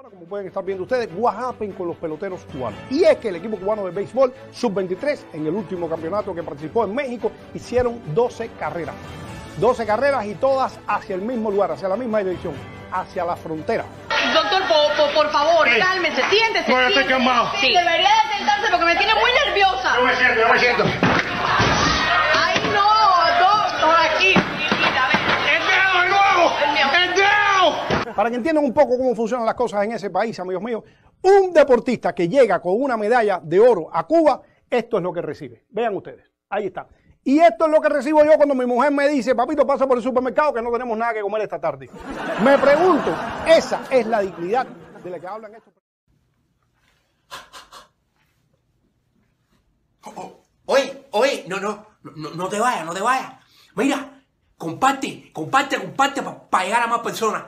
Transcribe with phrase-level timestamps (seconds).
[0.00, 2.80] Ahora, como pueden estar viendo ustedes, what happened con los peloteros cubanos.
[2.88, 6.84] Y es que el equipo cubano de béisbol sub-23, en el último campeonato que participó
[6.84, 8.94] en México, hicieron 12 carreras.
[9.58, 12.54] 12 carreras y todas hacia el mismo lugar, hacia la misma dirección,
[12.90, 13.84] hacia la frontera.
[14.32, 16.72] Doctor, por, por, por favor, cálmese, siéntese.
[16.72, 17.52] No.
[17.60, 17.68] Sí.
[17.68, 19.96] Debería de sentarse porque me tiene muy nerviosa.
[19.96, 21.09] Yo me siento, yo me siento.
[28.14, 30.84] Para que entiendan un poco cómo funcionan las cosas en ese país, amigos míos,
[31.22, 35.22] un deportista que llega con una medalla de oro a Cuba, esto es lo que
[35.22, 35.64] recibe.
[35.70, 36.86] Vean ustedes, ahí está.
[37.22, 39.98] Y esto es lo que recibo yo cuando mi mujer me dice, papito, pasa por
[39.98, 41.90] el supermercado que no tenemos nada que comer esta tarde.
[42.42, 43.14] Me pregunto,
[43.46, 44.66] esa es la dignidad
[45.04, 45.74] de la que hablan estos.
[50.04, 50.40] Oh,
[50.72, 53.32] Oye, oye, no, no, no, no te vayas, no te vayas.
[53.74, 54.22] Mira,
[54.56, 57.42] comparte, comparte, comparte para llegar a más personas.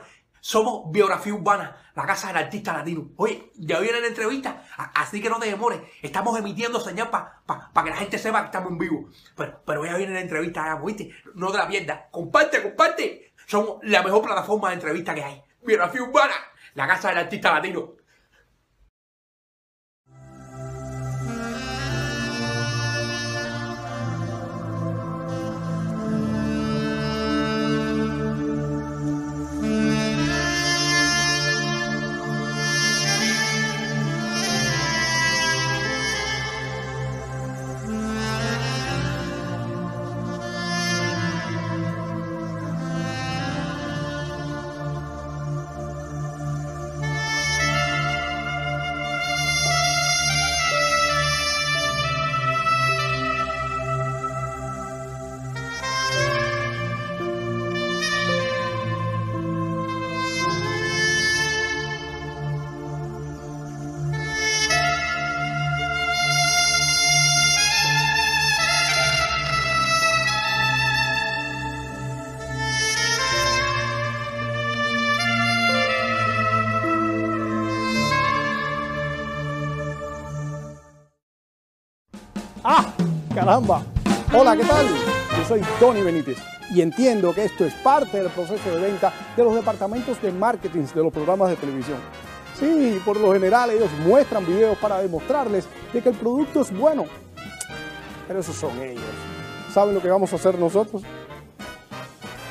[0.45, 3.11] Somos Biografía Urbana, la casa del artista latino.
[3.15, 4.61] Oye, ya viene la entrevista,
[4.93, 5.79] así que no te demores.
[6.01, 9.09] Estamos emitiendo señal para que la gente sepa que estamos en vivo.
[9.37, 11.11] Pero, pero ya viene la entrevista, ¿oíste?
[11.35, 12.01] No te la pierdas.
[12.11, 13.33] Comparte, comparte.
[13.45, 15.41] Somos la mejor plataforma de entrevista que hay.
[15.61, 16.35] Biografía Urbana,
[16.73, 17.93] la casa del artista latino.
[83.43, 83.83] ¡Caramba!
[84.33, 84.85] Hola, ¿qué tal?
[84.87, 86.37] Yo soy Tony Benítez
[86.73, 90.83] y entiendo que esto es parte del proceso de venta de los departamentos de marketing
[90.83, 91.97] de los programas de televisión.
[92.57, 97.03] Sí, por lo general ellos muestran videos para demostrarles de que el producto es bueno.
[98.29, 99.03] Pero esos son ellos.
[99.73, 101.01] ¿Saben lo que vamos a hacer nosotros?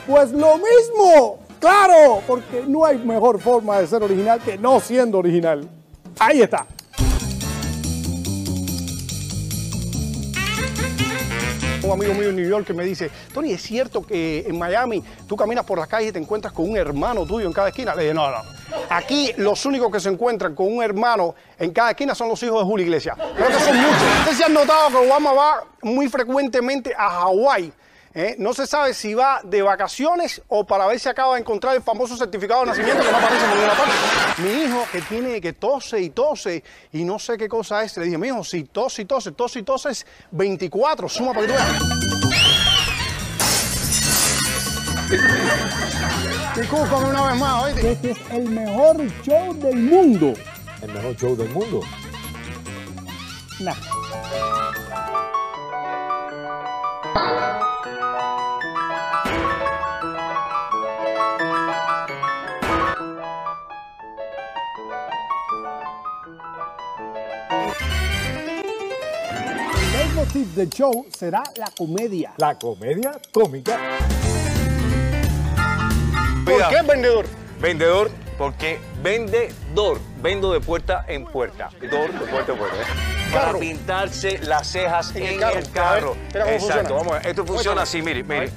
[0.07, 5.17] Pues lo mismo, claro, porque no hay mejor forma de ser original que no siendo
[5.17, 5.67] original.
[6.19, 6.67] Ahí está.
[11.83, 15.03] Un amigo mío en New York que me dice, Tony, ¿es cierto que en Miami
[15.27, 17.93] tú caminas por las calles y te encuentras con un hermano tuyo en cada esquina?
[17.97, 18.41] Le dije, no, no.
[18.89, 22.61] Aquí los únicos que se encuentran con un hermano en cada esquina son los hijos
[22.61, 23.17] de Julio Iglesias.
[23.35, 24.03] Creo que son muchos.
[24.21, 27.73] Ustedes se han notado que Obama va muy frecuentemente a Hawái.
[28.15, 28.37] ¿Eh?
[28.39, 31.83] No se sabe si va de vacaciones o para ver si acaba de encontrar el
[31.83, 34.43] famoso certificado de nacimiento que no aparece por ninguna parte.
[34.43, 36.63] Mi hijo que tiene que tose y tose
[36.93, 39.59] y no sé qué cosa es, le dije, mi hijo, si tose y tose, tose
[39.61, 41.69] y tose es 24, suma para que tú veas.
[46.57, 47.93] Discúlpame una vez más, oíste.
[47.93, 50.35] Este es el mejor show del mundo.
[50.83, 51.81] El mejor show del mundo.
[53.61, 53.75] Nah.
[70.35, 72.33] El leitmotiv del show será la comedia.
[72.39, 73.79] La comedia cómica.
[76.45, 77.27] ¿Por qué vendedor?
[77.61, 81.71] Vendedor, porque vendedor, vendo de puerta en puerta.
[81.81, 82.77] Vendedor de puerta en puerta.
[82.77, 82.85] ¿eh?
[83.33, 83.59] Para Carro.
[83.61, 85.59] pintarse las cejas En en, el carro.
[85.59, 86.11] el carro.
[86.13, 86.93] A ver, mira cómo Exacto, funciona.
[86.99, 87.27] vamos a ver.
[87.27, 88.51] Esto funciona así, mire, mire.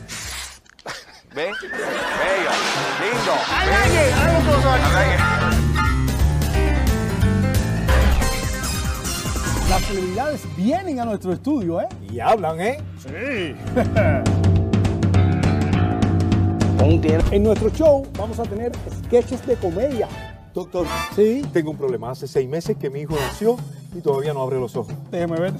[1.34, 1.52] ¿Ve?
[1.52, 2.52] Bello,
[3.02, 3.34] lindo.
[3.52, 5.65] ¡Ay, ay, ay!
[9.76, 11.90] Las celebridades vienen a nuestro estudio, ¿eh?
[12.10, 12.78] Y hablan, ¿eh?
[17.32, 18.72] En nuestro show vamos a tener
[19.04, 20.08] sketches de comedia.
[20.54, 22.12] Doctor, Sí, tengo un problema.
[22.12, 23.58] Hace seis meses que mi hijo nació
[23.94, 24.94] y todavía no abre los ojos.
[25.12, 25.54] déjeme ver.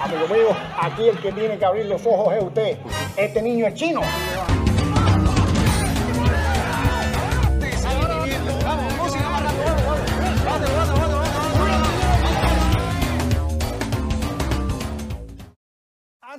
[0.00, 0.48] Amigo mío,
[0.82, 2.78] aquí el que tiene que abrir los ojos es usted.
[3.16, 4.00] Este niño es chino.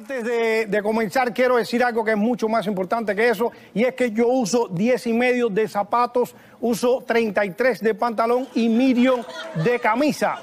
[0.08, 3.96] Antes de, comenzar, quiero decir algo que es mucho más importante que eso, y es
[3.96, 9.24] que yo uso 10 y medio de zapatos, uso 33 de pantalón y medium
[9.56, 10.36] de camisa.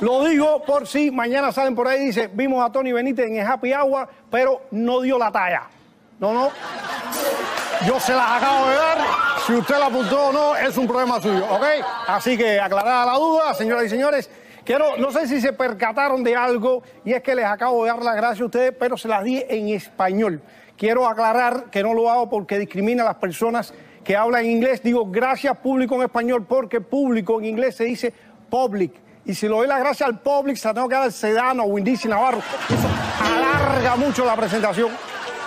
[0.00, 3.36] Lo digo por si mañana salen por ahí y dicen, vimos a Tony Benítez en
[3.36, 5.68] el Happy Hour, pero no dio la talla.
[6.18, 6.50] No, no.
[7.86, 8.98] Yo se las acabo de dar.
[9.46, 11.64] Si usted la apuntó o no, es un problema suyo, ¿ok?
[12.08, 14.28] Así que aclarada la duda, señoras y señores.
[14.66, 18.02] Quiero, no sé si se percataron de algo, y es que les acabo de dar
[18.02, 20.42] las gracias a ustedes, pero se las di en español.
[20.76, 23.72] Quiero aclarar que no lo hago porque discrimina a las personas
[24.02, 24.82] que hablan inglés.
[24.82, 28.12] Digo gracias público en español porque público en inglés se dice
[28.50, 28.92] public.
[29.24, 31.78] Y si le doy las gracias al public, se tengo que dar al Sedano o
[31.78, 32.40] Indici Navarro.
[32.68, 32.88] Eso
[33.22, 34.90] alarga mucho la presentación.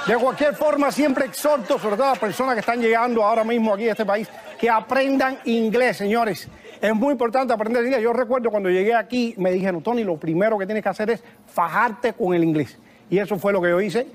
[0.07, 3.73] De cualquier forma, siempre exhorto, sobre todo a las personas que están llegando ahora mismo
[3.73, 6.47] aquí a este país, que aprendan inglés, señores.
[6.81, 8.01] Es muy importante aprender inglés.
[8.01, 11.23] Yo recuerdo cuando llegué aquí, me dijeron, Tony, lo primero que tienes que hacer es
[11.47, 12.77] fajarte con el inglés.
[13.09, 14.07] Y eso fue lo que yo hice.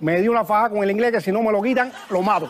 [0.00, 2.48] Me di una faja con el inglés que si no me lo quitan, lo mato.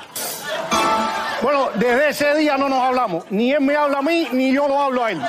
[1.42, 3.24] Bueno, desde ese día no nos hablamos.
[3.30, 5.20] Ni él me habla a mí, ni yo lo hablo a él.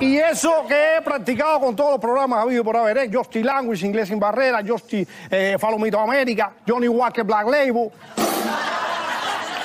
[0.00, 3.10] Y eso que he practicado con todos los programas habido por haber, ¿eh?
[3.12, 7.90] Justy Language, Inglés sin Barrera, Justy eh, Follow Me to America, Johnny Walker Black Label.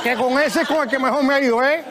[0.04, 1.84] Que con ese es con el que mejor me ha ido, ¿eh?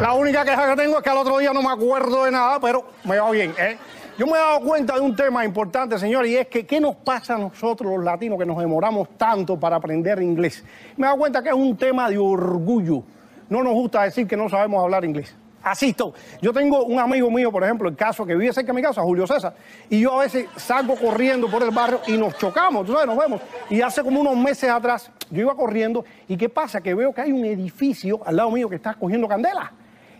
[0.00, 2.60] La única queja que tengo es que al otro día no me acuerdo de nada,
[2.60, 3.76] pero me va bien, ¿eh?
[4.16, 6.94] Yo me he dado cuenta de un tema importante, señor, y es que ¿qué nos
[6.94, 10.64] pasa a nosotros los latinos que nos demoramos tanto para aprender inglés?
[10.96, 13.02] Me he dado cuenta que es un tema de orgullo.
[13.48, 15.34] No nos gusta decir que no sabemos hablar inglés.
[15.64, 16.12] Así estoy.
[16.40, 19.02] Yo tengo un amigo mío, por ejemplo, el caso que vive cerca de mi casa,
[19.02, 19.52] Julio César,
[19.90, 23.18] y yo a veces salgo corriendo por el barrio y nos chocamos, tú sabes, nos
[23.18, 23.40] vemos.
[23.68, 26.80] Y hace como unos meses atrás yo iba corriendo y ¿qué pasa?
[26.80, 29.72] Que veo que hay un edificio al lado mío que está cogiendo candela.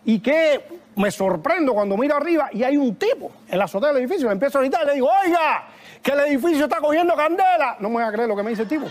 [0.09, 0.65] Y que
[0.97, 4.27] me sorprendo cuando miro arriba y hay un tipo en la azotea del edificio.
[4.27, 5.69] Me empiezo a gritar y le digo, oiga,
[6.03, 7.77] que el edificio está cogiendo candela.
[7.79, 8.87] No me voy a creer lo que me dice el tipo.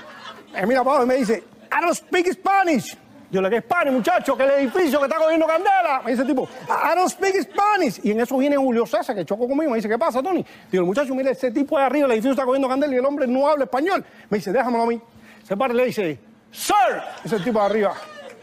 [0.53, 2.95] Me mira abajo y me dice, I don't speak Spanish.
[3.31, 6.03] Yo le digo, Spanish, muchacho, que el edificio que está cogiendo candela.
[6.05, 7.99] Me dice el tipo, I don't speak Spanish.
[8.03, 9.71] Y en eso viene Julio César, que chocó conmigo.
[9.71, 10.45] Me dice, ¿qué pasa, Tony?
[10.71, 13.25] Digo, muchacho, mire, ese tipo de arriba, el edificio está cogiendo candela y el hombre
[13.25, 14.05] no habla español.
[14.29, 15.01] Me dice, déjamelo a mí.
[15.41, 16.19] Se para y le dice,
[16.51, 16.75] Sir.
[17.23, 17.95] El tipo de arriba,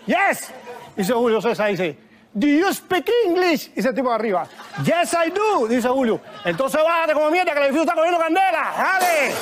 [0.06, 0.53] Yes.
[0.97, 1.97] Dice Julio César, dice,
[2.36, 3.70] Do you speak English?
[3.75, 4.46] Dice el tipo de arriba.
[4.84, 6.20] Yes, I do, dice Julio.
[6.44, 8.72] Entonces bájate como mierda que el edificio está cogiendo candela.
[8.76, 9.32] ¡Dale!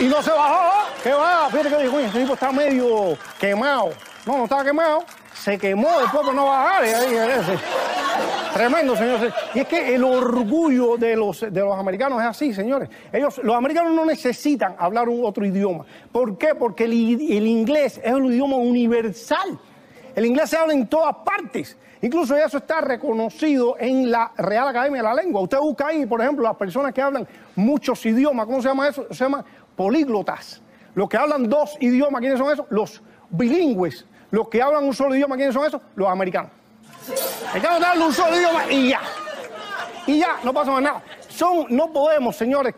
[0.00, 0.86] Y no se bajó.
[1.02, 1.48] ¿Qué va?
[1.50, 3.90] Fíjate que dijo, "Uy, este tipo está medio quemado.
[4.24, 5.04] No, no estaba quemado.
[5.34, 6.84] Se quemó después por no bajar.
[6.86, 7.58] Y ahí.
[8.54, 9.32] Tremendo, señores.
[9.54, 12.88] Y es que el orgullo de los, de los americanos es así, señores.
[13.12, 15.84] Ellos, los americanos no necesitan hablar un otro idioma.
[16.10, 16.54] ¿Por qué?
[16.54, 19.58] Porque el, el inglés es un idioma universal.
[20.18, 21.76] El inglés se habla en todas partes.
[22.02, 25.42] Incluso eso está reconocido en la Real Academia de la Lengua.
[25.42, 27.24] Usted busca ahí, por ejemplo, las personas que hablan
[27.54, 28.44] muchos idiomas.
[28.46, 29.06] ¿Cómo se llama eso?
[29.10, 29.44] Se llama
[29.76, 30.60] políglotas.
[30.96, 32.66] Los que hablan dos idiomas, ¿quiénes son esos?
[32.70, 33.00] Los
[33.30, 34.06] bilingües.
[34.32, 35.80] Los que hablan un solo idioma, ¿quiénes son esos?
[35.94, 36.50] Los americanos.
[37.54, 39.00] Hay que hablar un solo idioma y ya.
[40.08, 41.02] Y ya, no pasa más nada.
[41.38, 42.74] Son, no podemos, señores,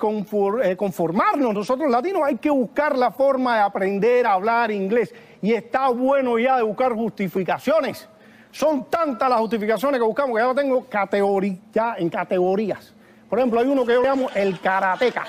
[0.62, 1.54] eh, conformarnos.
[1.54, 5.14] Nosotros latinos hay que buscar la forma de aprender a hablar inglés.
[5.40, 8.06] Y está bueno ya de buscar justificaciones.
[8.50, 11.40] Son tantas las justificaciones que buscamos que ya tengo
[11.72, 12.92] ya en categorías.
[13.30, 15.24] Por ejemplo, hay uno que yo llamo el karateca.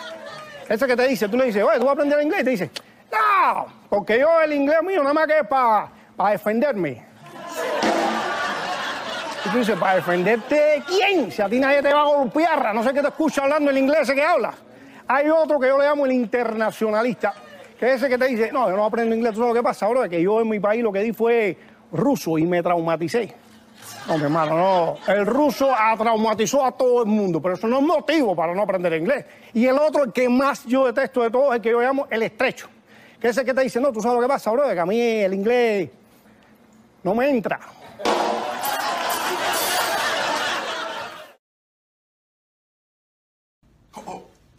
[0.68, 2.42] Ese que te dice, tú le dices, oye, tú vas a aprender inglés.
[2.42, 2.72] Y te dice,
[3.14, 5.90] no, porque yo el inglés mío nada más que es para
[6.32, 7.11] defenderme.
[9.78, 11.30] ¿Para defenderte de quién?
[11.30, 13.70] Si a ti nadie te va a golpear, a no sé qué te escucha hablando
[13.70, 14.54] el inglés que habla.
[15.08, 17.34] Hay otro que yo le llamo el internacionalista,
[17.78, 19.64] que es ese que te dice, no, yo no aprendo inglés, tú sabes lo que
[19.64, 21.58] pasa, bro, que yo en mi país lo que di fue
[21.92, 23.36] ruso y me traumaticé.
[24.08, 25.14] No, mi hermano, no.
[25.14, 28.62] El ruso ah, traumatizó a todo el mundo, pero eso no es motivo para no
[28.62, 29.26] aprender inglés.
[29.54, 32.24] Y el otro, que más yo detesto de todos, es el que yo llamo el
[32.24, 32.70] estrecho.
[33.20, 34.86] Que es el que te dice, no, tú sabes lo que pasa, bro, que a
[34.86, 35.90] mí el inglés
[37.04, 37.60] no me entra.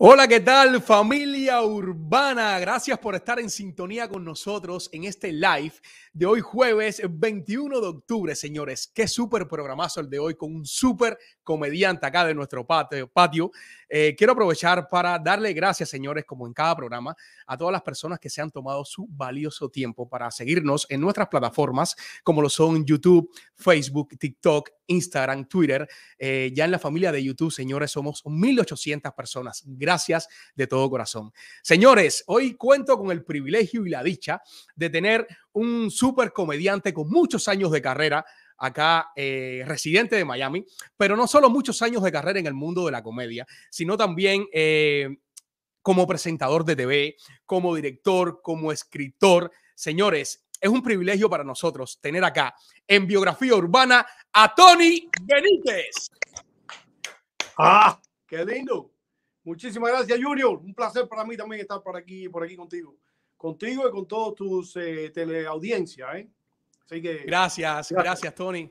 [0.00, 2.56] Hola, ¿qué tal familia urbana?
[2.60, 5.72] Gracias por estar en sintonía con nosotros en este live
[6.12, 8.88] de hoy jueves 21 de octubre, señores.
[8.94, 13.50] Qué súper programazo el de hoy con un súper comediante acá de nuestro patio.
[13.88, 18.20] Eh, quiero aprovechar para darle gracias, señores, como en cada programa, a todas las personas
[18.20, 22.84] que se han tomado su valioso tiempo para seguirnos en nuestras plataformas, como lo son
[22.84, 25.88] YouTube, Facebook, TikTok, Instagram, Twitter.
[26.18, 29.62] Eh, ya en la familia de YouTube, señores, somos 1.800 personas.
[29.64, 31.32] Gracias de todo corazón.
[31.62, 34.42] Señores, hoy cuento con el privilegio y la dicha
[34.74, 38.24] de tener un súper comediante con muchos años de carrera
[38.58, 40.66] acá eh, residente de Miami,
[40.96, 44.46] pero no solo muchos años de carrera en el mundo de la comedia, sino también
[44.52, 45.18] eh,
[45.80, 47.16] como presentador de TV,
[47.46, 49.52] como director, como escritor.
[49.74, 52.54] Señores, es un privilegio para nosotros tener acá
[52.86, 56.10] en Biografía Urbana a Tony Benítez.
[57.56, 58.90] Ah, qué lindo.
[59.44, 60.58] Muchísimas gracias, Junior.
[60.58, 62.96] Un placer para mí también estar por aquí, por aquí contigo.
[63.36, 66.28] Contigo y con todos tus eh, teleaudiencias, ¿eh?
[66.84, 67.18] Así que.
[67.24, 68.70] Gracias, gracias, Tony.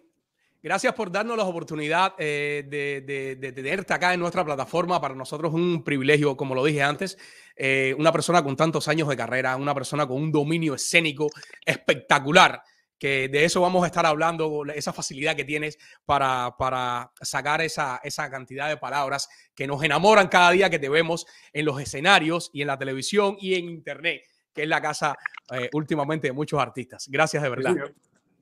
[0.62, 5.00] Gracias por darnos la oportunidad eh, de, de, tenerte acá en nuestra plataforma.
[5.00, 7.18] Para nosotros es un privilegio, como lo dije antes,
[7.56, 11.30] eh, una persona con tantos años de carrera, una persona con un dominio escénico
[11.64, 12.64] espectacular,
[12.98, 18.02] que de eso vamos a estar hablando, esa facilidad que tienes para, para sacar esa,
[18.04, 22.50] esa cantidad de palabras que nos enamoran cada día que te vemos en los escenarios
[22.52, 25.16] y en la televisión y en internet, que es la casa
[25.52, 27.08] eh, últimamente de muchos artistas.
[27.08, 27.76] Gracias de verdad.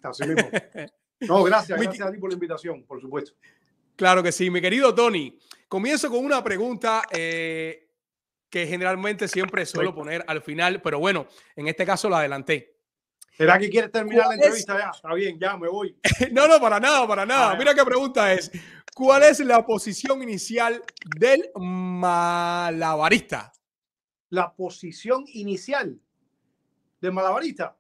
[0.02, 0.50] Así mismo.
[1.22, 3.34] No, gracias, gracias a ti por la invitación, por supuesto.
[3.96, 5.38] Claro que sí, mi querido Tony.
[5.68, 7.90] Comienzo con una pregunta eh,
[8.50, 12.76] que generalmente siempre suelo poner al final, pero bueno, en este caso la adelanté.
[13.38, 14.92] ¿Será que quieres terminar la entrevista ya?
[14.92, 15.98] Está bien, ya me voy.
[16.32, 17.52] no, no, para nada, para nada.
[17.52, 18.50] Ah, Mira qué pregunta es.
[18.94, 20.82] ¿Cuál es la posición inicial
[21.18, 23.52] del malabarista?
[24.30, 26.00] La posición inicial
[27.02, 27.76] del malabarista.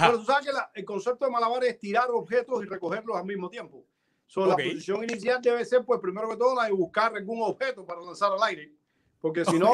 [0.00, 3.48] Pero tú sabes que el concepto de malabar es tirar objetos y recogerlos al mismo
[3.48, 3.84] tiempo.
[4.26, 7.86] So, La posición inicial debe ser, pues, primero que todo, la de buscar algún objeto
[7.86, 8.72] para lanzar al aire.
[9.20, 9.72] Porque si no,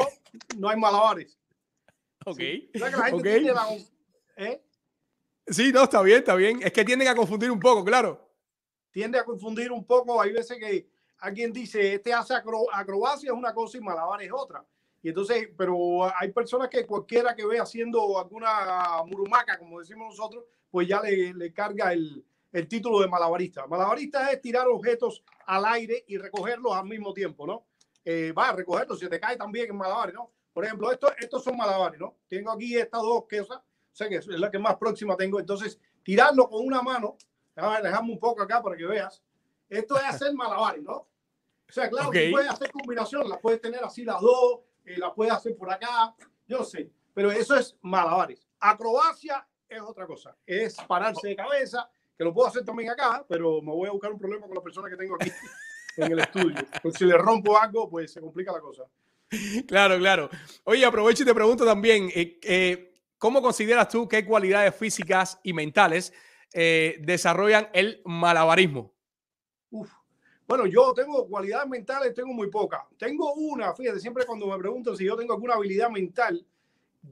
[0.57, 1.37] no hay malabares.
[2.25, 2.37] Ok.
[2.37, 2.69] ¿Sí?
[2.71, 3.67] que la gente tiene la,
[4.37, 4.63] ¿eh?
[5.47, 6.59] Sí, no, está bien, está bien.
[6.63, 8.19] Es que tienden a confundir un poco, claro.
[8.91, 10.19] Tiende a confundir un poco.
[10.19, 14.65] Hay veces que alguien dice, este hace acrobacia es una cosa y malabar es otra.
[15.05, 20.45] Y entonces, pero hay personas que cualquiera que ve haciendo alguna murumaca, como decimos nosotros,
[20.71, 23.67] pues ya le, le carga el, el, título de malabarista.
[23.67, 27.67] Malabarista es tirar objetos al aire y recogerlos al mismo tiempo, ¿no?
[28.03, 30.31] Eh, va a recogerlos, si te cae también en malabares, ¿no?
[30.51, 32.15] Por ejemplo, estos, estos son malabares, ¿no?
[32.27, 33.59] Tengo aquí estas dos quesas,
[33.91, 35.39] sé que es la que más próxima tengo.
[35.39, 37.15] Entonces, tirarlo con una mano,
[37.55, 39.21] dejamos un poco acá para que veas.
[39.69, 40.95] Esto es hacer malabares, ¿no?
[40.95, 42.31] O sea, claro, okay.
[42.31, 46.15] puedes hacer combinación, las puedes tener así las dos, eh, la puede hacer por acá,
[46.47, 48.47] yo sé, pero eso es malabares.
[48.59, 53.61] Acrobacia es otra cosa, es pararse de cabeza, que lo puedo hacer también acá, pero
[53.61, 55.31] me voy a buscar un problema con la persona que tengo aquí
[55.97, 56.57] en el estudio.
[56.81, 58.83] Pues si le rompo algo, pues se complica la cosa.
[59.67, 60.29] Claro, claro.
[60.63, 65.51] Oye, aprovecho y te pregunto también, eh, eh, ¿cómo consideras tú qué cualidades físicas y
[65.53, 66.13] mentales
[66.53, 68.93] eh, desarrollan el malabarismo?
[69.71, 69.91] Uf,
[70.47, 72.81] bueno, yo tengo cualidades mentales, tengo muy pocas.
[72.97, 76.45] Tengo una, fíjate, siempre cuando me preguntan si yo tengo alguna habilidad mental,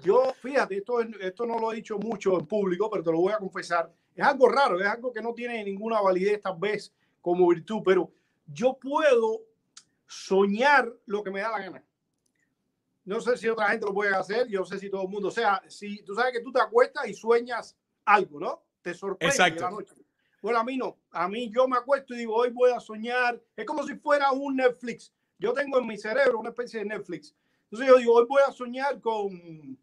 [0.01, 3.33] yo, fíjate, esto, esto no lo he dicho mucho en público, pero te lo voy
[3.33, 3.91] a confesar.
[4.15, 8.11] Es algo raro, es algo que no tiene ninguna validez tal vez como virtud, pero
[8.45, 9.41] yo puedo
[10.07, 11.83] soñar lo que me da la gana.
[13.05, 15.27] No sé si otra gente lo puede hacer, yo no sé si todo el mundo,
[15.27, 17.75] o sea, si tú sabes que tú te acuestas y sueñas
[18.05, 18.63] algo, ¿no?
[18.81, 19.63] Te sorprende Exacto.
[19.63, 19.95] la noche.
[20.43, 20.99] Bueno, a mí no.
[21.11, 23.41] A mí yo me acuesto y digo, hoy voy a soñar.
[23.55, 25.13] Es como si fuera un Netflix.
[25.39, 27.33] Yo tengo en mi cerebro una especie de Netflix.
[27.63, 29.79] Entonces yo digo, hoy voy a soñar con,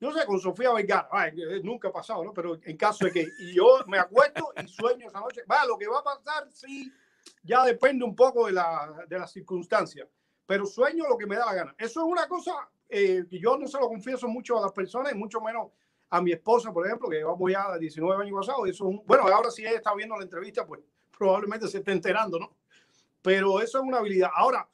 [0.00, 1.08] no sé, con Sofía Vergara.
[1.10, 1.32] Ay,
[1.64, 2.34] nunca ha pasado, ¿no?
[2.34, 5.78] Pero en caso de que y yo me acuesto y sueño esa noche, va, lo
[5.78, 6.92] que va a pasar sí,
[7.42, 10.06] ya depende un poco de, la, de las circunstancias.
[10.44, 11.74] Pero sueño lo que me da la gana.
[11.78, 15.14] Eso es una cosa eh, que yo no se lo confieso mucho a las personas,
[15.14, 15.70] mucho menos
[16.10, 18.68] a mi esposa, por ejemplo, que llevamos ya 19 años pasados.
[18.68, 20.80] Eso es un, bueno, ahora si ella está viendo la entrevista, pues
[21.16, 22.56] probablemente se esté enterando, ¿no?
[23.22, 24.30] Pero eso es una habilidad.
[24.34, 24.68] Ahora,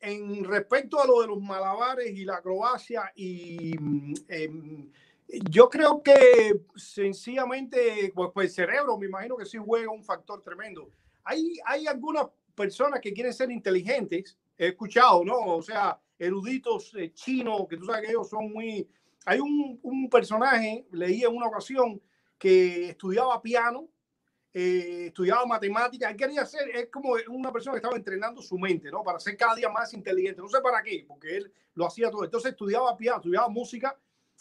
[0.00, 3.72] en respecto a lo de los malabares y la acrobacia, y
[4.28, 4.50] eh,
[5.50, 10.42] yo creo que sencillamente, pues, pues, el cerebro, me imagino que sí juega un factor
[10.42, 10.90] tremendo.
[11.24, 15.38] Hay, hay algunas personas que quieren ser inteligentes, he escuchado, ¿no?
[15.56, 18.88] O sea, eruditos eh, chinos, que tú sabes que ellos son muy
[19.28, 22.00] hay un, un, personaje, leí en una ocasión,
[22.38, 23.88] que estudiaba piano
[24.52, 28.90] eh, estudiaba matemáticas, él quería ser, es como una persona que estaba entrenando su mente,
[28.90, 29.04] ¿no?
[29.04, 32.24] Para ser cada día más inteligente, no sé para qué, porque él lo hacía todo.
[32.24, 33.96] Entonces estudiaba piano, estudiaba música,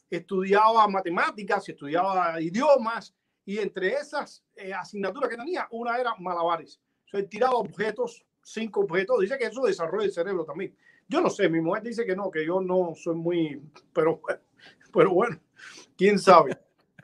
[0.10, 3.14] estudiaba matemáticas, estudiaba idiomas,
[3.46, 6.82] y entre esas eh, asignaturas que tenía, una era malabares.
[7.06, 10.76] O sea, él tiraba objetos, cinco objetos, dice que eso desarrolla el cerebro también.
[11.08, 13.62] Yo no sé, mi mujer dice que no, que yo no soy muy,
[13.94, 14.22] pero,
[14.98, 15.40] pero bueno,
[15.96, 16.58] quién sabe.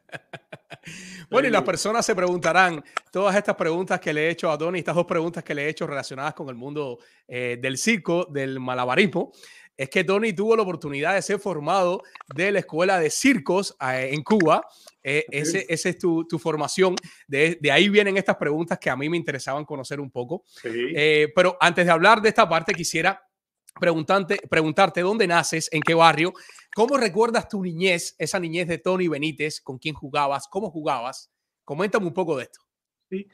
[1.30, 4.80] Bueno, y las personas se preguntarán todas estas preguntas que le he hecho a Tony,
[4.80, 8.60] estas dos preguntas que le he hecho relacionadas con el mundo eh, del circo, del
[8.60, 9.32] malabarismo.
[9.78, 12.04] Es que Tony tuvo la oportunidad de ser formado
[12.36, 14.68] de la escuela de circos eh, en Cuba.
[15.02, 16.96] Eh, ese, ese, es tu, tu formación.
[17.28, 20.44] De, de, ahí vienen estas preguntas que a mí me interesaban conocer un poco.
[20.62, 20.94] Sí.
[21.34, 23.20] pero antes de hablar de esta parte, quisiera
[23.80, 26.34] preguntarte, preguntarte dónde naces, en qué barrio,
[26.76, 31.32] cómo recuerdas tu niñez, esa niñez de Tony Benítez, con quién jugabas, cómo jugabas.
[31.66, 32.60] Coméntame un poco de esto.
[33.10, 33.28] Sí.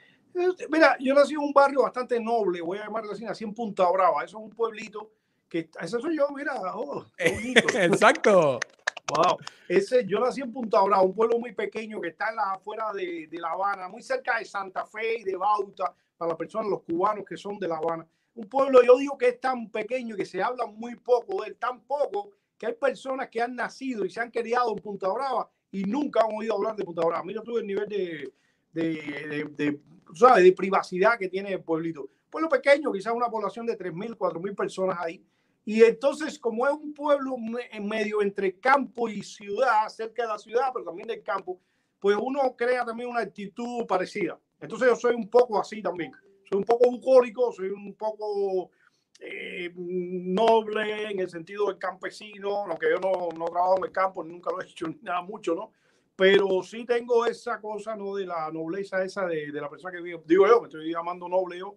[0.70, 3.90] Mira, yo nací en un barrio bastante noble, voy a llamarlo así, nací en Punta
[3.90, 5.12] Brava, eso es un pueblito
[5.50, 8.60] que, ese soy yo, mira, oh, Exacto.
[9.10, 9.38] Wow.
[9.68, 12.94] Ese, yo nací en Punta Brava, un pueblo muy pequeño que está en la afuera
[12.94, 16.70] de, de La Habana, muy cerca de Santa Fe y de Bauta, para las personas,
[16.70, 20.16] los cubanos que son de La Habana un pueblo, yo digo que es tan pequeño
[20.16, 24.06] que se habla muy poco de él, tan poco que hay personas que han nacido
[24.06, 27.24] y se han criado en Punta Brava y nunca han oído hablar de Punta Brava.
[27.24, 28.34] Mira tú el nivel de,
[28.72, 29.80] de, de, de,
[30.14, 30.44] ¿sabes?
[30.44, 32.10] de privacidad que tiene el pueblito.
[32.30, 35.24] Pueblo pequeño, quizás una población de 3.000, 4.000 personas ahí.
[35.66, 37.36] Y entonces, como es un pueblo
[37.72, 41.60] en medio entre campo y ciudad, cerca de la ciudad, pero también del campo,
[42.00, 44.40] pues uno crea también una actitud parecida.
[44.60, 46.12] Entonces yo soy un poco así también
[46.50, 48.72] soy un poco bucólico, soy un poco
[49.20, 54.24] eh, noble en el sentido del campesino, aunque yo no, no trabajo en el campo,
[54.24, 55.72] nunca lo he hecho nada mucho, ¿no?
[56.16, 58.16] Pero sí tengo esa cosa, ¿no?
[58.16, 60.22] De la nobleza esa de, de la persona que vivo.
[60.26, 61.76] Digo yo, me estoy llamando noble yo.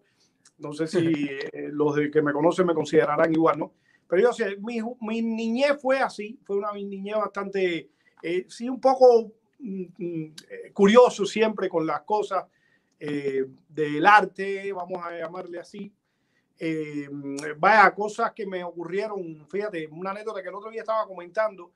[0.58, 0.98] No sé si
[1.52, 3.72] eh, los de que me conocen me considerarán igual, ¿no?
[4.08, 7.90] Pero yo sé, mi, mi niñez fue así, fue una niñez bastante,
[8.22, 10.34] eh, sí, un poco mm, mm,
[10.72, 12.44] curioso siempre con las cosas
[13.04, 15.92] eh, del arte, vamos a llamarle así.
[16.56, 17.08] Eh,
[17.58, 21.72] vaya, cosas que me ocurrieron, fíjate, una anécdota que el otro día estaba comentando,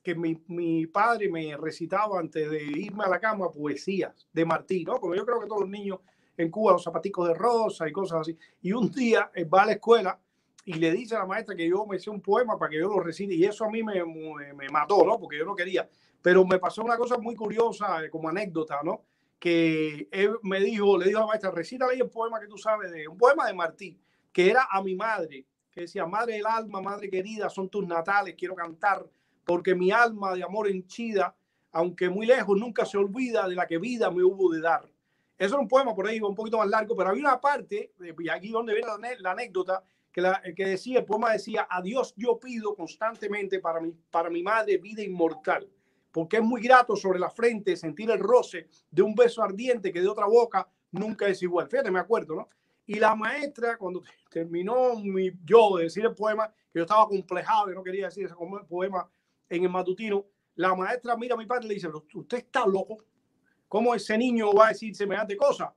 [0.00, 4.84] que mi, mi, padre me recitaba antes de irme a la cama poesías de Martí,
[4.84, 5.00] ¿no?
[5.00, 5.98] Porque yo creo que todos los niños
[6.36, 8.38] en Cuba, los zapaticos de rosa y cosas así.
[8.62, 10.20] Y un día él va a la escuela
[10.64, 12.88] y le dice a la maestra que yo me hice un poema para que yo
[12.88, 15.18] lo recite y eso a mí me, me, me mató, ¿no?
[15.18, 15.88] Porque yo no quería.
[16.22, 19.02] Pero me pasó una cosa muy curiosa eh, como anécdota, ¿no?
[19.38, 22.90] Que él me dijo, le dijo a maestra, recítale ahí el poema que tú sabes
[22.90, 23.98] de un poema de Martí,
[24.32, 28.34] que era a mi madre, que decía, madre del alma, madre querida, son tus natales,
[28.36, 29.06] quiero cantar,
[29.44, 31.36] porque mi alma de amor henchida,
[31.72, 34.90] aunque muy lejos, nunca se olvida de la que vida me hubo de dar.
[35.38, 38.28] Eso era un poema por ahí un poquito más largo, pero había una parte, y
[38.28, 38.88] aquí donde viene
[39.20, 43.80] la anécdota, que, la, que decía, el poema decía, a Dios yo pido constantemente para
[43.80, 45.68] mi, para mi madre vida inmortal
[46.18, 50.00] porque es muy grato sobre la frente sentir el roce de un beso ardiente que
[50.00, 51.68] de otra boca nunca es igual.
[51.68, 52.48] Fíjate, me acuerdo, ¿no?
[52.86, 57.70] Y la maestra, cuando terminó mi, yo de decir el poema, que yo estaba complejado
[57.70, 58.34] y no quería decir ese
[58.68, 59.08] poema
[59.48, 60.26] en el matutino,
[60.56, 62.96] la maestra mira a mi padre y le dice, usted está loco,
[63.68, 65.72] ¿cómo ese niño va a decir semejante cosa?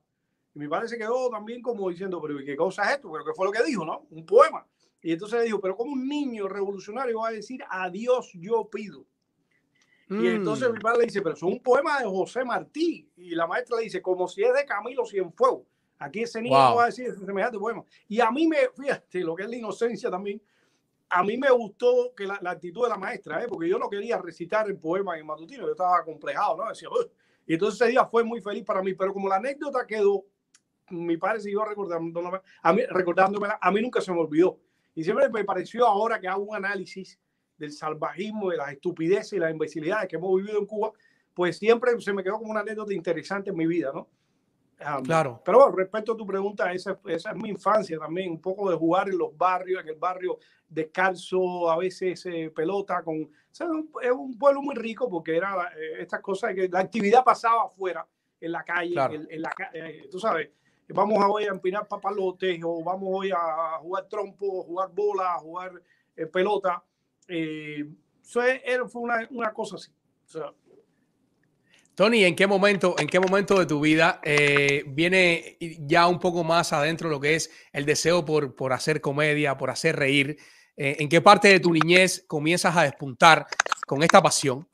[0.56, 3.12] Y mi padre se quedó también como diciendo, pero ¿qué cosa es esto?
[3.12, 4.08] ¿Pero qué fue lo que dijo, no?
[4.10, 4.66] Un poema.
[5.00, 8.68] Y entonces le dijo, pero ¿cómo un niño revolucionario va a decir, a Dios yo
[8.68, 9.06] pido?
[10.08, 13.10] Y entonces mi padre le dice, pero es un poema de José Martí.
[13.16, 15.62] Y la maestra le dice, como si es de Camilo Cienfuegos.
[15.98, 16.76] Aquí ese niño wow.
[16.76, 17.84] va a decir ese semejante poema.
[18.08, 20.42] Y a mí me, fíjate, lo que es la inocencia también,
[21.08, 23.46] a mí me gustó que la, la actitud de la maestra, ¿eh?
[23.48, 26.68] porque yo no quería recitar el poema en matutino, yo estaba complejado, ¿no?
[26.68, 27.10] Decía, Ugh".
[27.46, 30.24] y entonces ese día fue muy feliz para mí, pero como la anécdota quedó,
[30.90, 34.58] mi padre siguió recordándome, a mí, recordándomela, a mí nunca se me olvidó.
[34.94, 37.18] Y siempre me pareció ahora que hago un análisis
[37.62, 40.92] del salvajismo, de las estupideces y las imbecilidades que hemos vivido en Cuba,
[41.32, 44.08] pues siempre se me quedó como una anécdota interesante en mi vida, ¿no?
[44.80, 45.40] Um, claro.
[45.44, 48.76] Pero bueno, respecto a tu pregunta, esa, esa, es mi infancia también, un poco de
[48.76, 53.22] jugar en los barrios, en el barrio descalzo, a veces eh, pelota, con...
[53.22, 53.68] O sea,
[54.02, 58.04] es un pueblo muy rico porque era eh, estas cosas que la actividad pasaba afuera,
[58.40, 59.14] en la calle, claro.
[59.14, 60.50] en, en, la, eh, tú sabes,
[60.88, 65.80] vamos hoy a empinar papalotes o vamos hoy a jugar trompo, jugar bola, jugar
[66.16, 66.82] eh, pelota
[67.28, 67.86] eh,
[68.22, 69.90] fue, fue una, una, cosa así.
[70.26, 70.52] O sea,
[71.94, 76.42] Tony, ¿en qué momento, en qué momento de tu vida eh, viene ya un poco
[76.42, 80.38] más adentro lo que es el deseo por, por hacer comedia, por hacer reír?
[80.76, 83.46] Eh, ¿En qué parte de tu niñez comienzas a despuntar
[83.86, 84.66] con esta pasión?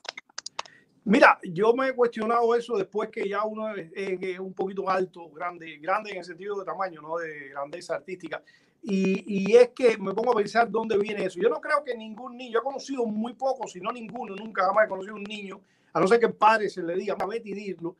[1.03, 4.89] Mira, yo me he cuestionado eso después que ya uno es, es- es un poquito
[4.89, 8.41] alto, grande, grande en el sentido de tamaño, no de grandeza artística.
[8.81, 11.39] Y, y es que me pongo a pensar dónde viene eso.
[11.39, 14.65] Yo no creo que ningún niño, yo he conocido muy pocos, si no ninguno, nunca
[14.65, 15.61] jamás he conocido un niño,
[15.91, 17.97] a no ser que el padre se le diga, "Mamá, vete y dilo,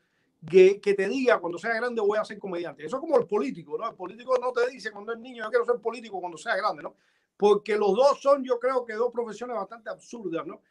[0.50, 2.86] que, que te diga cuando sea grande voy a ser comediante.
[2.86, 3.90] Eso es como el político, ¿no?
[3.90, 6.84] El político no te dice cuando es niño, yo quiero ser político cuando sea grande,
[6.84, 6.96] ¿no?
[7.36, 10.62] Porque los dos son, yo creo que dos profesiones bastante absurdas, ¿no?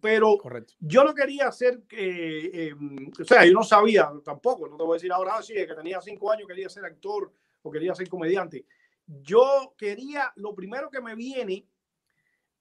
[0.00, 0.74] Pero Correcto.
[0.80, 2.74] yo no quería ser, eh, eh,
[3.20, 5.74] o sea, yo no sabía tampoco, no te voy a decir ahora, ah, sí, que
[5.74, 7.30] tenía cinco años quería ser actor
[7.62, 8.64] o quería ser comediante.
[9.06, 11.66] Yo quería, lo primero que me viene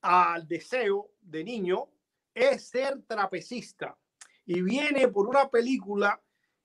[0.01, 1.89] al deseo de niño
[2.34, 3.97] es ser trapecista.
[4.45, 6.21] Y viene por una película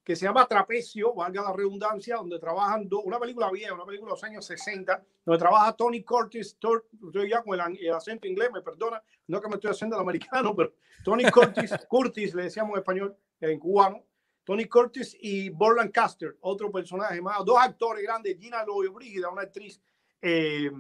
[0.07, 4.11] que se llama Trapecio, valga la redundancia, donde trabajan dos, una película vieja, una película
[4.11, 8.51] de los años 60, donde trabaja Tony Curtis, estoy ya con el, el acento inglés,
[8.53, 12.75] me perdona, no que me estoy haciendo el americano, pero Tony Curtis, Curtis le decíamos
[12.75, 14.05] en español, en cubano,
[14.47, 19.43] Tony Curtis y Bob Lancaster, otro personaje más, dos actores grandes, Gina Loyo Brígida, una
[19.43, 19.81] actriz,
[20.23, 20.71] eh,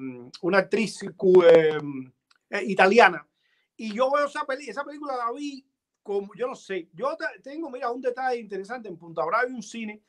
[0.42, 1.79] una actriz eh,
[2.50, 3.26] eh, italiana.
[3.76, 5.66] Y yo veo esa, peli esa película, la vi
[6.00, 9.52] como, yo no sé, yo te- tengo, mira, un detalle interesante, en Punta Brava hay
[9.52, 10.00] un cine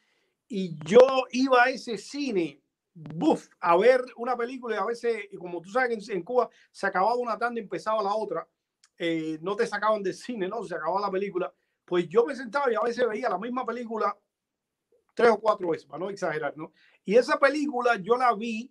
[0.47, 2.61] y yo iba a ese cine,
[2.93, 6.85] buf, a ver una película y a veces, como tú sabes en, en Cuba se
[6.85, 8.47] acababa una tanda y empezaba la otra,
[8.99, 10.63] eh, no te sacaban del cine, ¿no?
[10.63, 11.51] Se acababa la película.
[11.87, 14.13] Pues yo me sentaba y a veces veía la misma película
[15.13, 16.73] tres o cuatro veces, para no exagerar, ¿no?
[17.05, 18.69] Y esa película yo la vi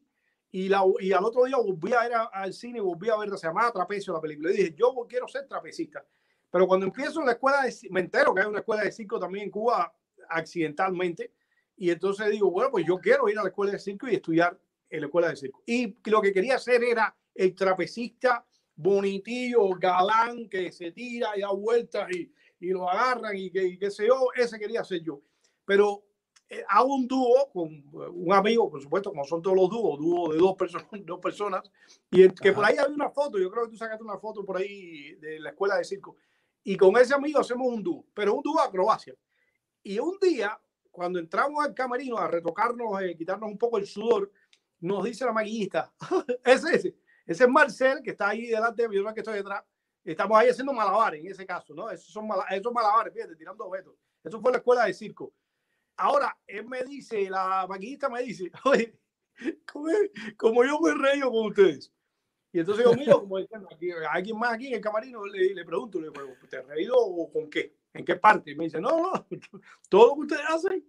[0.50, 3.31] y, la, y al otro día volví a ir a- al cine, volví a ver,
[3.38, 4.50] se llamaba Trapecio la película.
[4.52, 6.05] Y dije, yo quiero ser trapecista.
[6.50, 9.18] Pero cuando empiezo en la escuela, de, me entero que hay una escuela de circo
[9.18, 9.92] también en Cuba
[10.29, 11.33] accidentalmente.
[11.79, 14.59] Y entonces digo, bueno, pues yo quiero ir a la escuela de circo y estudiar
[14.90, 15.62] en la escuela de circo.
[15.66, 18.44] Y lo que quería hacer era el trapecista
[18.76, 23.90] bonitillo, galán, que se tira y da vueltas y, y lo agarran y que qué
[23.90, 25.21] sé yo, ese quería ser yo.
[25.64, 26.05] Pero
[26.49, 29.99] eh, hago un dúo con eh, un amigo, por supuesto, como son todos los dúos,
[29.99, 31.71] dúo de dos personas, dos personas,
[32.11, 34.45] y el- que por ahí hay una foto, yo creo que tú sacaste una foto
[34.45, 36.16] por ahí de la escuela de circo,
[36.62, 39.14] y con ese amigo hacemos un dúo, pero un dúo acrobacia.
[39.83, 40.59] Y un día,
[40.90, 44.33] cuando entramos al camerino a retocarnos, eh, quitarnos un poco el sudor,
[44.81, 45.92] nos dice la maquillista,
[46.45, 49.35] ese, ese, ese es Marcel, que está ahí delante de mí, yo no que estoy
[49.35, 49.64] detrás,
[50.12, 51.90] estamos ahí haciendo malabares en ese caso, ¿no?
[51.90, 53.95] Esos son esos malabares, fíjate, tirando objetos.
[54.23, 55.33] Eso fue la escuela de circo.
[55.97, 58.99] Ahora, él me dice, la maquillista me dice, oye,
[59.71, 59.88] como,
[60.37, 61.92] como yo me reyo con ustedes.
[62.53, 63.69] Y entonces yo miro, como diciendo,
[64.11, 67.31] alguien más aquí en el camarino, le, le pregunto, le digo, ¿te has reído o
[67.31, 67.77] con qué?
[67.92, 68.51] ¿En qué parte?
[68.53, 69.27] Y me dice, no, no,
[69.88, 70.85] todo lo que ustedes hacen.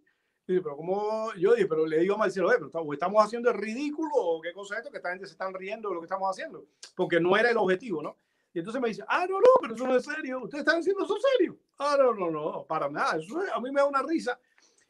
[0.49, 3.49] Y pero como yo dije, pero le digo a Marcelo, "Eh, pero estamos- estamos haciendo
[3.49, 6.01] el ridículo o qué cosa es esto, que esta gente se están riendo de lo
[6.01, 8.17] que estamos haciendo, porque no era el objetivo, ¿no?
[8.57, 11.05] Y entonces me dice, ah, no, no, pero eso no es serio, ustedes están haciendo
[11.05, 11.59] eso serio.
[11.77, 14.39] Ah, no, no, no, para nada, eso es- a mí me da una risa.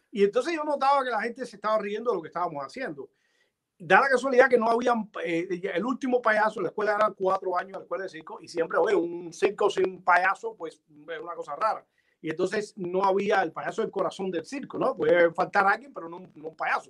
[0.09, 3.09] Y entonces yo notaba que la gente se estaba riendo de lo que estábamos haciendo.
[3.77, 7.57] Da la casualidad que no habían, eh, el último payaso, en la escuela eran cuatro
[7.57, 11.35] años, la escuela de circo, y siempre, oye, un circo sin payaso, pues es una
[11.35, 11.85] cosa rara.
[12.21, 14.95] Y entonces no había el payaso del corazón del circo, ¿no?
[14.95, 16.89] Puede faltar alguien, pero no, no un payaso.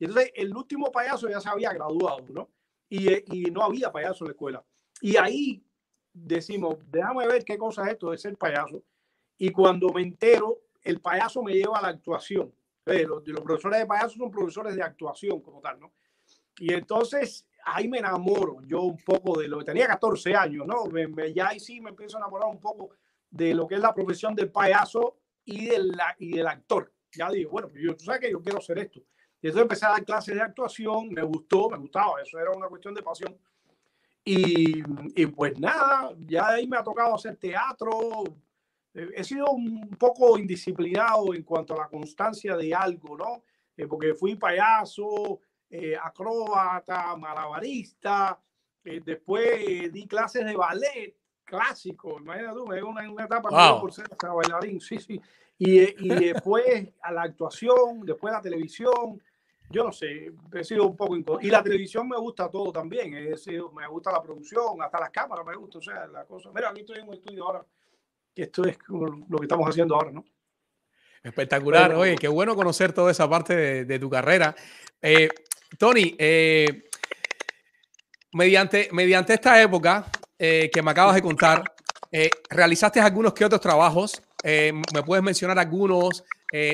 [0.00, 2.50] Y entonces el último payaso ya se había graduado, ¿no?
[2.88, 4.64] Y, eh, y no había payaso en la escuela.
[5.00, 5.64] Y ahí
[6.24, 8.82] decimos, déjame ver qué cosa es esto de ser payaso.
[9.38, 12.52] Y cuando me entero, el payaso me lleva a la actuación.
[12.86, 15.92] Eh, los, profesores de payaso son profesores de actuación como tal, ¿no?
[16.58, 20.86] Y entonces ahí me enamoro yo un poco de lo que tenía 14 años, ¿no?
[20.86, 22.90] Me, ya ahí sí me empiezo a enamorar un poco
[23.30, 26.92] de lo que es la profesión del payaso y, del y del actor.
[27.12, 29.00] Ya digo, bueno, pues yo, tú sabes que yo quiero hacer esto.
[29.40, 32.68] Y entonces empecé a dar clases de actuación, me gustó, me gustaba, eso era una
[32.68, 33.38] cuestión de pasión.
[34.30, 34.82] Y,
[35.22, 38.24] y pues nada, ya de ahí me ha tocado hacer teatro.
[38.94, 43.42] Eh, He sido un poco indisciplinado en cuanto a la constancia de algo, ¿no?
[43.76, 48.38] Eh, porque fui payaso, eh, acróbata, malabarista,
[48.84, 51.14] eh, después di clases de ballet
[51.44, 53.80] clásico, imagínate tú, me dio una, una etapa Wow.
[53.80, 55.20] por ser bailarín, sí, sí.
[55.56, 59.20] Y, eh, y después a la actuación, después la televisión,
[59.70, 63.14] yo no sé, he sido un poco inco- Y la televisión me gusta todo también,
[63.14, 66.50] he sido- me gusta la producción, hasta las cámaras me gusta, o sea, la cosa.
[66.54, 67.64] Mira, aquí estoy en un estudio ahora,
[68.34, 70.24] que esto es lo que estamos haciendo ahora, ¿no?
[71.22, 71.88] Espectacular.
[71.88, 74.54] Pero- Oye, qué bueno conocer toda esa parte de, de tu carrera.
[75.02, 75.28] Eh,
[75.76, 76.84] Tony, eh,
[78.32, 80.06] mediante, mediante esta época
[80.38, 81.62] eh, que me acabas de contar,
[82.12, 84.22] eh, realizaste algunos que otros trabajos.
[84.44, 86.24] Eh, ¿Me puedes mencionar algunos,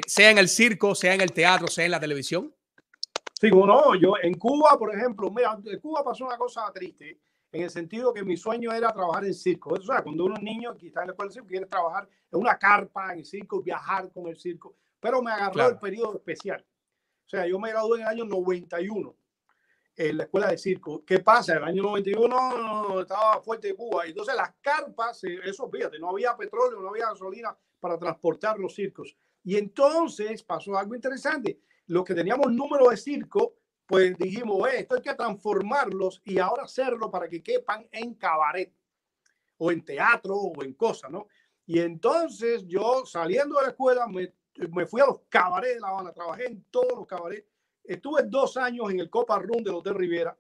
[0.07, 2.55] sea en el circo, sea en el teatro, sea en la televisión?
[3.51, 7.19] Como no, yo en Cuba, por ejemplo, mira, en Cuba pasó una cosa triste.
[7.53, 9.75] en el sentido que mi sueño era trabajar en circo.
[9.75, 12.09] O sea, cuando uno es niño que está en la escuela de circo, quiere trabajar
[12.33, 14.75] en una carpa, en el circo, viajar con el circo.
[14.99, 15.71] Pero me agarró Claro.
[15.75, 16.65] el periodo especial.
[17.25, 19.15] O sea, yo me gradué en el año 91
[19.97, 21.05] en la escuela de circo.
[21.07, 21.55] ¿Qué pasa?
[21.57, 24.05] El año 91 estaba fuerte Cuba.
[24.07, 28.75] Entonces las carpas, eh, eso fíjate, no había petróleo, no había gasolina para transportar los
[28.75, 29.17] circos.
[29.45, 31.61] Y entonces pasó algo interesante.
[31.87, 33.55] Los que teníamos número de circo,
[33.87, 38.73] pues dijimos, "Eh, esto hay que transformarlos y ahora hacerlo para que quepan en cabaret
[39.59, 41.29] o en teatro o en cosas, ¿no?
[41.67, 44.33] Y entonces yo saliendo de la escuela me,
[44.73, 47.47] me fui a los cabarets de La Habana, trabajé en todos los cabarets.
[47.85, 50.37] Estuve dos años en el Copa Room del Hotel Rivera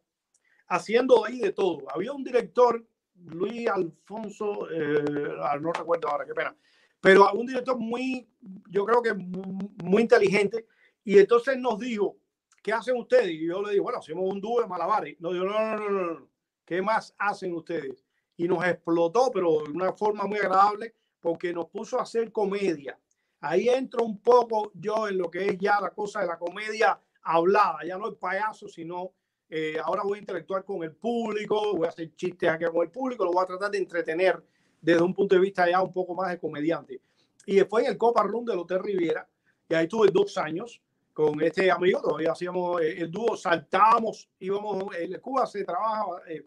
[0.68, 1.84] haciendo ahí de todo.
[1.94, 2.84] Había un director,
[3.26, 6.56] Luis Alfonso, eh, ah, no recuerdo ahora, qué pena,
[7.00, 8.26] pero un director muy,
[8.70, 10.66] yo creo que mu- muy inteligente.
[11.04, 12.16] Y entonces nos dijo,
[12.62, 13.30] ¿qué hacen ustedes?
[13.30, 15.20] Y yo le digo, bueno, hacemos un dúo de malabares.
[15.20, 16.28] No, no, no, no, no.
[16.64, 18.04] ¿Qué más hacen ustedes?
[18.36, 22.98] Y nos explotó, pero de una forma muy agradable, porque nos puso a hacer comedia.
[23.40, 26.98] Ahí entro un poco yo en lo que es ya la cosa de la comedia
[27.22, 29.12] hablada, ya no el payaso, sino
[29.48, 32.90] eh, ahora voy a interactuar con el público, voy a hacer chistes aquí con el
[32.90, 34.42] público, lo voy a tratar de entretener
[34.80, 37.00] desde un punto de vista ya un poco más de comediante.
[37.44, 39.28] Y fue en el Copa Room del Hotel Riviera,
[39.68, 40.80] y ahí tuve dos años
[41.14, 46.44] con este amigo, todavía hacíamos eh, el dúo, saltábamos, íbamos, en Cuba se trabaja, eh,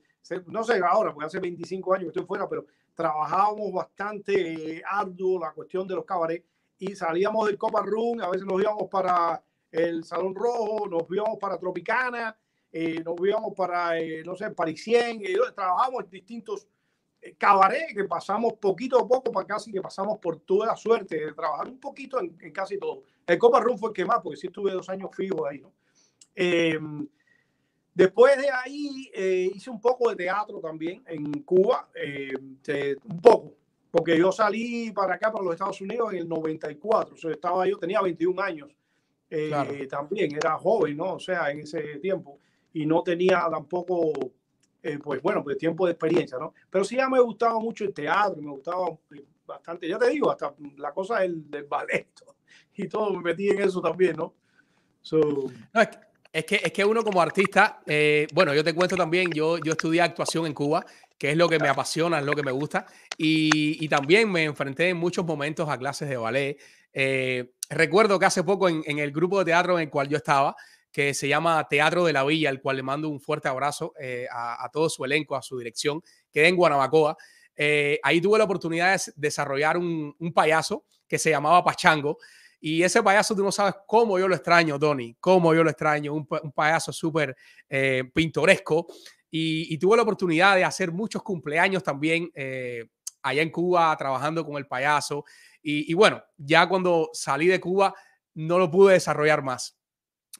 [0.47, 5.39] no sé ahora, porque hace 25 años que estoy fuera, pero trabajábamos bastante eh, arduo
[5.39, 6.45] la cuestión de los cabarets
[6.79, 11.37] y salíamos del Copa Room, a veces nos íbamos para el Salón Rojo, nos íbamos
[11.39, 12.37] para Tropicana,
[12.71, 16.67] eh, nos íbamos para, eh, no sé, Parisien, eh, trabajamos en distintos
[17.21, 21.25] eh, cabarets que pasamos poquito a poco, para casi que pasamos por toda la suerte
[21.25, 23.03] de trabajar un poquito en, en casi todo.
[23.27, 25.71] El Copa Room fue el que más, porque sí estuve dos años fijos ahí, ¿no?
[26.35, 26.79] Eh,
[27.93, 33.19] Después de ahí eh, hice un poco de teatro también en Cuba, eh, te- un
[33.19, 33.55] poco,
[33.89, 37.67] porque yo salí para acá, para los Estados Unidos en el 94, o sea, estaba
[37.67, 38.69] yo, tenía 21 años,
[39.31, 39.73] eh, Claro.
[39.89, 41.15] también era joven, ¿no?
[41.15, 42.37] O sea, en ese tiempo,
[42.71, 44.11] y no tenía tampoco,
[44.83, 46.53] eh, pues bueno, pues tiempo de experiencia, ¿no?
[46.69, 50.29] Pero sí ya me gustaba mucho el teatro, me gustaba eh, bastante, ya te digo,
[50.29, 52.09] hasta la cosa del, del ballet
[52.77, 54.33] y todo, me metí en eso también, ¿no?
[55.01, 55.19] So,
[55.73, 55.97] No, es, que-
[56.33, 59.71] es que, es que uno como artista, eh, bueno, yo te cuento también, yo, yo
[59.71, 60.85] estudié actuación en Cuba,
[61.17, 62.85] que es lo que me apasiona, es lo que me gusta,
[63.17, 66.57] y, y también me enfrenté en muchos momentos a clases de ballet.
[66.93, 70.17] Eh, recuerdo que hace poco en, en el grupo de teatro en el cual yo
[70.17, 70.55] estaba,
[70.91, 74.27] que se llama Teatro de la Villa, al cual le mando un fuerte abrazo eh,
[74.31, 77.17] a, a todo su elenco, a su dirección, que en Guanabacoa.
[77.55, 82.17] Eh, ahí tuve la oportunidad de desarrollar un, un payaso que se llamaba Pachango,
[82.59, 86.13] y ese payaso, tú no sabes cómo yo lo extraño, Tony, cómo yo lo extraño,
[86.13, 87.35] un, un payaso súper
[87.69, 88.87] eh, pintoresco.
[89.29, 92.85] Y, y tuve la oportunidad de hacer muchos cumpleaños también eh,
[93.21, 95.25] allá en Cuba, trabajando con el payaso.
[95.61, 97.93] Y, y bueno, ya cuando salí de Cuba,
[98.35, 99.77] no lo pude desarrollar más.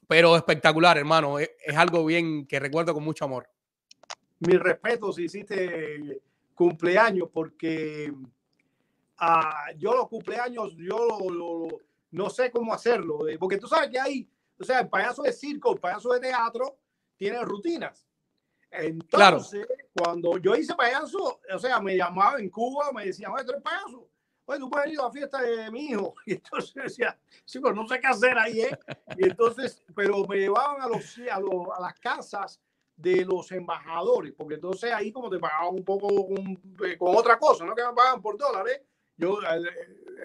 [0.08, 1.38] Pero espectacular, hermano.
[1.38, 3.50] Es, es algo bien que recuerdo con mucho amor.
[4.40, 6.22] mi respeto si hiciste
[6.56, 8.12] cumpleaños, porque
[9.18, 13.90] ah, yo los cumpleaños, yo lo- lo- no sé cómo hacerlo, eh, porque tú sabes
[13.90, 16.78] que hay, o sea, el payaso de circo, el payaso de teatro,
[17.18, 18.08] tiene rutinas.
[18.72, 23.52] Entonces, cuando yo hice payaso, o sea, me llamaba en Cuba, me decían, oye, tú
[23.52, 24.10] eres payaso,
[24.46, 26.14] oye, tú puedes ir a la fiesta de mi hijo.
[26.26, 28.78] Y entonces decía, sí, pero no sé qué hacer ahí, ¿eh?
[29.18, 32.60] Y entonces, pero me llevaban a, los, a, los- a las casas
[32.96, 37.38] de los embajadores, porque entonces ahí como te pagaban un poco con, eh, con otra
[37.38, 38.82] cosa, no que me pagaban por dólares.
[39.18, 39.62] Yo eh,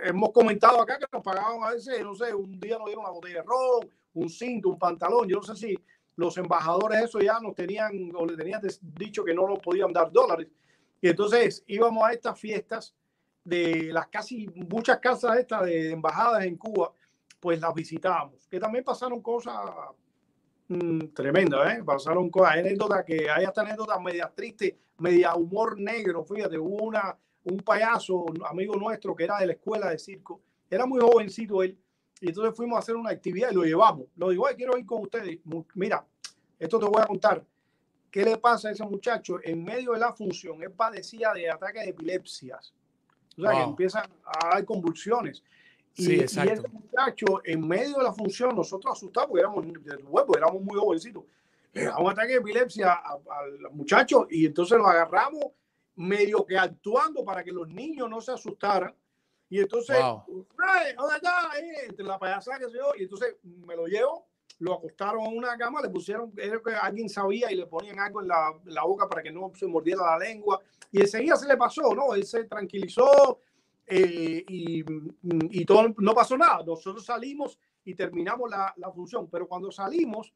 [0.05, 3.13] hemos comentado acá que nos pagaban a veces, no sé, un día nos dieron una
[3.13, 5.29] botella de ron, un cinto, un pantalón.
[5.29, 5.79] Yo no sé si
[6.17, 10.13] los embajadores eso ya nos tenían o le tenían dicho que no nos podían dar
[10.13, 10.49] dólares.
[11.01, 12.95] Y entonces íbamos a estas fiestas
[13.45, 16.93] de las casi muchas casas estas de embajadas en Cuba,
[17.41, 18.47] pues las visitábamos.
[18.49, 19.57] Que también pasaron cosas
[20.69, 21.83] mm, tremendas, ¿eh?
[21.85, 26.25] Pasaron cosas, anécdotas que hay hasta anécdotas media tristes, media humor negro.
[26.25, 30.87] Fíjate, hubo una, un payaso, amigo nuestro que era de la escuela de circo, era
[30.87, 31.77] muy jovencito él,
[32.21, 34.07] y entonces fuimos a hacer una actividad y lo llevamos.
[34.17, 35.39] Lo digo, "Ay, quiero ir con ustedes.
[35.75, 36.07] Mira,
[36.59, 37.45] esto te voy a contar.
[38.11, 39.39] ¿Qué le pasa a ese muchacho?
[39.43, 42.73] En medio de la función, él padecía de ataques de epilepsias.
[43.37, 43.71] O sea, que Wow.
[43.71, 45.43] empiezan a dar convulsiones.
[45.97, 46.53] Y, Sí, y exacto.
[46.53, 49.65] ese muchacho, en medio de la función, nosotros asustados, porque éramos,
[50.09, 51.25] bueno, éramos muy jovencitos,
[51.73, 55.47] le da un ataque de epilepsia al muchacho y entonces lo agarramos
[55.97, 58.95] medio que actuando para que los niños no se asustaran.
[59.49, 60.47] Y entonces, Wow.
[60.59, 61.51] "Ay, ¿dónde está?
[61.87, 64.27] Entre la payasada que se yo, y entonces me lo llevo
[64.59, 68.21] lo acostaron en una cama, le pusieron, era que alguien sabía y le ponían algo
[68.21, 70.61] en la, en la boca para que no se mordiera la lengua.
[70.93, 72.15] Y enseguida se le pasó, ¿no?
[72.15, 73.41] Él se tranquilizó
[73.87, 74.85] eh, y,
[75.51, 76.63] y todo, no pasó nada.
[76.65, 80.33] Nosotros salimos y terminamos la, la función, pero cuando salimos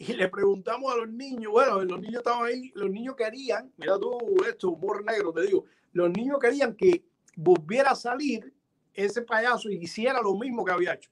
[0.00, 3.98] y le preguntamos a los niños, bueno, los niños estaban ahí, los niños querían, mira
[3.98, 7.04] tú esto, humor negro, te digo, los niños querían que
[7.36, 8.50] volviera a salir
[8.94, 11.10] ese payaso y hiciera lo mismo que había hecho.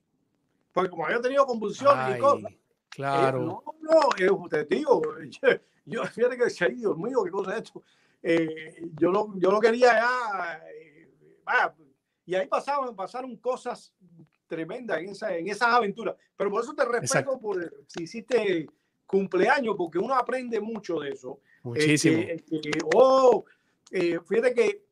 [0.73, 2.53] Porque como había tenido convulsiones Ay, y cosas,
[2.89, 3.43] claro.
[3.43, 5.03] eh, no, no, eh, te digo,
[5.85, 7.83] yo, fíjate que decía, "Ay, Dios mío, qué cosa es esto.
[8.23, 11.11] Eh, yo, lo, yo lo quería ya, eh,
[11.45, 11.75] vaya,
[12.25, 13.93] y ahí pasaban, pasaron cosas
[14.49, 16.17] tremendas en, esa, en esas aventuras.
[16.37, 17.39] Pero por eso te respeto Exacto.
[17.39, 18.67] por eh, si hiciste
[19.07, 21.41] cumpleaños, porque uno aprende mucho de eso.
[21.63, 22.19] Muchísimo.
[22.19, 23.45] Este, este, oh,
[23.91, 24.85] eh, fíjate que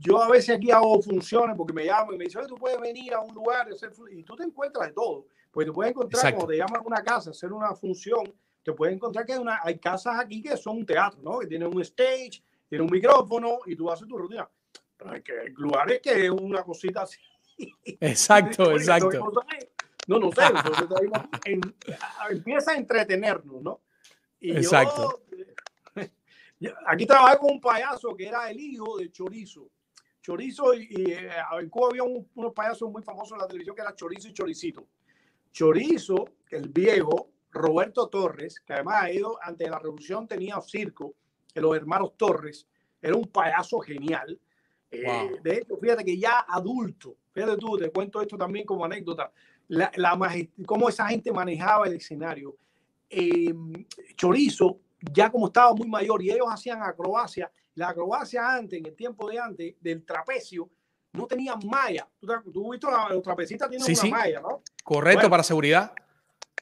[0.00, 2.80] yo a veces aquí hago funciones porque me llaman y me dicen, "Oye, tú puedes
[2.80, 5.26] venir a un lugar y, hacer fu-", y tú te encuentras de todo.
[5.50, 6.36] Pues te puedes encontrar Exacto.
[6.38, 9.60] cuando te llaman a una casa hacer una función, te puedes encontrar que hay, una,
[9.62, 11.38] hay casas aquí que son un teatro, ¿no?
[11.38, 14.48] Que tienen un stage, tienen un micrófono y tú haces tu rutina.
[14.96, 17.18] Pero hay, que, hay lugares que es una cosita así.
[17.84, 19.32] Exacto, exacto.
[20.06, 20.42] No, no, sé.
[20.46, 21.10] entonces
[21.44, 21.74] en-
[22.30, 23.80] empieza a entretenernos, ¿no?
[24.40, 25.22] Y Exacto.
[26.60, 29.68] yo- aquí trabajé con un payaso que era el hijo de Chorizo.
[30.22, 33.74] Chorizo y, y, eh, en Cuba había un- unos payasos muy famosos en la televisión
[33.76, 34.86] que era Chorizo y Choricito.
[35.52, 41.14] Chorizo, el viejo, Roberto Torres, que además ha ido ante la revolución, tenía circo,
[41.52, 42.66] que los hermanos Torres,
[43.02, 44.38] era un payaso genial.
[44.90, 45.38] Eh, Wow.
[45.42, 49.30] de hecho, fíjate que ya adulto, fíjate tú, te cuento esto también como anécdota,
[49.68, 50.18] la, la
[50.66, 52.56] cómo esa gente manejaba el escenario.
[53.08, 53.54] Eh,
[54.16, 54.78] Chorizo,
[55.12, 59.28] ya como estaba muy mayor y ellos hacían acrobacia, la acrobacia antes, en el tiempo
[59.30, 60.68] de antes, del trapecio,
[61.12, 62.08] no tenían malla.
[62.20, 64.10] Tú, tú visto, la, los trapecistas tienen Sí, una sí.
[64.10, 64.62] malla, ¿no?
[64.84, 65.30] Correcto Bueno.
[65.30, 65.92] para seguridad.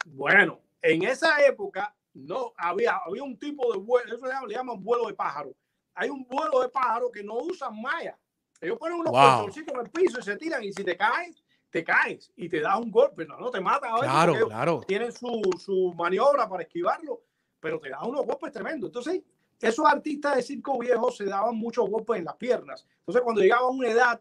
[0.06, 5.06] Bueno, en esa época no había, había un tipo de vuelo, eso le llaman vuelo
[5.06, 5.54] de pájaro.
[5.98, 8.18] Hay un vuelo de pájaro que no usan malla.
[8.60, 9.48] Ellos ponen unos Wow.
[9.54, 12.78] en el piso y se tiran y si te caes, te caes y te das
[12.78, 13.94] un golpe, no, no te mata.
[13.94, 14.80] a Claro, claro.
[14.86, 17.22] Tienen su, su maniobra para esquivarlo,
[17.60, 18.88] pero te da unos golpes tremendos.
[18.88, 19.22] Entonces,
[19.60, 22.86] esos artistas de circo viejo se daban muchos golpes en las piernas.
[23.00, 24.20] Entonces, cuando llegaban a una edad,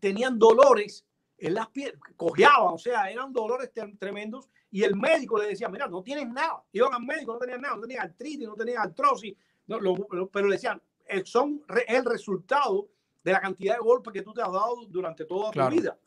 [0.00, 1.04] tenían dolores
[1.38, 4.48] en las piernas, cojeaban, o sea, eran dolores tre- tremendos.
[4.70, 6.62] Y el médico le decía, mira, no tienes nada.
[6.72, 9.34] Iban al médico, no tenían nada, no tenían artritis, no tenían artrosis,
[9.66, 12.88] no, lo- lo- pero le decían, "Eh, son re- el resultado
[13.22, 15.70] de la cantidad de golpes que tú te has dado durante toda Claro.
[15.70, 15.98] tu vida.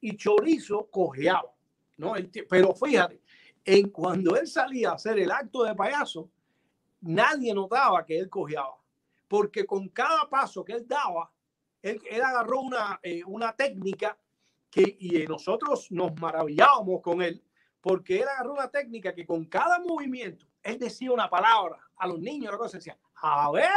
[0.00, 1.52] Y Chorizo cojeaba,
[1.98, 2.14] ¿no?
[2.48, 3.20] Pero fíjate,
[3.64, 6.30] en cuando él salía a hacer el acto de payaso,
[7.02, 8.74] nadie notaba que él cojeaba,
[9.28, 11.30] porque con cada paso que él daba,
[11.82, 14.16] él, él agarró una, eh, una técnica
[14.70, 17.42] que y eh, nosotros nos maravillábamos con él,
[17.80, 22.18] porque él agarró una técnica que con cada movimiento, él decía una palabra a los
[22.20, 23.70] niños, la cosa decía, a ver,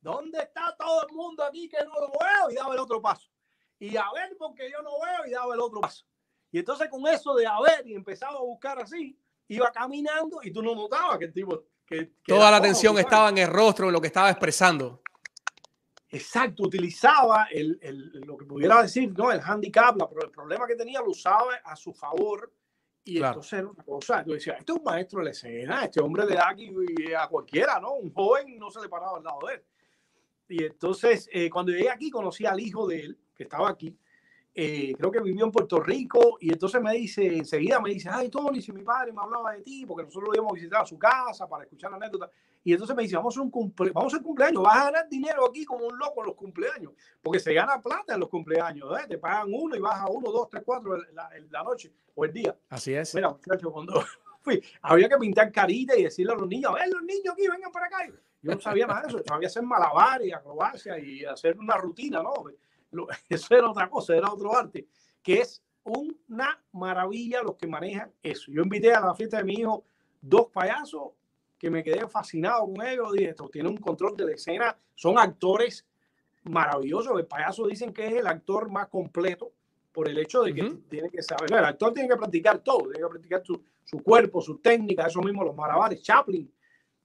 [0.00, 2.50] ¿dónde está todo el mundo aquí que no lo veo?
[2.50, 3.28] Y daba el otro paso.
[3.78, 6.04] Y a ver, porque yo no veo, y daba el otro paso.
[6.52, 10.52] Y entonces con eso de a ver, y empezaba a buscar así, iba caminando y
[10.52, 11.64] tú no notabas que el tipo...
[11.86, 15.02] Que, que Toda la atención estaba en el rostro, en lo que estaba expresando.
[16.08, 19.30] Exacto, utilizaba el, el- lo que pudiera decir, ¿no?
[19.32, 22.52] El handicap, la, el problema que tenía lo usaba a su favor.
[23.04, 23.34] Y Claro.
[23.34, 26.26] entonces era una cosa, yo decía, este es un maestro de la escena, este hombre
[26.26, 26.70] le da aquí
[27.18, 27.94] a cualquiera, ¿no?
[27.94, 29.62] Un joven no se le paraba al lado de él.
[30.48, 33.96] Y entonces, eh, cuando llegué aquí, conocí al hijo de él, que estaba aquí,
[34.54, 38.28] eh, creo que vivió en Puerto Rico, y entonces me dice, enseguida me dice, ay,
[38.28, 40.86] Tony, si mi padre me hablaba de ti, porque nosotros lo íbamos a visitar a
[40.86, 42.30] su casa para escuchar anécdotas.
[42.62, 45.08] Y entonces me dice, vamos a un cumple vamos a hacer cumpleaños, vas a ganar
[45.08, 46.92] dinero aquí como un loco en los cumpleaños,
[47.22, 49.06] porque se gana plata en los cumpleaños, ¿eh?
[49.08, 51.92] te pagan uno y vas a uno, dos, tres, cuatro en la, en la noche
[52.14, 52.54] o el día.
[52.68, 53.14] Así es.
[53.14, 54.04] Mira, muchachos, cuando
[54.40, 57.48] fui, había que pintar carita y decirle a los niños, a ver, los niños aquí,
[57.48, 57.98] vengan para acá.
[58.42, 62.22] Yo no sabía nada de eso, sabía hacer malabar y acrobacia y hacer una rutina,
[62.22, 62.44] ¿no?
[63.28, 64.88] Eso era otra cosa, era otro arte,
[65.22, 68.50] que es una maravilla los que manejan eso.
[68.50, 69.84] Yo invité a la fiesta de mi hijo
[70.20, 71.12] dos payasos
[71.60, 73.12] que me quedé fascinado con ellos.
[73.12, 75.86] Dije, tienen un control de la escena, son actores
[76.44, 77.18] maravillosos.
[77.18, 79.52] El payaso dicen que es el actor más completo
[79.92, 81.52] por el hecho de que tiene que saber.
[81.52, 85.20] El actor tiene que practicar todo, tiene que practicar su, su cuerpo, su técnica, eso
[85.20, 86.02] mismo, los malabares.
[86.02, 86.50] Chaplin,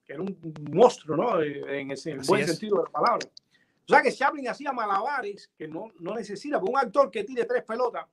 [0.06, 0.38] que era un
[0.72, 1.42] monstruo, ¿no?
[1.42, 2.48] Eh, En ese en buen es.
[2.52, 3.28] sentido de la palabra.
[3.28, 7.44] O sea que Chaplin hacía malabares que no, no necesita, porque un actor que tire
[7.46, 8.06] tres pelotas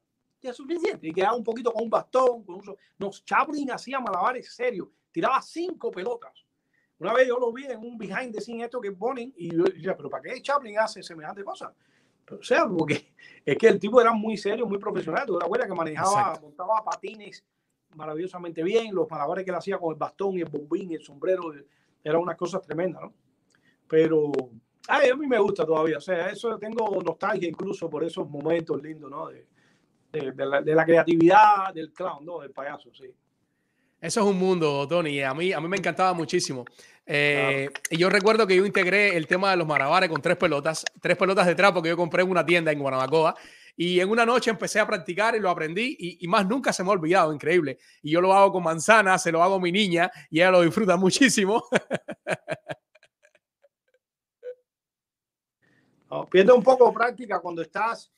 [0.43, 2.43] ya es suficiente y quedaba un poquito con un bastón.
[2.43, 6.33] Con un No, Chaplin hacía malabares serios, tiraba cinco pelotas.
[6.99, 9.65] Una vez yo lo vi en un behind the scenes esto que ponen y yo
[9.65, 11.73] decía, pero ¿para qué Chaplin hace semejante cosa?
[12.25, 13.13] Pero, o sea, porque
[13.45, 15.27] es que el tipo era muy serio, muy profesional.
[15.27, 16.41] Tú te acuerdas que manejaba, Exacto.
[16.43, 17.45] montaba patines
[17.97, 18.95] maravillosamente bien.
[18.95, 21.53] Los malabares que él hacía con el bastón y el bombín y el sombrero
[22.05, 23.13] eran unas cosas tremendas, ¿no?
[23.89, 24.31] Pero
[24.89, 25.99] ay, a mí me gusta todavía.
[25.99, 29.27] O sea, eso tengo nostalgia incluso por esos momentos lindos, ¿no?
[29.29, 29.47] De,
[30.13, 32.39] de- de la, de la creatividad del clown, ¿no?
[32.41, 33.13] Del payaso, sí.
[34.03, 35.11] Eso es un mundo, Tony.
[35.11, 36.65] y A mí, a mí me encantaba muchísimo.
[37.07, 40.85] Eh, Y yo recuerdo que yo integré el tema de los malabares con tres pelotas,
[41.01, 43.37] tres pelotas de trapo que yo compré en una tienda en Guanabacoa.
[43.77, 46.83] Y en una noche empecé a practicar y lo aprendí y, y más nunca se
[46.83, 47.79] me ha olvidado, increíble.
[48.03, 50.63] Y yo lo hago con manzana, se lo hago a mi niña y ella lo
[50.63, 51.63] disfruta muchísimo.
[56.11, 58.13] No, pierde un poco de práctica cuando estás.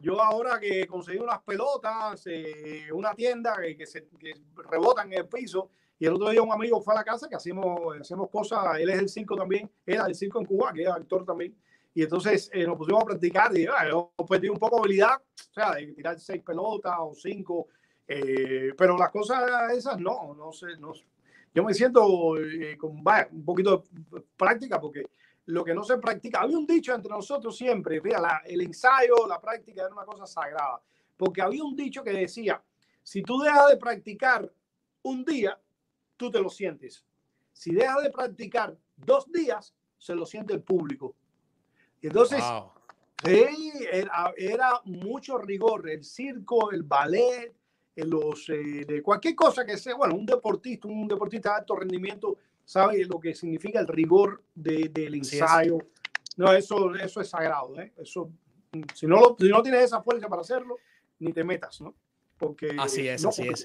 [0.00, 4.32] Yo ahora que conseguí unas pelotas, eh, una tienda que, que se que
[4.70, 7.34] rebotan en el piso, y el otro día un amigo fue a la casa que
[7.34, 10.88] hacemos, hacemos cosas, él es del circo también, era del circo en Cuba, que es
[10.88, 11.56] actor también,
[11.92, 15.16] y entonces eh, nos pusimos a practicar y ah, yo perdí un poco de habilidad,
[15.16, 17.66] o sea, de tirar seis pelotas o cinco,
[18.06, 20.92] eh, pero las cosas esas no, no sé, no,
[21.52, 25.06] yo me siento eh, con vaya, un poquito de práctica porque
[25.48, 26.40] lo que no se practica.
[26.40, 30.26] Había un dicho entre nosotros siempre, mira, la- el ensayo, la práctica era una cosa
[30.26, 30.80] sagrada,
[31.16, 32.62] porque había un dicho que decía,
[33.02, 34.52] si tú dejas de practicar
[35.02, 35.58] un día,
[36.18, 37.02] tú te lo sientes.
[37.52, 41.14] Si dejas de practicar dos días, se lo siente el público.
[42.00, 42.72] Y entonces, Wow.
[43.24, 47.52] Sí, era, era mucho rigor, el circo, el ballet,
[47.96, 51.74] en los, eh, de cualquier cosa que sea, bueno, un deportista, un deportista de alto
[51.74, 52.36] rendimiento,
[52.68, 55.78] sabe lo que significa el rigor de- del ensayo.
[56.36, 57.94] No, eso, eso es sagrado, ¿eh?
[57.96, 58.30] Eso,
[58.94, 60.76] si no, lo- si no tienes esa fuerza para hacerlo,
[61.18, 61.94] ni te metas, ¿no?
[62.36, 63.64] Porque Así es, no, así es.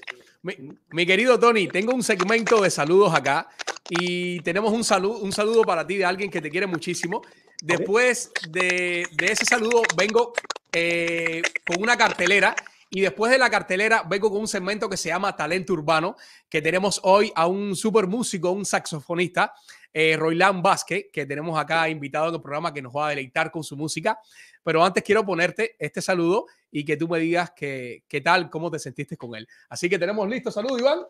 [0.90, 3.46] mi querido Tony, tengo un segmento de saludos acá
[3.90, 7.20] y tenemos un saludo, un saludo para ti de alguien que te quiere muchísimo.
[7.62, 10.32] Después de, de ese saludo vengo
[10.72, 12.56] eh, con una cartelera
[12.94, 16.14] y después de la cartelera vengo con un segmento que se llama Talento Urbano,
[16.48, 19.52] que tenemos hoy a un super músico, un saxofonista,
[19.92, 23.50] eh, Roilán Vázquez, que tenemos acá invitado en el programa que nos va a deleitar
[23.50, 24.20] con su música.
[24.62, 28.70] Pero antes quiero ponerte este saludo y que tú me digas que- qué tal, cómo
[28.70, 29.48] te sentiste con él.
[29.68, 31.00] Así que tenemos listo saludo, Iván.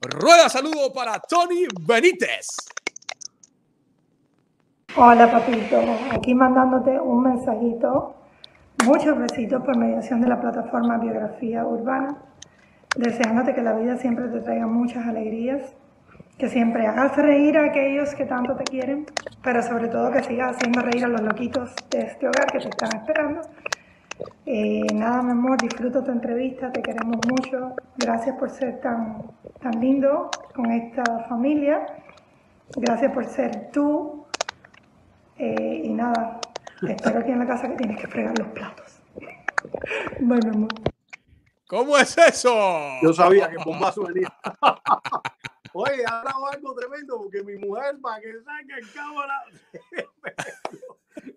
[0.00, 2.46] Rueda saludo para Tony Benítez.
[4.96, 5.78] Hola papito,
[6.10, 8.14] aquí mandándote un mensajito.
[8.84, 12.18] Muchos besitos por mediación de la plataforma Biografía Urbana.
[12.96, 15.74] Deseándote que la vida siempre te traiga muchas alegrías,
[16.36, 19.06] que siempre hagas reír a aquellos que tanto te quieren,
[19.42, 22.68] pero sobre todo que sigas haciendo reír a los loquitos de este hogar que te
[22.68, 23.40] están esperando.
[24.44, 27.74] Eh, nada, mi amor, disfruto tu entrevista, te queremos mucho.
[27.96, 29.22] Gracias por ser tan,
[29.62, 31.86] tan lindo con esta familia.
[32.76, 34.26] Gracias por ser tú.
[35.38, 36.38] Eh, y nada,
[36.82, 39.00] espero aquí en la casa que tienes que fregar los platos.
[40.20, 40.70] Bye, mi amor.
[41.66, 42.54] ¿Cómo es eso?
[43.02, 44.32] Yo sabía que el bombazo venía.
[45.72, 49.44] Oye, ha dado algo tremendo porque mi mujer, para que saque en cámara.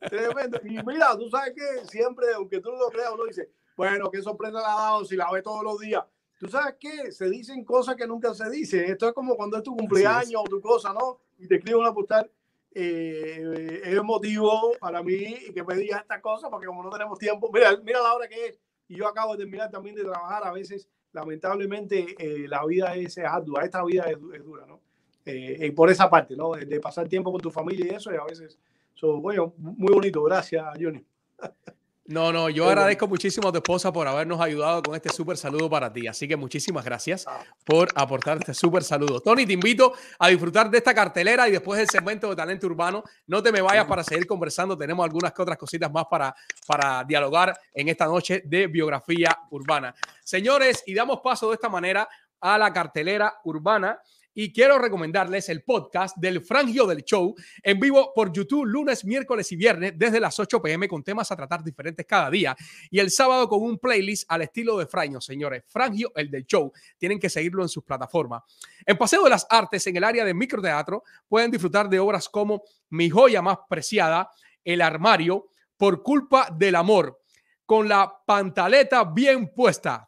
[0.10, 0.60] tremendo.
[0.64, 4.22] Y mira, tú sabes que siempre, aunque tú no lo creas, uno dice, bueno, qué
[4.22, 6.04] sorpresa le ha dado si la ve todos los días.
[6.40, 8.86] Tú sabes que se dicen cosas que nunca se dicen.
[8.86, 11.20] Esto es como cuando es tu cumpleaños o tu cosa, ¿no?
[11.40, 12.30] Y te escriben una postal.
[12.72, 17.50] Eh, es emotivo para mí que me digas esta cosa porque como no tenemos tiempo,
[17.52, 20.52] mira, mira la hora que es y yo acabo de terminar también de trabajar a
[20.52, 24.82] veces lamentablemente eh, la vida es, ardua, esta vida es, es dura, ¿no?
[25.26, 26.52] Eh, y por esa parte, ¿no?
[26.52, 28.60] De, de pasar tiempo con tu familia y eso, y a veces,
[28.94, 31.04] so, bueno, muy bonito, gracias, Johnny.
[32.08, 35.70] No, no, yo agradezco muchísimo a tu esposa por habernos ayudado con este súper saludo
[35.70, 36.08] para ti.
[36.08, 37.26] Así que muchísimas gracias
[37.66, 39.20] por aportar este súper saludo.
[39.20, 43.04] Tony, te invito a disfrutar de esta cartelera y después del segmento de talento urbano.
[43.26, 44.78] No te me vayas para seguir conversando.
[44.78, 46.34] Tenemos algunas que otras cositas más para,
[46.66, 49.94] para dialogar en esta noche de biografía urbana.
[50.24, 52.08] Señores, y damos paso de esta manera
[52.40, 54.00] a la cartelera urbana.
[54.40, 57.34] Y quiero recomendarles el podcast del Frangio del Show
[57.64, 61.36] en vivo por YouTube lunes, miércoles y viernes desde las 8 pm con temas a
[61.36, 62.56] tratar diferentes cada día.
[62.92, 65.64] Y el sábado con un playlist al estilo de Fraño, señores.
[65.66, 66.72] Frangio, el del show.
[67.00, 68.44] Tienen que seguirlo en sus plataformas.
[68.86, 72.62] En Paseo de las Artes, en el área de microteatro, pueden disfrutar de obras como
[72.92, 74.30] Mi joya más preciada,
[74.64, 77.24] El armario, Por culpa del amor,
[77.66, 80.08] con la pantaleta bien puesta.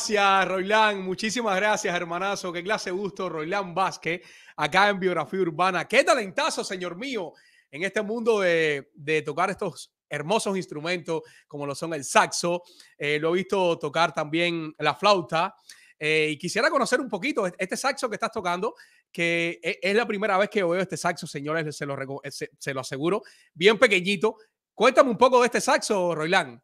[0.00, 1.02] Gracias, Roilán.
[1.02, 2.50] Muchísimas gracias, hermanazo.
[2.50, 4.22] Qué clase de gusto, Roilán Vázquez,
[4.56, 5.86] acá en Biografía Urbana.
[5.86, 7.34] Qué talentazo, señor mío,
[7.70, 12.62] en este mundo de, de tocar estos hermosos instrumentos como lo son el saxo.
[12.96, 15.54] Eh, lo he visto tocar también la flauta.
[15.98, 18.74] Eh, y quisiera conocer un poquito este saxo que estás tocando,
[19.12, 21.94] que e, es la primera vez que veo este saxo, señores, se lo,
[22.30, 23.20] se, se lo aseguro,
[23.52, 24.38] bien pequeñito.
[24.72, 26.58] Cuéntame un poco de este saxo, Roilán.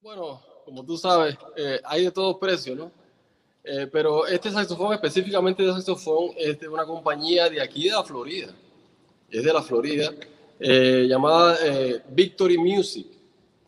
[0.00, 2.90] Bueno, como tú sabes, eh, hay de todos precios, ¿no?
[3.62, 8.02] Eh, pero este saxofón, específicamente de saxofón, es de una compañía de aquí de la
[8.02, 8.54] Florida.
[9.30, 10.12] Es de la Florida,
[10.60, 11.58] eh, llamada
[12.10, 13.06] Victory Music.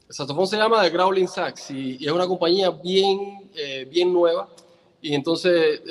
[0.09, 3.51] El saxofón se llama The Growling Sax y, y es una compañía bien,
[3.89, 4.49] bien nueva.
[5.01, 5.83] Y entonces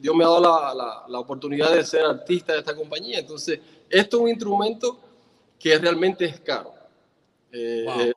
[0.00, 3.18] Dios me ha dado la, la, la, oportunidad de ser artista de esta compañía.
[3.18, 4.98] Entonces, esto es un instrumento
[5.58, 6.72] que realmente es caro.
[7.52, 8.12] Wow.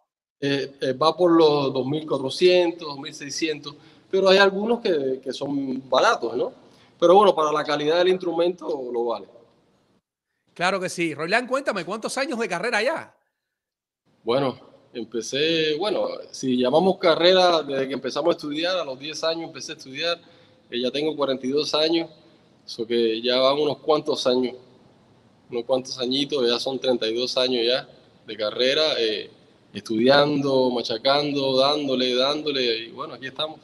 [0.47, 3.75] Eh, eh, va por los 2.400, 2.600,
[4.11, 6.53] pero hay algunos que, que, son baratos, ¿no?
[6.99, 9.25] Pero bueno, para la calidad del instrumento lo vale.
[10.53, 11.15] Claro que sí.
[11.15, 13.15] Roilán, cuéntame, ¿cuántos años de carrera ya?
[14.23, 14.55] Bueno,
[14.93, 19.71] empecé, bueno, si llamamos carrera desde que empezamos a estudiar, a los 10 años empecé
[19.71, 20.21] a estudiar,
[20.69, 22.07] eh, ya tengo 42 años,
[22.63, 24.53] eso que ya van unos cuantos años,
[25.49, 27.89] unos cuantos añitos, ya son 32 años ya
[28.27, 28.83] de carrera.
[28.99, 29.31] Eh,
[29.79, 33.59] estudiando, machacando, dándole, dándole, y bueno, aquí estamos.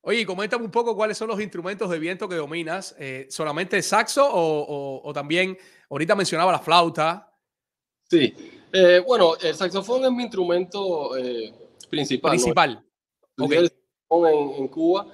[0.00, 2.94] Oye, coméntame un poco cuáles son los instrumentos de viento que dominas.
[2.98, 5.58] Eh, ¿Solamente saxo o, o, o, también,
[5.90, 7.32] ahorita mencionaba la flauta?
[8.08, 8.32] Sí,
[8.72, 11.52] eh, bueno, el saxofón es mi instrumento eh,
[11.90, 12.30] principal.
[12.30, 12.84] Principal.
[13.36, 13.46] ¿no?
[13.46, 13.68] Okay.
[14.08, 15.06] En, en, Cuba,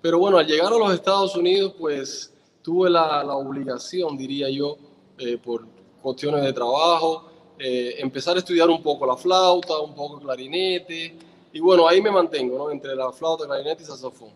[0.00, 2.32] pero bueno, al llegar a los Estados Unidos, pues
[2.62, 4.78] tuve la, la obligación, diría yo,
[5.18, 5.66] eh, por
[6.00, 7.27] cuestiones de trabajo,
[7.58, 11.14] eh, empezar a estudiar un poco la flauta, un poco el clarinete,
[11.52, 12.70] y bueno, ahí me mantengo, ¿no?
[12.70, 14.30] Entre la flauta, clarinete y saxofón.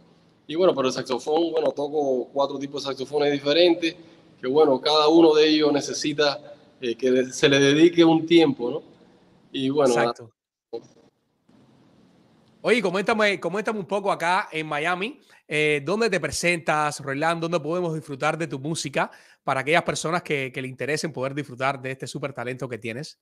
[0.46, 3.94] Y bueno, pero el saxofón, bueno, toco cuatro tipos de saxofones diferentes,
[4.40, 6.40] que bueno, cada uno de ellos necesita
[6.80, 8.82] eh, que se le dedique un tiempo, ¿no?
[9.52, 9.92] Y bueno.
[9.92, 10.30] Exacto.
[12.64, 15.20] Oye, coméntame, coméntame un poco acá en Miami,
[15.54, 17.42] eh, ¿dónde te presentas, Roland?
[17.42, 19.10] ¿Dónde podemos disfrutar de tu música
[19.44, 23.18] para aquellas personas que, que le interesen poder disfrutar de este súper talento que tienes?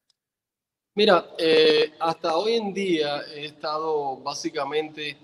[0.95, 5.17] Mira, eh, hasta hoy en día he estado básicamente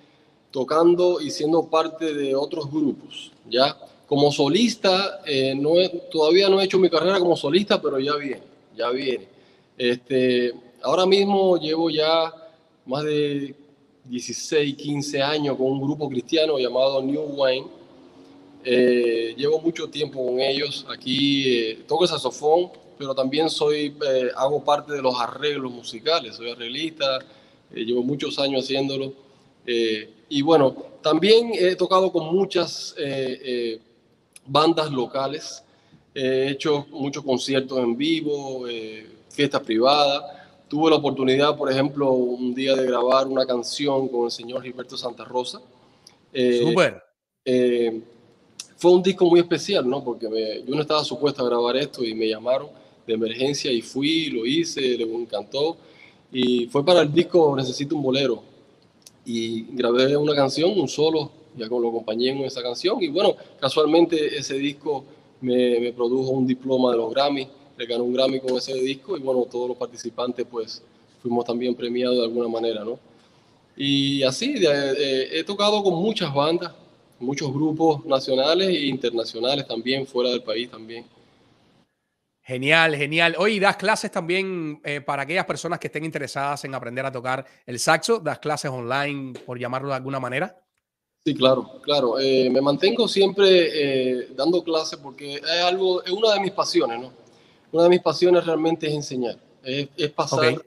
[0.50, 3.76] tocando y siendo parte de otros grupos, ¿ya?
[4.08, 5.74] Como solista, eh, no
[6.10, 8.42] todavía no he hecho mi carrera como solista, pero ya viene,
[8.76, 9.28] ya viene.
[9.78, 10.52] Este,
[10.82, 12.32] ahora mismo llevo ya
[12.84, 13.54] más de
[14.08, 17.66] 16, 15 años con un grupo cristiano llamado New Wine.
[18.64, 20.86] Eh, llevo mucho tiempo con ellos.
[20.88, 26.36] Aquí eh, toco saxofón, pero también soy, eh, hago parte de los arreglos musicales.
[26.36, 27.18] Soy arreglista,
[27.72, 29.12] eh, llevo muchos años haciéndolo.
[30.28, 32.94] y bueno, también he tocado con muchas
[34.46, 35.64] bandas locales.
[36.14, 38.64] He hecho muchos conciertos en vivo,
[39.28, 40.35] fiestas privadas.
[40.68, 44.96] Tuve la oportunidad, por ejemplo, un día de grabar una canción con el señor Gilberto
[44.96, 45.60] Santa Rosa.
[46.32, 47.02] Eh, Súper.
[47.44, 48.00] Eh,
[48.76, 50.02] fue un disco muy especial, ¿no?
[50.02, 52.68] Porque me, yo no estaba supuesto a grabar esto y me llamaron
[53.06, 55.76] de emergencia y fui, lo hice, le encantó.
[56.32, 58.42] Y fue para el disco Necesito un bolero.
[59.24, 63.00] Y grabé una canción, un solo, ya con lo acompañé en esa canción.
[63.00, 65.04] Y bueno, casualmente ese disco
[65.40, 69.16] me, me produjo un diploma de los Grammy le ganó un Grammy con ese disco
[69.16, 70.82] y bueno, todos los participantes pues
[71.22, 72.98] fuimos también premiados de alguna manera, ¿no?
[73.76, 76.72] Y así, de, de, he tocado con muchas bandas,
[77.18, 81.04] muchos grupos nacionales e internacionales también, fuera del país también.
[82.46, 83.34] Genial, genial.
[83.38, 87.44] Hoy das clases también eh, para aquellas personas que estén interesadas en aprender a tocar
[87.66, 90.56] el saxo, das clases online, por llamarlo de alguna manera.
[91.24, 92.20] Sí, claro, claro.
[92.20, 97.00] Eh, me mantengo siempre eh, dando clases porque es algo, es una de mis pasiones,
[97.00, 97.25] ¿no?
[97.72, 100.58] Una de mis pasiones realmente es enseñar, es, es pasar okay.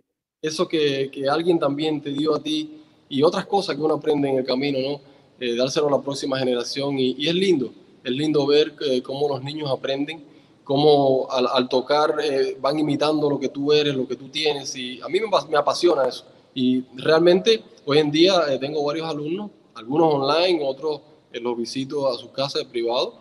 [0.41, 4.29] eso que, que, alguien también te dio a ti y otras cosas que uno aprende
[4.29, 5.01] en el camino, ¿no?
[5.39, 7.71] Eh, dárselo a la próxima generación y, y, es lindo,
[8.03, 10.23] es lindo ver eh, cómo los niños aprenden,
[10.65, 14.75] cómo al, al tocar eh, van imitando lo que tú eres, lo que tú tienes
[14.75, 19.51] y a mí me, me apasiona eso y realmente hoy en día tengo varios alumnos,
[19.75, 23.13] algunos online, otros los visito a su casa de privado,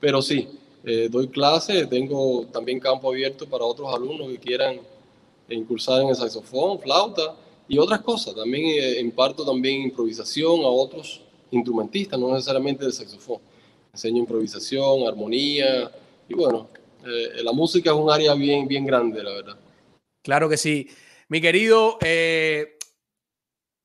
[0.00, 0.48] pero sí,
[0.84, 4.80] eh, doy clases, tengo también campo abierto para otros alumnos que quieran
[5.48, 7.34] incursar en el saxofón, flauta
[7.66, 8.34] y otras cosas.
[8.34, 13.40] También eh, imparto también improvisación a otros instrumentistas, no necesariamente del saxofón.
[13.92, 15.90] Enseño improvisación, armonía
[16.28, 16.68] y bueno,
[17.06, 19.56] eh, la música es un área bien, bien grande, la verdad.
[20.22, 20.88] Claro que sí.
[21.28, 21.98] Mi querido,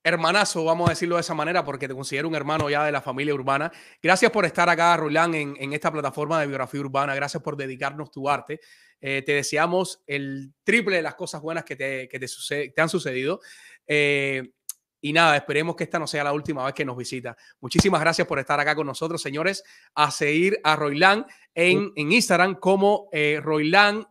[0.04, 3.02] hermanazo, vamos a decirlo de esa manera, porque te considero un hermano ya de la
[3.02, 3.72] familia urbana.
[4.02, 7.16] Gracias por estar acá, Roland, en, en esta plataforma de biografía urbana.
[7.16, 8.60] Gracias por dedicarnos tu arte.
[9.00, 12.82] Eh, te deseamos el triple de las cosas buenas que te, que te, sucede, te
[12.82, 13.42] han sucedido.
[13.86, 14.54] Eh,
[15.02, 17.36] y nada, esperemos que esta no sea la última vez que nos visita.
[17.60, 19.64] Muchísimas gracias por estar acá con nosotros, señores.
[19.96, 24.08] A seguir a Roylan en, en Instagram como eh, Roylan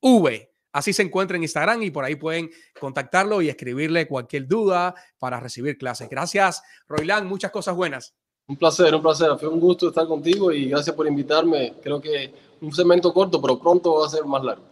[0.00, 0.51] V.
[0.72, 2.50] Así se encuentra en Instagram y por ahí pueden
[2.80, 6.08] contactarlo y escribirle cualquier duda para recibir clases.
[6.08, 7.26] Gracias, Roylan.
[7.26, 8.14] Muchas cosas buenas.
[8.46, 9.30] Un placer, un placer.
[9.38, 11.74] Fue un gusto estar contigo y gracias por invitarme.
[11.82, 14.64] Creo que un segmento corto, pero pronto va a ser más largo.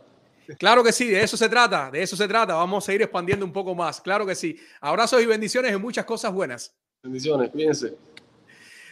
[0.58, 2.54] Claro que sí, de eso se trata, de eso se trata.
[2.54, 4.00] Vamos a ir expandiendo un poco más.
[4.00, 4.58] Claro que sí.
[4.80, 6.74] Abrazos y bendiciones en muchas cosas buenas.
[7.02, 7.96] Bendiciones, cuídense.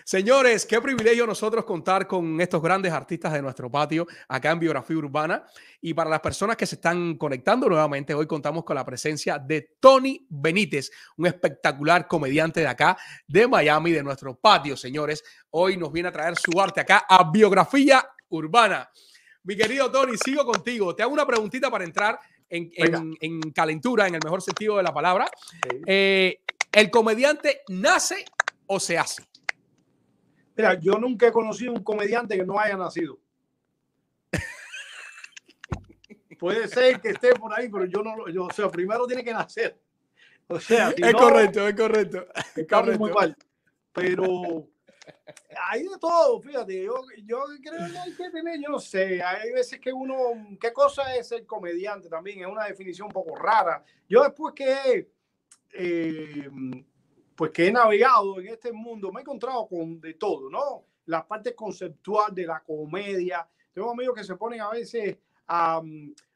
[0.09, 4.97] Señores, qué privilegio nosotros contar con estos grandes artistas de nuestro patio acá en Biografía
[4.97, 5.45] Urbana.
[5.83, 9.77] Y para las personas que se están conectando nuevamente, hoy contamos con la presencia de
[9.79, 12.97] Tony Benítez, un espectacular comediante de acá,
[13.27, 15.23] de Miami, de nuestro patio, señores.
[15.51, 18.91] Hoy nos viene a traer su arte acá a Biografía Urbana.
[19.43, 20.97] Mi querido Tony, sigo contigo.
[20.97, 24.85] Te hago una preguntita para entrar en, en, en calentura, en el mejor sentido de
[24.85, 25.31] la palabra.
[25.85, 26.41] Eh,
[26.73, 28.25] ¿El comediante nace
[28.69, 29.23] o se hace?
[30.59, 33.17] Mira, yo nunca he conocido un comediante que no haya nacido.
[36.41, 38.29] Puede ser que esté por ahí, pero yo no lo.
[38.29, 39.79] Yo, o sea, primero tiene que nacer.
[40.49, 42.27] O sea, si es no, correcto, es correcto.
[42.57, 42.99] Es correcto.
[42.99, 43.37] muy mal.
[43.93, 44.69] Pero
[45.71, 46.83] hay de todo, fíjate.
[46.83, 49.23] Yo, yo creo que hay que tener, yo no sé.
[49.23, 50.17] Hay veces que uno.
[50.61, 52.41] ¿Qué cosa es ser comediante también?
[52.41, 53.85] Es una definición un poco rara.
[54.09, 55.09] Yo después que.
[55.73, 56.51] Eh,
[57.39, 60.87] pues que he navegado en este mundo, me he encontrado con de todo, ¿no?
[61.07, 63.49] La parte conceptual de la comedia.
[63.73, 65.17] Tengo amigos que se ponen a veces
[65.47, 65.81] a,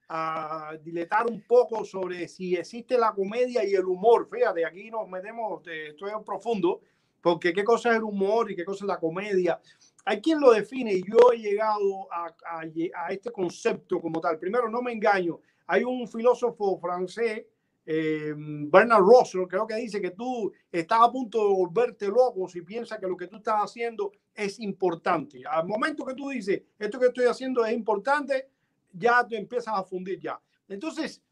[0.08, 4.28] a diletar un poco sobre si existe la comedia y el humor.
[4.30, 6.82] Fíjate, aquí nos metemos, esto es profundo,
[7.20, 9.60] porque qué cosa es el humor y qué cosa es la comedia.
[10.04, 14.38] Hay quien lo define y yo he llegado a, a, a este concepto como tal.
[14.38, 15.40] Primero, no me engaño.
[15.66, 17.44] Hay un filósofo francés
[17.84, 22.62] eh, Bernard Russell creo que dice que tú estás a punto de volverte loco si
[22.62, 25.42] piensas que lo que tú estás haciendo es importante.
[25.48, 28.48] Al momento que tú dices, esto que estoy haciendo es importante,
[28.92, 30.40] ya te empiezas a fundir ya.
[30.68, 31.22] Entonces,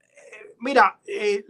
[0.00, 1.44] eh, mira, eh,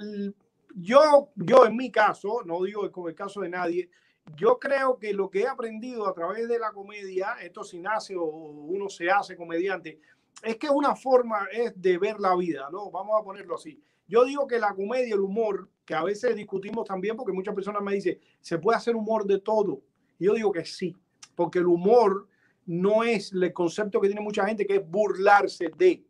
[0.74, 3.90] yo, yo en mi caso, no digo como el caso de nadie,
[4.36, 8.16] yo creo que lo que he aprendido a través de la comedia, esto si nace
[8.16, 10.00] o uno se hace comediante,
[10.42, 12.90] es que una forma es de ver la vida, ¿no?
[12.90, 13.80] Vamos a ponerlo así.
[14.06, 17.82] Yo digo que la comedia, el humor, que a veces discutimos también, porque muchas personas
[17.82, 19.82] me dicen, ¿se puede hacer humor de todo?
[20.18, 20.96] Y yo digo que sí,
[21.34, 22.28] porque el humor
[22.66, 26.04] no es el concepto que tiene mucha gente, que es burlarse de.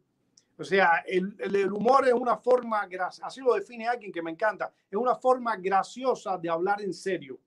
[0.59, 2.89] O sea, el, el humor es una forma,
[3.23, 7.41] así lo define alguien que me encanta, es una forma graciosa de hablar en serio.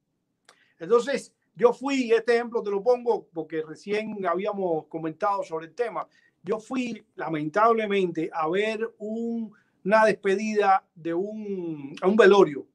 [0.79, 6.07] Entonces, yo fui, este ejemplo te lo pongo porque recién habíamos comentado sobre el tema,
[6.43, 9.53] yo fui lamentablemente a ver un
[9.86, 12.67] una despedida de un, a un velorio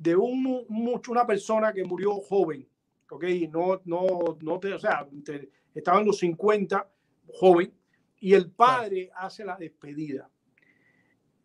[0.00, 2.66] de un, mucho, una persona que murió joven,
[3.10, 3.24] ¿ok?
[3.50, 6.90] No, no, no te, o sea, te, estaba en los 50,
[7.34, 7.70] joven,
[8.18, 9.26] y el padre claro.
[9.26, 10.30] hace la despedida.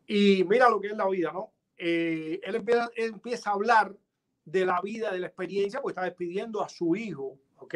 [0.07, 1.51] Y mira lo que es la vida, ¿no?
[1.77, 3.93] Eh, él, empieza, él empieza a hablar
[4.45, 7.75] de la vida, de la experiencia, porque está despidiendo a su hijo, ¿ok?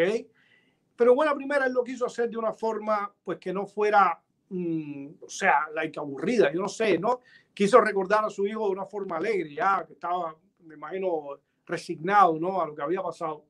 [0.95, 5.09] Pero bueno, primera él lo quiso hacer de una forma, pues que no fuera Mm,
[5.21, 7.21] o sea, like aburrida, yo no sé, ¿no?
[7.53, 12.39] Quiso recordar a su hijo de una forma alegre, ya que estaba, me imagino, resignado,
[12.39, 12.61] ¿no?
[12.61, 13.45] A lo que había pasado.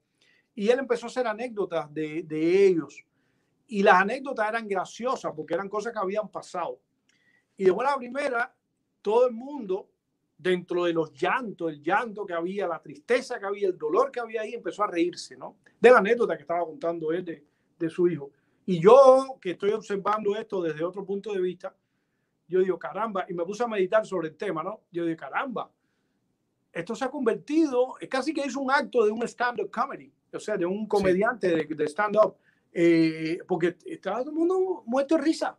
[0.56, 3.06] Y él empezó a hacer anécdotas de, de ellos.
[3.68, 6.80] Y las anécdotas eran graciosas porque eran cosas que habían pasado.
[7.56, 8.54] Y de buena primera,
[9.02, 9.90] todo el mundo,
[10.38, 14.20] dentro de los llantos, el llanto que había, la tristeza que había, el dolor que
[14.20, 15.58] había ahí, empezó a reírse, ¿no?
[15.80, 17.46] De la anécdota que estaba contando él de,
[17.78, 18.32] de su hijo.
[18.70, 21.76] Y yo que estoy observando esto desde otro punto de vista,
[22.48, 24.82] yo digo, caramba, y me puse a meditar sobre el tema, ¿no?
[24.92, 25.72] Yo digo, caramba,
[26.72, 30.40] esto se ha convertido, es casi que es un acto de un stand-up comedy, o
[30.40, 31.68] sea, de un comediante sí.
[31.68, 32.36] de, de stand-up,
[32.72, 35.58] eh, porque está todo el mundo muerto de risa.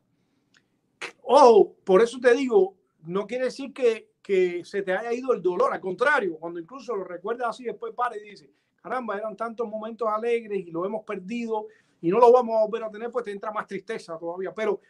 [1.22, 5.42] Oh, por eso te digo, no quiere decir que, que se te haya ido el
[5.42, 9.68] dolor, al contrario, cuando incluso lo recuerdas así, después para y dice, caramba, eran tantos
[9.68, 11.66] momentos alegres y lo hemos perdido
[12.00, 14.52] y no lo vamos a volver a tener, pues te entra más tristeza todavía.
[14.54, 14.80] Pero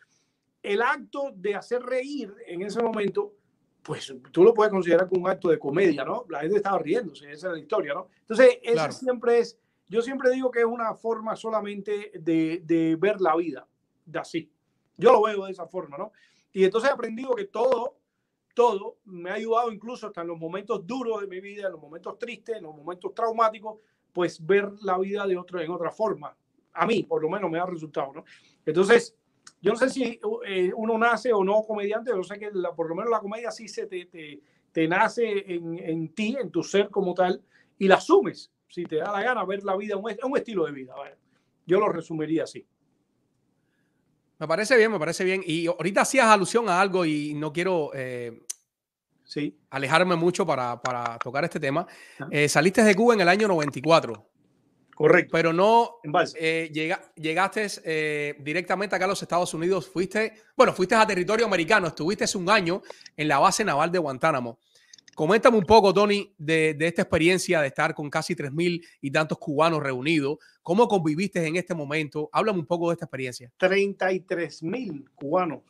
[0.63, 3.35] el acto de hacer reír en ese momento,
[3.83, 6.27] pues tú lo puedes considerar como un acto de comedia, ¿no?
[6.29, 8.09] La gente estaba riéndose, esa es la historia, ¿no?
[8.21, 8.93] Entonces, ese claro.
[8.93, 9.59] siempre es,
[9.89, 13.67] yo siempre digo que es una forma solamente de, de, ver la vida,
[14.05, 14.53] de así.
[14.97, 16.13] Yo lo veo de esa forma, ¿no?
[16.53, 18.01] Y entonces he aprendido que todo
[18.55, 21.81] todo, me ha ayudado incluso hasta en los momentos duros de mi vida, en los
[21.81, 23.79] momentos tristes, en los momentos traumáticos,
[24.13, 26.37] pues ver la vida de otro, en otra forma.
[26.73, 28.25] A mí, por lo menos, me ha resultado, ¿no?
[28.65, 29.17] Entonces,
[29.61, 32.89] yo no sé si eh, uno nace o no comediante, yo sé que la, por
[32.89, 34.41] lo menos la comedia sí se te, te,
[34.73, 37.43] te nace en, en, ti, en tu ser como tal,
[37.79, 40.73] y la asumes, si te da la gana ver la vida, un, un estilo de
[40.73, 40.95] vida.
[40.95, 41.17] ¿vale?
[41.67, 42.67] Yo lo resumiría así.
[44.39, 45.43] Me parece bien, me parece bien.
[45.45, 48.41] Y ahorita hacías alusión a algo y no quiero eh,
[49.25, 49.59] sí.
[49.69, 51.87] alejarme mucho para, para tocar este tema.
[52.31, 54.30] Eh, saliste de Cuba en el año 94.
[55.01, 55.31] Correcto.
[55.33, 55.97] Pero no
[56.39, 59.89] eh, llega, llegaste eh, directamente acá a los Estados Unidos.
[59.89, 61.87] Fuiste, bueno, fuiste a territorio americano.
[61.87, 62.83] Estuviste un año
[63.17, 64.59] en la base naval de Guantánamo.
[65.15, 69.39] Coméntame un poco, Tony, de, de esta experiencia de estar con casi 3.000 y tantos
[69.39, 70.37] cubanos reunidos.
[70.63, 72.29] ¿Cómo conviviste en este momento?
[72.31, 73.51] Háblame un poco de esta experiencia.
[73.59, 75.63] 33.000 cubanos.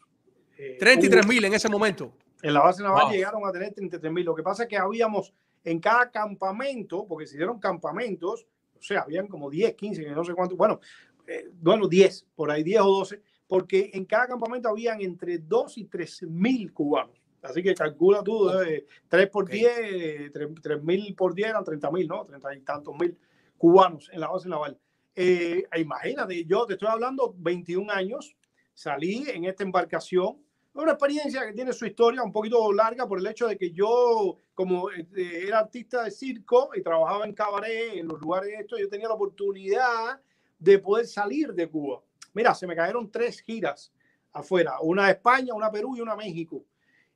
[0.58, 2.12] Eh, 33.000 en ese momento.
[2.42, 3.12] En la base naval wow.
[3.12, 4.24] llegaron a tener 33.000.
[4.24, 8.44] Lo que pasa es que habíamos en cada campamento, porque se hicieron campamentos,
[8.80, 10.80] o sea, habían como 10, 15, no sé cuántos, bueno,
[11.26, 15.78] eh, bueno, 10, por ahí 10 o 12, porque en cada campamento habían entre 2
[15.78, 17.20] y 3 mil cubanos.
[17.42, 19.60] Así que calcula tú, eh, 3 por okay.
[19.60, 22.24] 10, 3, 3 mil por 10 eran 30 mil, ¿no?
[22.24, 23.16] 30 y tantos mil
[23.56, 24.78] cubanos en la base naval.
[25.14, 28.36] Eh, imagínate, yo te estoy hablando 21 años,
[28.72, 30.38] salí en esta embarcación,
[30.74, 34.38] una experiencia que tiene su historia un poquito larga por el hecho de que yo,
[34.54, 35.06] como eh,
[35.46, 39.08] era artista de circo y trabajaba en cabaret, en los lugares de esto, yo tenía
[39.08, 40.20] la oportunidad
[40.58, 42.02] de poder salir de Cuba.
[42.34, 43.92] Mira, se me cayeron tres giras
[44.32, 46.64] afuera, una a España, una a Perú y una a México.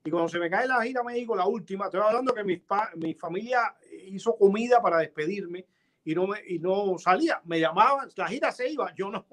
[0.02, 2.62] Y cuando se me cae la gira a México, la última, estoy hablando que mi,
[2.96, 3.74] mi familia
[4.06, 5.66] hizo comida para despedirme
[6.04, 7.40] y no, me, y no salía.
[7.44, 9.24] Me llamaban, la gira se iba, yo no.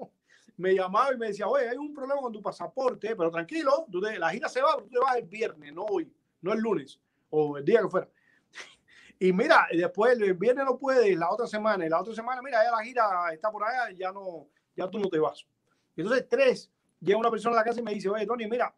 [0.62, 4.00] Me llamaba y me decía, oye, hay un problema con tu pasaporte, pero tranquilo, tú
[4.00, 6.08] te, la gira se va, tú te vas el viernes, no hoy,
[6.40, 7.00] no el lunes
[7.30, 8.08] o el día que fuera.
[9.18, 12.62] Y mira, después el viernes no puedes, la otra semana, y la otra semana, mira,
[12.62, 15.46] ya la gira está por allá, ya no, ya tú no te vas.
[15.96, 18.72] Entonces, tres, llega una persona a la casa y me dice, oye, Tony, mira,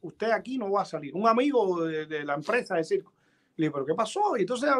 [0.00, 1.14] usted aquí no va a salir.
[1.14, 3.12] Un amigo de, de la empresa de circo.
[3.56, 4.36] Le dije, ¿pero qué pasó?
[4.36, 4.70] Y entonces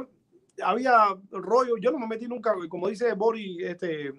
[0.63, 4.13] había rollo, yo no me metí nunca, como dice Boris, este,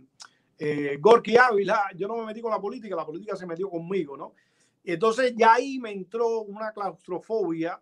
[0.58, 4.18] eh, Gorky Ávila, yo no me metí con la política, la política se metió conmigo,
[4.18, 4.34] ¿no?
[4.84, 7.82] Entonces ya ahí me entró una claustrofobia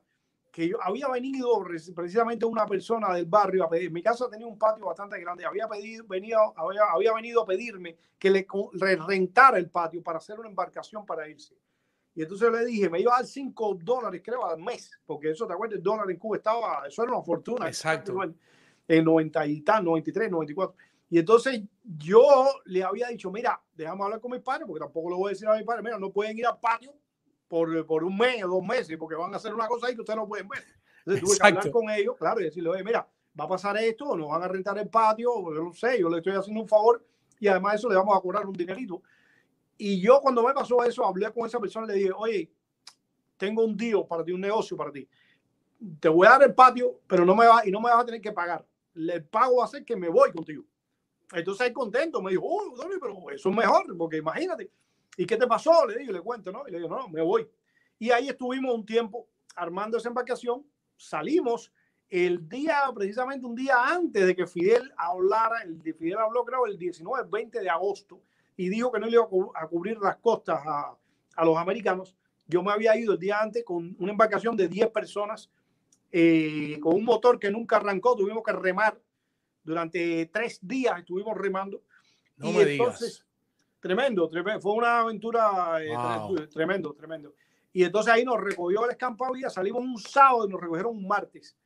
[0.51, 1.61] que yo había venido
[1.93, 5.67] precisamente una persona del barrio a pedir, mi casa tenía un patio bastante grande, había
[5.67, 10.39] pedido, venido, había, había venido a pedirme que le, le rentara el patio para hacer
[10.39, 11.57] una embarcación para irse.
[12.15, 15.45] Y entonces le dije, me iba a dar 5 dólares, creo, al mes, porque eso,
[15.45, 15.77] ¿te acuerdas?
[15.77, 17.67] El dólar en Cuba estaba, eso era una fortuna.
[17.67, 18.17] Exacto.
[18.87, 20.77] En 90 y tal, 93, 94.
[21.15, 25.15] Y entonces yo le había dicho, mira, déjame hablar con mis padres, porque tampoco le
[25.15, 26.93] voy a decir a mis padres, mira, no pueden ir al patio
[27.47, 30.01] por, por un mes o dos meses, porque van a hacer una cosa ahí que
[30.01, 30.65] ustedes no pueden ver.
[31.05, 31.61] Entonces tuve Exacto.
[31.61, 33.07] que hablar con ellos, claro, y decirle, oye, mira,
[33.39, 36.17] va a pasar esto, nos van a rentar el patio, yo no sé, yo le
[36.17, 37.01] estoy haciendo un favor
[37.39, 39.01] y además de eso le vamos a cobrar un dinerito.
[39.77, 42.51] Y yo cuando me pasó eso, hablé con esa persona y le dije, oye,
[43.37, 45.07] tengo un deal para ti, un negocio para ti.
[45.97, 48.05] Te voy a dar el patio, pero no me va, y no me vas a
[48.05, 48.65] tener que pagar.
[48.93, 50.65] El pago va a ser que me voy contigo.
[51.33, 54.69] Entonces, ahí contento, me dijo, oh, Doni, pero eso es mejor, porque imagínate.
[55.17, 55.85] ¿Y qué te pasó?
[55.85, 56.67] Le digo, le cuento, ¿no?
[56.67, 57.47] Y le digo, no, no, me voy.
[57.97, 60.65] Y ahí estuvimos un tiempo armando esa embarcación,
[60.97, 61.71] salimos
[62.09, 66.65] el día, precisamente un día antes de que Fidel hablara, el de Fidel habló creo
[66.65, 68.21] el 19, 20 de agosto,
[68.57, 70.95] y dijo que no le iba a cubrir las costas a,
[71.35, 72.15] a los americanos.
[72.47, 75.49] Yo me había ido el día antes con una embarcación de 10 personas,
[76.11, 78.97] eh, con un motor que nunca arrancó, tuvimos que remar
[79.65, 81.81] durante tres días estuvimos remando.
[82.37, 83.25] No y me entonces, digas.
[83.79, 86.47] tremendo, tremendo, fue una aventura eh, Wow.
[86.47, 87.33] tremendo, tremendo.
[87.73, 91.57] Y entonces ahí nos recogió el escampavía, salimos un sábado y nos recogieron un martes.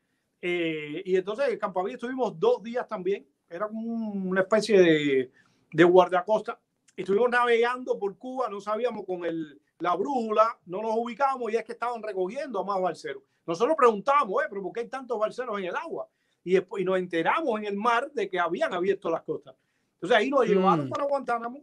[0.42, 5.32] Eh, y entonces el escampavía estuvimos dos días también, era como una especie de,
[5.72, 6.60] de guardacosta.
[6.96, 11.64] Estuvimos navegando por Cuba, no sabíamos con el, la brújula, no nos ubicábamos y es
[11.64, 13.24] que estaban recogiendo a más balseros.
[13.46, 16.08] Nosotros preguntábamos, eh, pero ¿por qué hay tantos balseros en el agua?
[16.44, 19.56] Y, después, y nos enteramos en el mar de que habían abierto las costas.
[19.96, 20.90] Entonces ahí nos llevaron Mm.
[20.90, 21.62] para Guantánamo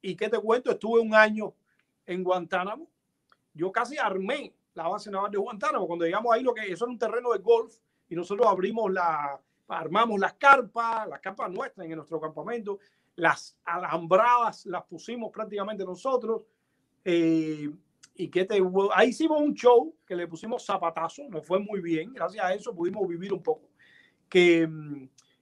[0.00, 1.54] y qué te cuento, estuve un año
[2.06, 2.88] en Guantánamo.
[3.54, 5.86] Yo casi armé la base naval de Guantánamo.
[5.86, 7.76] Cuando llegamos ahí, lo que eso era un terreno de golf
[8.08, 9.38] y nosotros abrimos la,
[9.68, 12.78] armamos las carpas, las carpas nuestras en nuestro campamento,
[13.16, 16.42] las alambradas las pusimos prácticamente nosotros.
[17.04, 17.70] Eh,
[18.14, 18.60] y que te,
[18.94, 22.74] ahí hicimos un show que le pusimos zapatazo, nos fue muy bien, gracias a eso
[22.74, 23.71] pudimos vivir un poco.
[24.32, 24.66] Que,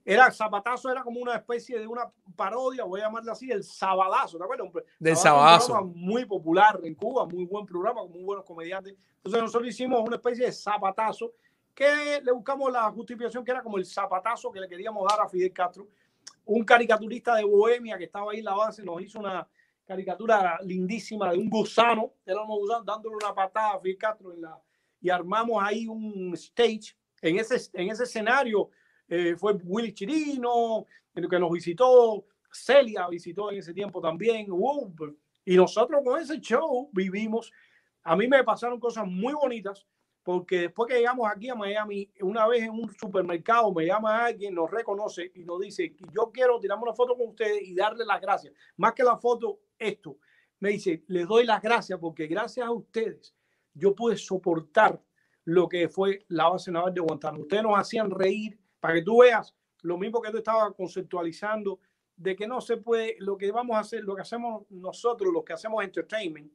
[0.03, 4.37] Era Zapatazo, era como una especie de una parodia, voy a llamarla así, el Sabadazo,
[4.37, 4.67] ¿te acuerdas?
[4.99, 8.93] Del Sabadazo, un muy popular en Cuba, muy buen programa, con muy buenos comediantes.
[9.15, 11.31] Entonces nosotros hicimos una especie de zapatazo
[11.73, 15.29] que le buscamos la justificación que era como el zapatazo que le queríamos dar a
[15.29, 15.87] Fidel Castro.
[16.43, 19.47] Un caricaturista de Bohemia que estaba ahí en la base nos hizo una
[19.85, 24.41] caricatura lindísima de un gusano, era un gusano dándole una patada a Fidel Castro en
[24.41, 24.59] la,
[24.99, 26.97] y armamos ahí un stage.
[27.21, 28.71] En ese, en ese escenario
[29.11, 34.47] eh, fue Willy Chirino, el que nos visitó, Celia visitó en ese tiempo también,
[35.43, 37.51] y nosotros con ese show vivimos.
[38.03, 39.85] A mí me pasaron cosas muy bonitas,
[40.23, 44.55] porque después que llegamos aquí a Miami, una vez en un supermercado me llama alguien,
[44.55, 48.21] nos reconoce y nos dice, yo quiero tirarme una foto con ustedes y darle las
[48.21, 48.53] gracias.
[48.77, 50.19] Más que la foto, esto.
[50.61, 53.35] Me dice, les doy las gracias porque gracias a ustedes
[53.73, 55.03] yo pude soportar
[55.43, 57.41] lo que fue la base naval de Guantánamo.
[57.41, 61.79] Ustedes nos hacían reír para que tú veas lo mismo que tú estabas conceptualizando
[62.17, 65.45] de que no se puede, lo que vamos a hacer, lo que hacemos nosotros, los
[65.45, 66.51] que hacemos entertainment,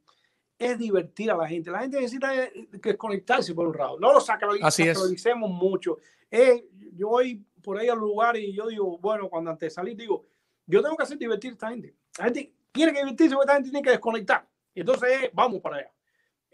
[0.58, 1.70] es divertir a la gente.
[1.70, 3.98] La gente necesita eh, desconectarse por un lado.
[3.98, 4.26] No lo es.
[4.26, 5.98] sacralicemos mucho.
[6.30, 9.96] Eh, yo voy por ahí al lugar y yo digo, bueno, cuando antes de salir,
[9.96, 10.26] digo,
[10.66, 11.94] yo tengo que hacer divertir a esta gente.
[12.18, 14.46] La gente tiene que divertirse porque esta gente tiene que desconectar.
[14.74, 15.92] Y entonces, eh, vamos para allá.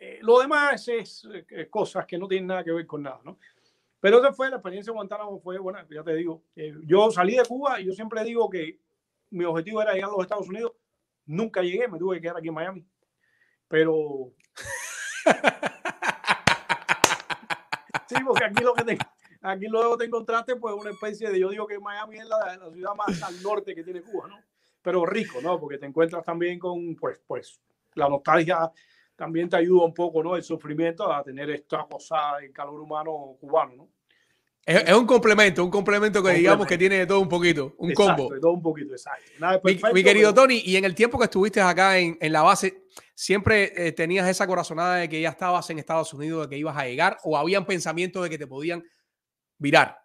[0.05, 3.21] Eh, lo demás es eh, eh, cosas que no tienen nada que ver con nada,
[3.23, 3.39] ¿no?
[4.03, 6.43] Pero esa fue la experiencia de Guantánamo, fue buena, ya te digo.
[6.57, 8.81] eh, yo salí de Cuba y yo siempre digo que
[9.31, 10.73] mi objetivo era llegar a los Estados Unidos.
[11.25, 12.85] Nunca llegué, me tuve que quedar aquí en Miami.
[13.69, 14.33] Pero.
[18.09, 18.99] sí, porque aquí lo que te,
[19.41, 21.39] aquí luego te encontraste, pues una especie de.
[21.39, 24.41] Yo digo que Miami es la, la ciudad más al norte que tiene Cuba, ¿no?
[24.83, 25.61] Pero rico, ¿no?
[25.61, 27.61] Porque te encuentras también con, pues, pues,
[27.95, 28.69] la nostalgia
[29.17, 30.37] también te ayuda un poco, ¿no?
[30.37, 33.89] El sufrimiento a tener esta cosa, el calor humano cubano, ¿no?
[34.65, 36.69] Es, es un complemento, un complemento que digamos Complemento.
[36.69, 38.35] que tiene de todo un poquito, un Exacto, combo.
[38.35, 39.25] de todo un poquito, exacto.
[39.41, 41.99] Nada de Mi, perfecto, mi querido pero- Tony, y en el tiempo que estuviste acá
[41.99, 46.15] en, en la base, ¿siempre eh, tenías esa corazonada de que ya estabas en Estados
[46.15, 48.85] Unidos, de que ibas a llegar, o habían pensamientos de que te podían
[49.59, 49.99] virar?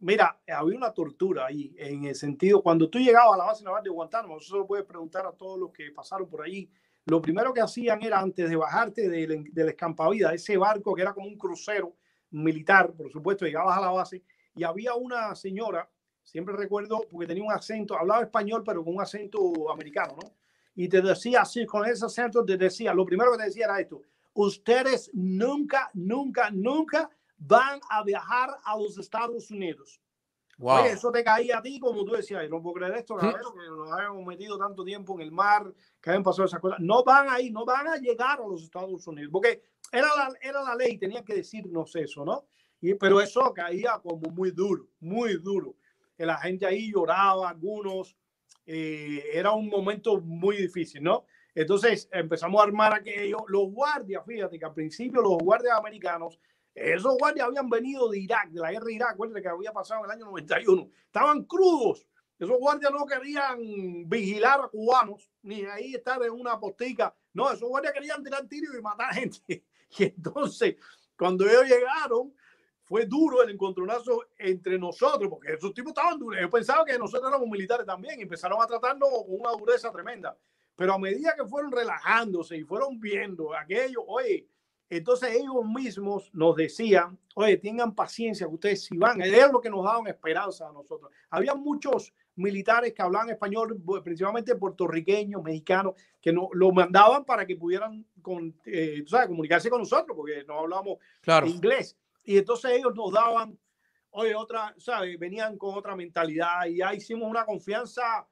[0.00, 3.84] Mira, había una tortura ahí, en el sentido, cuando tú llegabas a la base naval
[3.84, 6.68] de Guantánamo, eso lo puedes preguntar a todos los que pasaron por allí.
[7.06, 11.14] Lo primero que hacían era, antes de bajarte del, del escampavida, ese barco que era
[11.14, 11.96] como un crucero
[12.30, 14.22] militar, por supuesto, llegabas a la base
[14.54, 15.88] y había una señora,
[16.22, 20.32] siempre recuerdo, porque tenía un acento, hablaba español, pero con un acento americano, ¿no?
[20.74, 23.80] Y te decía así, con ese acento te decía, lo primero que te decía era
[23.80, 24.02] esto,
[24.34, 30.00] ustedes nunca, nunca, nunca van a viajar a los Estados Unidos.
[30.60, 30.82] Wow.
[30.82, 33.66] Oye, eso te caía a ti, como tú decías, no puedo creer esto, Gabero, que
[33.66, 36.78] nos hayamos metido tanto tiempo en el mar, que hayan pasado esas cosas.
[36.80, 40.62] No van ahí, no van a llegar a los Estados Unidos, porque era la, era
[40.62, 42.44] la ley, tenían que decirnos eso, ¿no?
[42.78, 45.76] Y, pero eso caía como muy duro, muy duro.
[46.18, 48.14] La gente ahí lloraba, algunos,
[48.66, 51.24] eh, era un momento muy difícil, ¿no?
[51.54, 53.38] Entonces empezamos a armar aquello.
[53.48, 56.38] Los guardias, fíjate que al principio los guardias americanos,
[56.74, 60.00] esos guardias habían venido de Irak, de la guerra de Irak, acuérdate que había pasado
[60.00, 60.88] en el año 91.
[61.06, 62.06] Estaban crudos.
[62.38, 67.14] Esos guardias no querían vigilar a cubanos, ni ahí estar en una postica.
[67.34, 69.64] No, esos guardias querían tirar tiros y matar gente.
[69.98, 70.76] Y entonces,
[71.16, 72.32] cuando ellos llegaron,
[72.84, 76.40] fue duro el encontronazo entre nosotros, porque esos tipos estaban duros.
[76.40, 80.38] Yo pensaba que nosotros éramos militares también y empezaron a tratarnos con una dureza tremenda.
[80.76, 84.46] Pero a medida que fueron relajándose y fueron viendo aquello, oye,
[84.90, 89.70] entonces ellos mismos nos decían, oye, tengan paciencia, que ustedes si van, es lo que
[89.70, 91.12] nos daban esperanza a nosotros.
[91.30, 97.54] Había muchos militares que hablaban español, principalmente puertorriqueños, mexicanos, que no, lo mandaban para que
[97.54, 101.46] pudieran con, eh, sabes, comunicarse con nosotros, porque no hablamos Claro.
[101.46, 101.96] inglés.
[102.24, 103.56] Y entonces ellos nos daban,
[104.10, 105.16] oye, otra, ¿sabes?
[105.20, 108.26] Venían con otra mentalidad y ya hicimos una confianza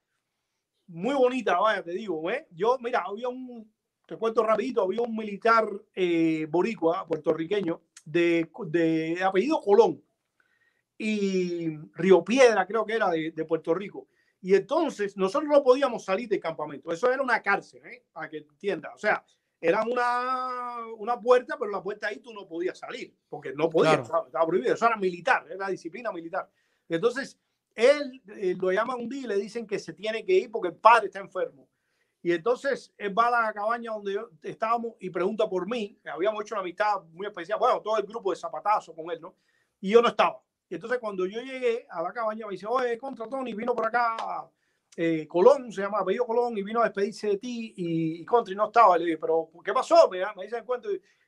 [0.88, 2.48] muy bonita, vaya, te digo, ¿eh?
[2.50, 3.70] Yo, mira, había un,
[4.08, 10.02] te cuento rapidito, había un militar eh, boricua, puertorriqueño, de, de apellido Colón
[10.96, 14.08] y Río Piedra, creo que era de, de Puerto Rico.
[14.40, 16.90] Y entonces nosotros no podíamos salir del campamento.
[16.90, 18.06] Eso era una cárcel, ¿eh?
[18.10, 18.92] para que entiendas.
[18.94, 19.22] O sea,
[19.60, 23.94] era una, una puerta, pero la puerta ahí tú no podías salir, porque no podías,
[23.94, 24.04] Claro.
[24.04, 24.72] estaba, estaba prohibido.
[24.72, 26.48] Eso era militar, era disciplina militar.
[26.88, 27.38] Entonces,
[27.74, 30.68] él eh, lo llaman un día y le dicen que se tiene que ir porque
[30.68, 31.67] el padre está enfermo.
[32.22, 35.98] Y entonces él va a la cabaña donde yo- estábamos y pregunta por mí.
[36.12, 37.58] Habíamos hecho una amistad muy especial.
[37.58, 39.34] Bueno, todo el grupo de zapatazo con él, ¿no?
[39.80, 40.40] Y yo no estaba.
[40.68, 43.86] Y entonces cuando yo llegué a la cabaña me dice, oye, contra Tony, vino por
[43.86, 44.50] acá
[44.96, 48.52] eh, Colón, se llama apellido Colón, y vino a despedirse de ti y, y contra
[48.52, 48.98] y no estaba.
[48.98, 50.08] Le dije, pero ¿qué pasó?
[50.10, 50.64] Me, me dice el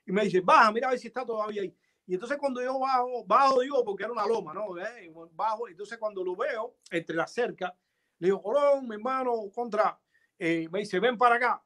[0.07, 1.75] y, y me dice, baja, mira a ver si está todavía ahí.
[2.07, 4.77] Y entonces cuando yo bajo, bajo digo, porque era una loma, ¿no?
[4.77, 7.73] Eh, Bajo, entonces cuando lo veo entre la cerca,
[8.19, 9.97] le digo, Colón, mi hermano, contra,
[10.41, 11.63] eh, me dice, ven para acá.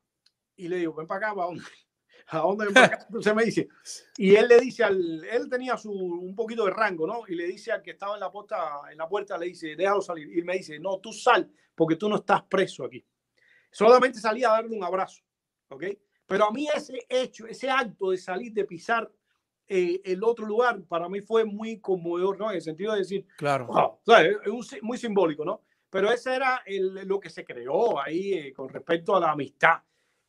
[0.57, 1.63] Y le digo, ven para acá, ¿para dónde?
[2.27, 2.99] ¿A dónde ven para acá?
[3.07, 3.69] Entonces me dice,
[4.17, 7.23] y él le dice al, él tenía su, un poquito de rango, ¿no?
[7.29, 10.01] Y le dice al que estaba en la puerta, en la puerta, le dice, déjalo
[10.01, 10.29] salir.
[10.33, 13.05] Y él me dice, no, tú sal, porque tú no estás preso aquí.
[13.71, 15.23] Solamente salí a darle un abrazo,
[15.69, 15.85] ¿ok?
[16.27, 19.11] Pero a mí ese hecho, ese acto de salir, de pisar
[19.69, 22.51] eh, el otro lugar, para mí fue muy conmovedor, ¿no?
[22.51, 23.67] En el sentido de decir, Claro.
[23.67, 25.63] wow, es un muy simbólico, ¿no?
[25.95, 29.77] Pero ese era el- lo que se creó ahí eh, con respecto a la amistad.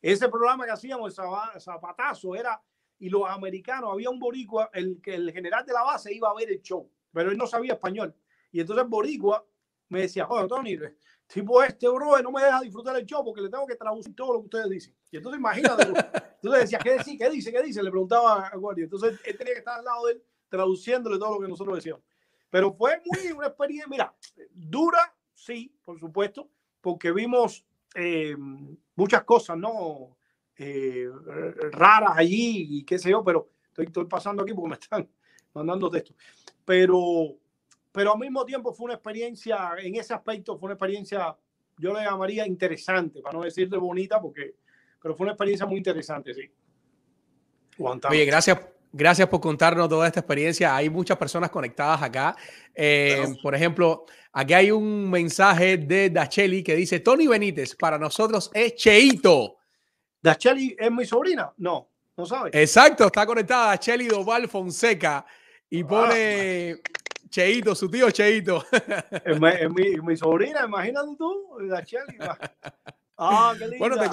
[0.00, 2.62] Ese programa que hacíamos, el Zapa- Zapatazo, era,
[3.00, 6.52] y los americanos, había un boricua, el, el general de la base iba a ver
[6.52, 8.14] el show, pero él no sabía español.
[8.52, 9.44] Y entonces el boricua
[9.88, 10.78] me decía, joder, Tony,
[11.26, 14.34] tipo este, bro, no me deja disfrutar el show porque le tengo que traducir todo
[14.34, 14.94] lo que ustedes dicen.
[15.10, 15.82] Y entonces imagínate,
[16.42, 17.18] entonces decía, ¿qué dice?
[17.18, 17.52] ¿Qué dice?
[17.52, 17.82] ¿Qué dice?
[17.82, 18.84] Le preguntaba a Guardia.
[18.84, 22.04] Entonces él tenía que estar al lado de él traduciéndole todo lo que nosotros decíamos.
[22.50, 24.14] Pero fue muy una experiencia, mira,
[24.52, 26.48] dura, sí, por supuesto,
[26.80, 27.64] porque vimos
[27.94, 28.34] eh,
[28.96, 30.16] muchas cosas, ¿no?
[30.58, 31.06] Eh,
[31.70, 35.08] raras allí y qué sé yo, pero estoy, pasando aquí porque me están
[35.54, 36.16] mandando textos.
[36.64, 37.36] Pero,
[37.92, 41.36] pero al mismo tiempo fue una experiencia, en ese aspecto fue una experiencia,
[41.78, 44.56] yo le llamaría interesante, para no decirle bonita, porque,
[45.00, 46.50] pero fue una experiencia muy interesante, sí.
[47.76, 48.16] Guantánamo.
[48.16, 48.58] Oye, gracias,
[48.96, 50.74] gracias por contarnos toda esta experiencia.
[50.74, 52.34] Hay muchas personas conectadas acá.
[52.74, 53.24] Eh.
[53.42, 58.74] Por ejemplo, aquí hay un mensaje de Dacheli que dice: Tony Benítez, para nosotros es
[58.74, 59.56] Cheito.
[60.22, 61.52] ¿Dacheli es mi sobrina?
[61.58, 62.50] No, no sabe.
[62.52, 65.24] Exacto, está conectada Dacheli Doval Fonseca
[65.70, 65.86] y Ah.
[65.86, 66.76] pone
[67.28, 68.64] Cheito, su tío Cheito.
[69.24, 72.16] Es mi, es mi- mi sobrina, imagínate tú, Dacheli.
[73.18, 73.78] Ah, qué linda.
[73.78, 74.10] Bueno, te,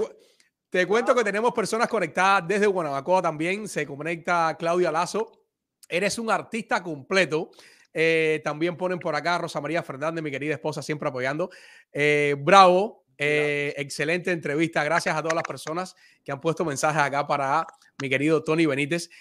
[0.74, 3.68] te cuento que tenemos personas conectadas desde Guanabacoa también.
[3.68, 5.44] Se conecta Claudia Lazo.
[5.88, 7.52] Eres un artista completo.
[7.94, 11.52] Eh, también ponen por acá Rosa María Fernández, mi querida esposa, siempre apoyando.
[11.92, 14.84] Eh, bravo, eh, excelente entrevista.
[14.84, 17.68] Gracias a todas las personas que han puesto mensajes acá para
[18.02, 19.12] mi querido Tony Benítez.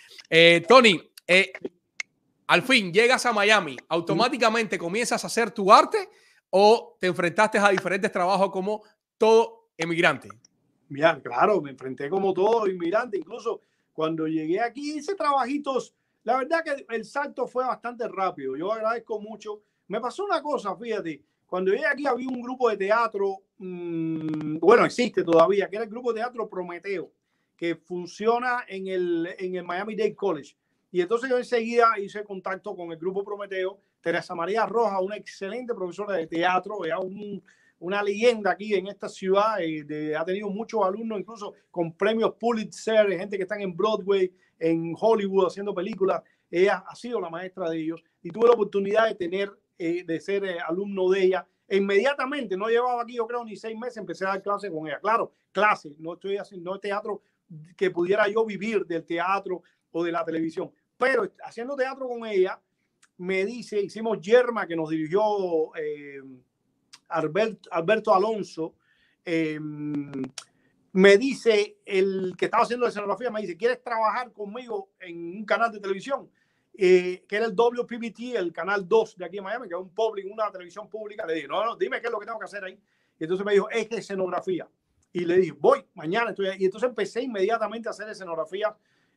[0.66, 1.12] Tony,
[2.46, 6.08] al fin llegas a Miami, automáticamente comienzas a hacer tu arte
[6.48, 8.82] o te enfrentaste a diferentes trabajos como
[9.18, 10.30] todo emigrante.
[10.92, 13.16] Mira, claro, me enfrenté como todo inmigrante.
[13.16, 13.62] Incluso
[13.94, 15.94] cuando llegué aquí hice trabajitos.
[16.24, 18.56] La verdad que el salto fue bastante rápido.
[18.56, 19.62] Yo agradezco mucho.
[19.88, 21.22] Me pasó una cosa, fíjate.
[21.46, 25.90] Cuando llegué aquí había un grupo de teatro, mm, bueno, existe todavía, que era el
[25.90, 27.10] grupo de teatro Prometeo,
[27.56, 30.54] que funciona en el, en el Miami Dade College.
[30.90, 33.80] Y entonces yo enseguida hice contacto con el grupo Prometeo.
[34.02, 37.42] Teresa María Roja, una excelente profesora de teatro, era un,
[37.82, 42.34] una leyenda aquí en esta ciudad, eh, de- ha tenido muchos alumnos, incluso con premios
[42.38, 46.22] Pulitzer, gente que están en Broadway, en Hollywood haciendo películas.
[46.50, 50.20] Ella ha sido la maestra de ellos y tuve la oportunidad de tener, eh, de
[50.20, 51.46] ser eh, alumno de ella.
[51.66, 54.86] E inmediatamente, no llevaba aquí, yo creo, ni seis meses, empecé a dar clases con
[54.86, 55.00] ella.
[55.00, 57.22] Claro, clase, no estoy haciendo no teatro
[57.76, 62.60] que pudiera yo vivir del teatro o de la televisión, pero haciendo teatro con ella,
[63.18, 66.20] me dice, hicimos Yerma, que nos dirigió eh,
[67.12, 68.74] Albert- Alberto Alonso,
[69.24, 69.58] eh,
[70.94, 75.44] me dice el que estaba haciendo la escenografía, me dice, ¿quieres trabajar conmigo en un
[75.44, 76.28] canal de televisión?
[76.74, 79.94] Eh, que era el WPBT, el canal 2 de aquí en Miami, que es un
[79.94, 81.26] public, una televisión pública.
[81.26, 82.78] Le dije, no, no, dime qué es lo que tengo que hacer ahí.
[83.18, 84.68] Y entonces me dijo, es que escenografía.
[85.12, 86.56] Y le dije, voy, mañana estoy ahí.
[86.60, 88.74] Y entonces empecé inmediatamente a hacer escenografía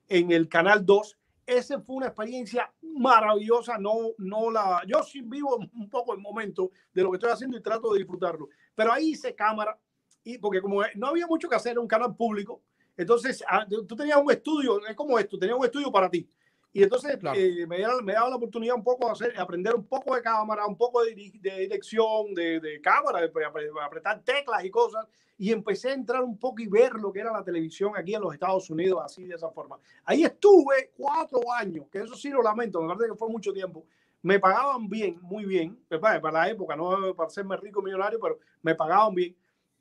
[0.09, 1.17] en el canal 2.
[1.45, 3.77] Esa fue una experiencia maravillosa.
[3.77, 7.57] No, no la, yo sí vivo un poco el momento de lo que estoy haciendo
[7.57, 8.49] y trato de disfrutarlo.
[8.73, 9.79] Pero ahí hice cámara
[10.23, 12.63] y porque como no había mucho que hacer un canal público,
[12.97, 16.27] entonces ah, tú tenías un estudio, es como esto, tenías un estudio para ti.
[16.75, 17.39] Y entonces Claro.
[17.39, 20.21] eh, me, daba, me daba la oportunidad un poco de hacer, aprender un poco de
[20.21, 25.07] cámara, un poco de, de dirección, de, de cámara, de, apre- apretar teclas y cosas.
[25.37, 28.21] Y empecé a entrar un poco y ver lo que era la televisión aquí en
[28.21, 29.77] los Estados Unidos, así de esa forma.
[30.03, 33.85] Ahí estuve cuatro años, que eso sí lo lamento, me parece que fue mucho tiempo.
[34.21, 38.19] Me pagaban bien, muy bien, pues, para, para la época, no para hacerme rico millonario,
[38.19, 39.33] pero me pagaban bien.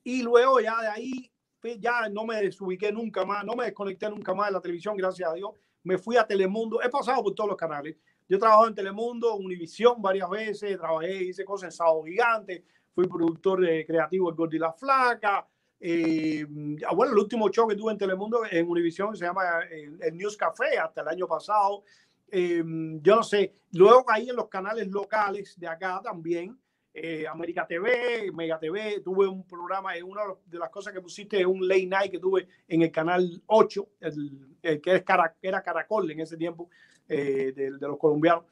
[0.05, 1.31] Y luego ya de ahí,
[1.61, 4.97] pues, ya no me desubiqué nunca más, no me desconecté nunca más de la televisión,
[4.97, 5.51] gracias a Dios.
[5.85, 7.97] Me fui a Telemundo, he pasado por todos los canales.
[8.29, 12.65] Yo he trabajado en Telemundo, Univisión varias veces, trabajé, hice cosas en Sábado Gigante,
[12.95, 15.47] fui productor de creativo de Gordy la Flaca.
[15.81, 16.47] eh,
[16.89, 20.17] ah, bueno, el último show que tuve en Telemundo en Univisión se llama eh, el
[20.17, 21.85] News Café hasta el año pasado.
[22.31, 22.65] Eh,
[23.03, 26.59] yo no sé, luego caí en los canales locales de acá también.
[26.97, 31.47] Eh, América TV, Mega TV, tuve un programa, una de las cosas que pusiste es
[31.47, 35.05] un late night que tuve en el canal 8, el, el que
[35.43, 36.71] era Caracol en ese tiempo,
[37.09, 38.45] eh, de, de, los colombianos.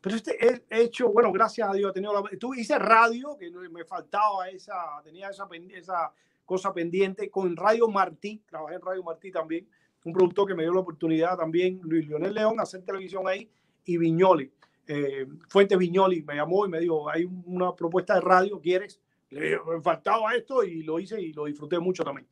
[0.00, 0.38] Pero este
[0.70, 4.48] he hecho, bueno, gracias a Dios, he tenido la, tuve, hice radio, que me faltaba
[4.48, 6.12] esa, tenía esa, esa
[6.44, 9.68] cosa pendiente, con Radio Martí, trabajé en Radio Martí también,
[10.04, 13.50] un productor que me dio la oportunidad también, Luis Leonel León, hacer televisión ahí,
[13.84, 14.52] y Viñoli
[14.88, 19.00] eh, Fuente Viñoli me llamó y me dijo, hay una propuesta de radio, ¿quieres?
[19.30, 22.26] Le me faltaba esto y lo hice y lo disfruté mucho también.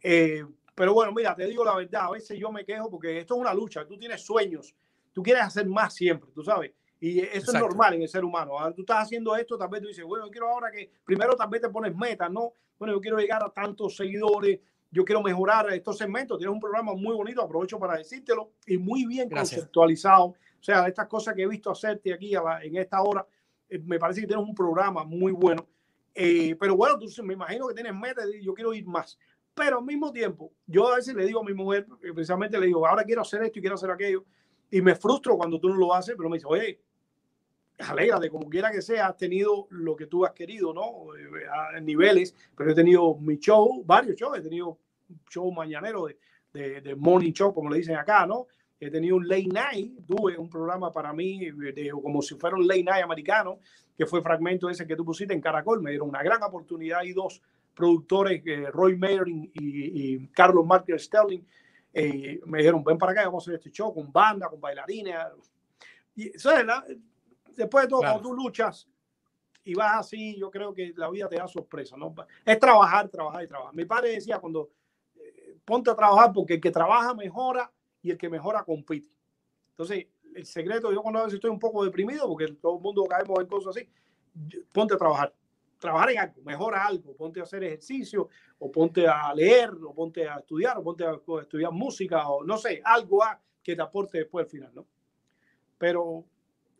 [0.00, 0.44] Eh,
[0.74, 3.40] pero bueno, mira, te digo la verdad, a veces yo me quejo porque esto es
[3.40, 4.74] una lucha, tú tienes sueños,
[5.12, 6.72] tú quieres hacer más siempre, tú sabes.
[7.00, 7.56] Y eso Exacto.
[7.56, 8.58] es normal en el ser humano.
[8.58, 11.34] Ahora, tú estás haciendo esto, tal vez tú dices, bueno, yo quiero ahora que primero
[11.34, 12.52] tal vez te pones metas, ¿no?
[12.78, 14.60] Bueno, yo quiero llegar a tantos seguidores,
[14.90, 16.38] yo quiero mejorar estos segmentos.
[16.38, 19.60] Tienes un programa muy bonito, aprovecho para decírtelo, y muy bien Gracias.
[19.60, 20.34] conceptualizado.
[20.60, 23.26] O sea, estas cosas que he visto hacerte aquí la, en esta hora,
[23.68, 25.66] eh, me parece que tienes un programa muy bueno.
[26.14, 29.18] Eh, pero bueno, tú me imagino que tienes metas yo quiero ir más.
[29.54, 32.66] Pero al mismo tiempo, yo a veces le digo a mi mujer, eh, precisamente le
[32.66, 34.24] digo, ahora quiero hacer esto y quiero hacer aquello.
[34.70, 36.80] Y me frustro cuando tú no lo haces, pero me dice, oye,
[37.78, 41.06] alégrate, como quiera que sea, has tenido lo que tú has querido, ¿no?
[41.74, 44.78] A niveles, pero he tenido mi show, varios shows, he tenido
[45.28, 46.18] show mañanero de,
[46.52, 48.46] de, de morning show, como le dicen acá, ¿no?
[48.80, 52.66] He tenido un late night, tuve un programa para mí de, como si fuera un
[52.66, 53.60] late night americano,
[53.96, 57.12] que fue fragmento ese que tú pusiste en Caracol, me dieron una gran oportunidad y
[57.12, 57.42] dos
[57.74, 61.42] productores, eh, Roy Mayer y, y, Carlos Martínez Sterling,
[61.92, 65.14] eh, me dijeron, ven para acá, vamos a hacer este show con banda, con bailarines.
[66.16, 66.64] Y ¿sabes?
[66.64, 66.84] La,
[67.54, 68.14] después de todo, claro.
[68.14, 68.88] cuando tú luchas
[69.64, 72.14] y vas así, yo creo que la vida te da sorpresa, ¿no?
[72.44, 73.74] Es trabajar, trabajar y trabajar.
[73.74, 74.70] Mi padre decía cuando
[75.16, 77.70] eh, ponte a trabajar porque el que trabaja mejora
[78.02, 79.08] y el que mejora compite.
[79.70, 83.04] Entonces, el secreto, yo cuando a veces estoy un poco deprimido, porque todo el mundo
[83.04, 83.88] caemos en cosas así,
[84.72, 85.34] ponte a trabajar.
[85.78, 88.28] Trabajar en algo, mejora algo, ponte a hacer ejercicio,
[88.58, 92.58] o ponte a leer, o ponte a estudiar, o ponte a estudiar música, o no
[92.58, 94.86] sé, algo a, que te aporte después al final, ¿no?
[95.78, 96.26] Pero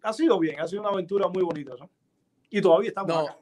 [0.03, 1.89] ha sido bien, ha sido una aventura muy bonita, ¿no?
[2.51, 3.39] Y todavía estamos no, acá.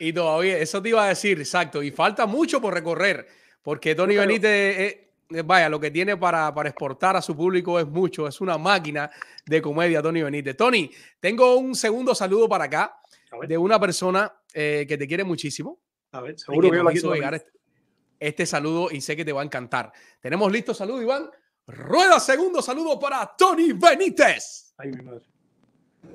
[0.00, 3.26] Y todavía, eso te iba a decir, exacto, y falta mucho por recorrer,
[3.62, 5.07] porque Tony Benítez...
[5.30, 8.26] Eh, vaya, lo que tiene para, para, exportar a su público es mucho.
[8.26, 9.10] Es una máquina
[9.44, 10.56] de comedia, Tony Benítez.
[10.56, 10.90] Tony,
[11.20, 12.98] tengo un segundo saludo para acá
[13.46, 15.80] de una persona eh, que te quiere muchísimo.
[16.12, 17.50] A ver, seguro que, que quiso llegar este,
[18.18, 19.92] este, saludo y sé que te va a encantar.
[20.20, 21.30] Tenemos listo saludo, Iván.
[21.66, 24.72] Rueda segundo saludo para Tony Benítez.
[24.78, 25.26] Ay, mi madre.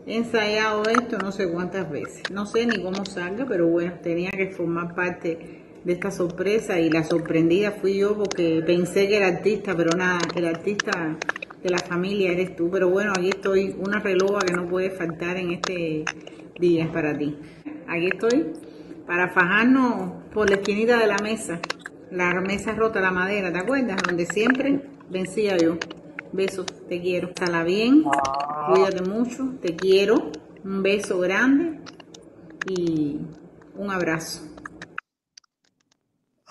[0.08, 2.24] He ensayado esto no sé cuántas veces.
[2.32, 6.90] No sé ni cómo salga, pero bueno, tenía que formar parte de esta sorpresa y
[6.90, 11.18] la sorprendida fui yo porque pensé que era artista, pero nada, el artista
[11.62, 12.70] de la familia eres tú.
[12.72, 16.06] Pero bueno, aquí estoy, una reloja que no puede faltar en este
[16.60, 17.38] día para ti.
[17.88, 18.54] Aquí estoy
[19.06, 21.60] para fajarnos por la esquinita de la mesa,
[22.12, 23.98] la mesa rota, la madera, ¿te acuerdas?
[24.04, 25.78] Donde siempre vencía yo.
[26.32, 27.32] Besos, te quiero.
[27.38, 28.04] Sala bien,
[28.74, 30.32] cuídate mucho, te quiero.
[30.64, 31.80] Un beso grande
[32.66, 33.20] y
[33.76, 34.53] un abrazo.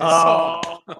[0.02, 0.60] Oh.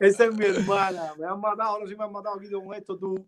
[0.00, 1.14] Esa es mi hermana.
[1.16, 3.24] Me han matado, ahora sí me han matado aquí con esto tú.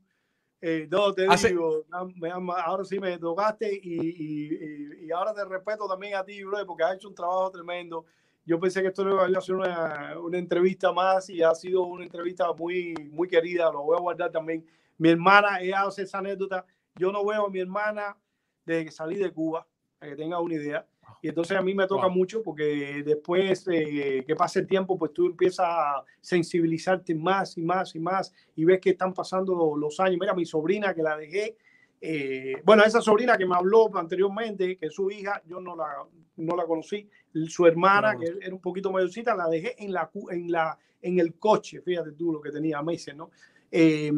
[0.61, 1.51] Eh, no, te Hace...
[1.51, 1.85] digo,
[2.17, 6.43] me han, ahora sí me tocaste y, y, y, ahora te respeto también a ti,
[6.43, 8.07] bro, porque has hecho un trabajo tremendo.
[8.47, 12.05] Yo pensé que esto iba a ser una, una, entrevista más y ha sido una
[12.05, 13.71] entrevista muy, muy querida.
[13.71, 14.67] Lo voy a guardar también.
[14.99, 16.65] Mi hermana, ella hace esa anécdota.
[16.97, 18.17] Yo no veo a mi hermana
[18.65, 19.67] desde que salí de Cuba,
[19.99, 20.87] para que tenga una idea.
[21.23, 22.15] Y entonces a mí me toca wow.
[22.15, 27.63] mucho porque después eh, que pase el tiempo, pues tú empiezas a sensibilizarte más y
[27.63, 30.19] más y más y ves que están pasando los años.
[30.21, 31.57] Mira, mi sobrina que la dejé,
[32.01, 35.87] eh, bueno, esa sobrina que me habló anteriormente, que es su hija, yo no la,
[36.37, 37.09] no la conocí,
[37.47, 38.21] su hermana, no.
[38.21, 42.13] que era un poquito mayorcita, la dejé en, la, en, la, en el coche, fíjate
[42.13, 43.31] tú lo que tenía meses, ¿no?
[43.71, 44.13] Eh,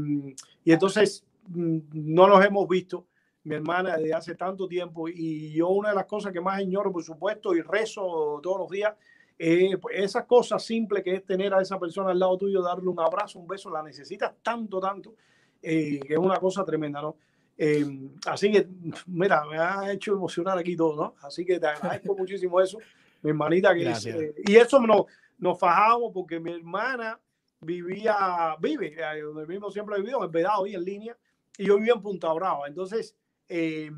[0.64, 3.06] y entonces mm, no los hemos visto
[3.46, 6.92] mi hermana desde hace tanto tiempo y yo una de las cosas que más ignoro,
[6.92, 8.92] por supuesto, y rezo todos los días,
[9.38, 12.88] eh, pues esas cosas simples que es tener a esa persona al lado tuyo, darle
[12.88, 15.14] un abrazo, un beso, la necesitas tanto, tanto,
[15.62, 17.16] eh, que es una cosa tremenda, ¿no?
[17.56, 17.86] Eh,
[18.26, 18.66] así que,
[19.06, 21.14] mira, me ha hecho emocionar aquí todo, ¿no?
[21.22, 22.78] Así que te agradezco muchísimo eso,
[23.22, 25.04] mi hermanita, que es, eh, y eso nos,
[25.38, 27.20] nos fajamos porque mi hermana
[27.60, 31.16] vivía, vive, donde mismo siempre ha vivido, en Vedado, ahí en línea,
[31.56, 33.14] y yo vivía en Punta Brava, entonces
[33.48, 33.90] eh,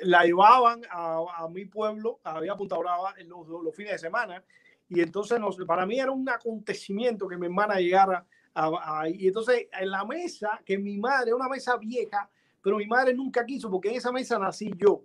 [0.00, 4.42] la llevaban a, a, mi pueblo, había Punta Brava en los, los, fines de semana,
[4.88, 8.24] y entonces nos, para mí era un acontecimiento que mi hermana llegara
[8.54, 12.28] a, a, y entonces en la mesa, que mi madre, una mesa vieja,
[12.60, 15.02] pero mi madre nunca quiso, porque en esa mesa nací yo.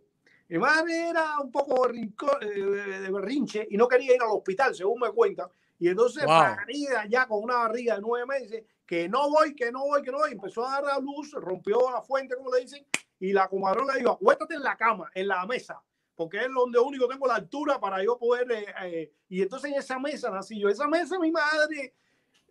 [0.49, 5.01] Mi madre era un poco eh, de berrinche y no quería ir al hospital, según
[5.01, 5.49] me cuentan.
[5.79, 6.55] Y entonces, Wow.
[6.55, 10.11] parida ya con una barriga de nueve meses, que no voy, que no voy, que
[10.11, 10.31] no voy.
[10.31, 12.85] Empezó a dar a luz, rompió la fuente, como le dicen,
[13.19, 15.81] y la comadrona dijo, acuéstate en la cama, en la mesa,
[16.15, 18.51] porque es donde único tengo la altura para yo poder...
[18.51, 19.13] eh, eh".
[19.29, 20.69] Y entonces en esa mesa nací yo.
[20.69, 21.93] Esa mesa mi madre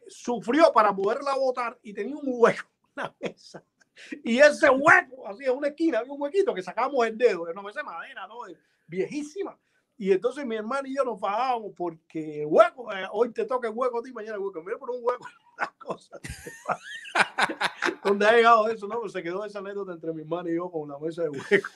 [0.09, 3.63] sufrió para poderla botar y tenía un hueco en la mesa.
[4.23, 7.53] Y ese hueco, así en una esquina, había un huequito que sacamos el dedo, de
[7.53, 8.41] una mesa de madera, ¿no?
[8.87, 9.59] Viejísima.
[9.99, 13.75] Y entonces mi hermano y yo nos fajábamos porque hueco, eh, hoy te toca el
[13.75, 14.63] hueco a ti, mañana el hueco.
[14.63, 15.27] Mira por un hueco,
[15.79, 16.21] cosas.
[18.05, 18.87] ¿Dónde ha llegado eso?
[18.87, 21.31] No, Pues se quedó esa anécdota entre mi hermano y yo con la mesa de
[21.31, 21.71] hueco.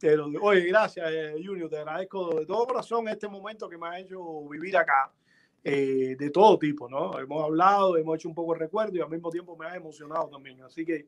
[0.00, 1.68] Pero, oye, gracias, eh, Junior.
[1.68, 5.12] Te agradezco de todo corazón este momento que me ha hecho vivir acá,
[5.62, 7.18] eh, de todo tipo, ¿no?
[7.18, 10.28] Hemos hablado, hemos hecho un poco de recuerdo y al mismo tiempo me ha emocionado
[10.28, 10.62] también.
[10.62, 11.06] Así que,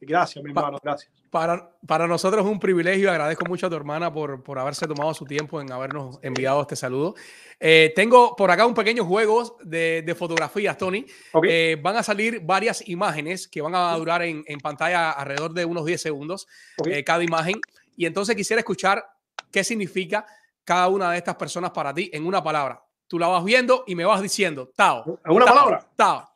[0.00, 1.10] gracias, mi hermano, gracias.
[1.30, 3.10] Para, para nosotros es un privilegio.
[3.10, 6.76] Agradezco mucho a tu hermana por, por haberse tomado su tiempo en habernos enviado este
[6.76, 7.14] saludo.
[7.58, 11.06] Eh, tengo por acá un pequeño juego de, de fotografías, Tony.
[11.32, 11.46] Ok.
[11.48, 15.64] Eh, van a salir varias imágenes que van a durar en, en pantalla alrededor de
[15.64, 16.46] unos 10 segundos
[16.86, 17.60] eh, cada imagen.
[17.96, 19.04] Y entonces quisiera escuchar
[19.50, 20.26] qué significa
[20.64, 22.82] cada una de estas personas para ti en una palabra.
[23.06, 25.20] Tú la vas viendo y me vas diciendo, Tao.
[25.24, 25.86] ¿En una Tao, palabra?
[25.94, 26.33] Tao.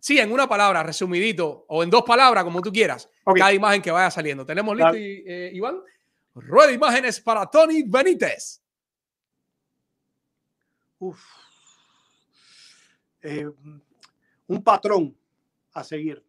[0.00, 3.08] Sí, en una palabra, resumidito, o en dos palabras, como tú quieras.
[3.24, 4.44] Cada imagen que vaya saliendo.
[4.46, 5.80] ¿Tenemos listo, eh, Iván?
[6.34, 8.62] Rueda imágenes para Tony Benítez.
[10.98, 11.22] Uf.
[13.22, 13.46] Eh,
[14.46, 15.16] un patrón
[15.72, 16.24] a seguir.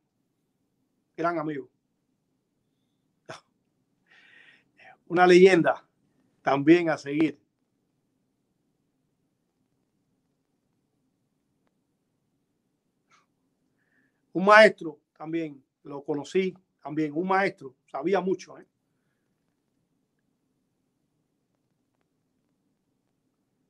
[1.15, 1.69] Gran amigo.
[5.07, 5.85] Una leyenda
[6.41, 7.40] también a seguir.
[14.33, 18.57] Un maestro también, lo conocí también, un maestro, sabía mucho.
[18.59, 18.65] ¿eh?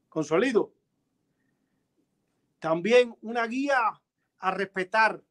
[0.09, 0.73] Consuelito,
[2.59, 3.79] también una guía
[4.39, 5.21] a respetar,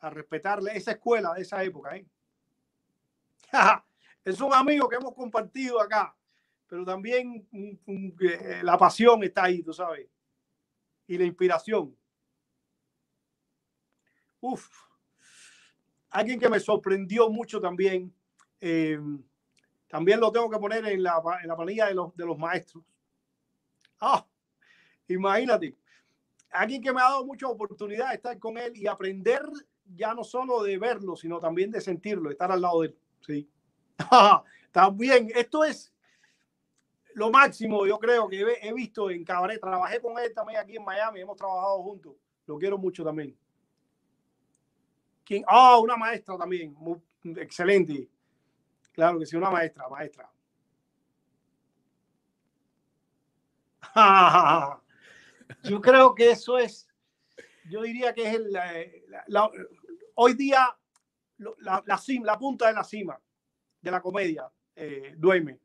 [0.00, 1.96] a respetarle esa escuela de esa época.
[1.96, 2.06] ¿eh?
[4.24, 6.14] es un amigo que hemos compartido acá,
[6.66, 10.08] pero también un- un- eh, la pasión está ahí, tú sabes,
[11.06, 11.96] y la inspiración.
[14.46, 14.68] Uf,
[16.10, 18.14] alguien que me sorprendió mucho también,
[18.60, 19.00] eh,
[19.88, 22.84] también lo tengo que poner en la, en la planilla de los, de los maestros.
[23.98, 24.26] Ah,
[25.08, 25.74] imagínate,
[26.50, 29.48] alguien que me ha dado mucha oportunidad de estar con él y aprender
[29.96, 32.98] ya no solo de verlo, sino también de sentirlo, estar al lado de él.
[33.20, 33.48] Sí.
[34.72, 35.90] también, esto es
[37.14, 39.58] lo máximo, yo creo que he, visto en Cabaret.
[39.58, 42.12] Trabajé con él también aquí en Miami, hemos trabajado juntos.
[42.44, 43.34] Lo quiero mucho también.
[45.46, 47.00] Ah, una maestra también, muy,
[47.36, 48.08] excelente.
[48.92, 50.30] Claro que sí, una maestra, maestra.
[55.62, 56.88] Yo creo que eso es,
[57.68, 59.50] yo diría que es el, la-
[60.14, 60.76] hoy día
[61.36, 63.20] la, punta de la cima
[63.80, 65.60] de la comedia, eh, Duerme.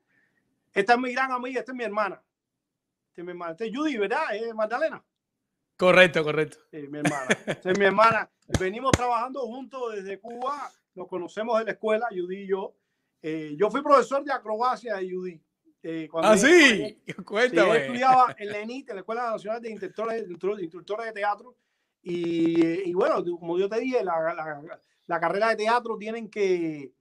[0.73, 2.21] Esta es mi gran amiga, esta es mi hermana.
[3.09, 3.55] Esta es mi hermana.
[3.57, 4.35] Es Judy, ¿verdad?
[4.35, 5.03] Es Magdalena.
[5.79, 6.57] Correcto, correcto.
[6.71, 7.27] Sí, mi hermana.
[7.45, 8.29] Esta es mi hermana.
[8.59, 10.69] Venimos trabajando juntos desde Cuba.
[10.93, 12.75] Nos conocemos de la escuela, Judy y yo.
[13.21, 15.41] Eh, yo fui profesor de acrobacia de Judy.
[15.83, 16.47] eh, Ah, sí.
[16.49, 17.77] Sí, ella Cuéntame.
[17.85, 21.55] estudiaba en la ENIT, en la Escuela Nacional de Instructores, de Instructores de Teatro.
[22.01, 26.91] Y, y bueno, como yo te dije, la, la- la carrera de teatro tienen que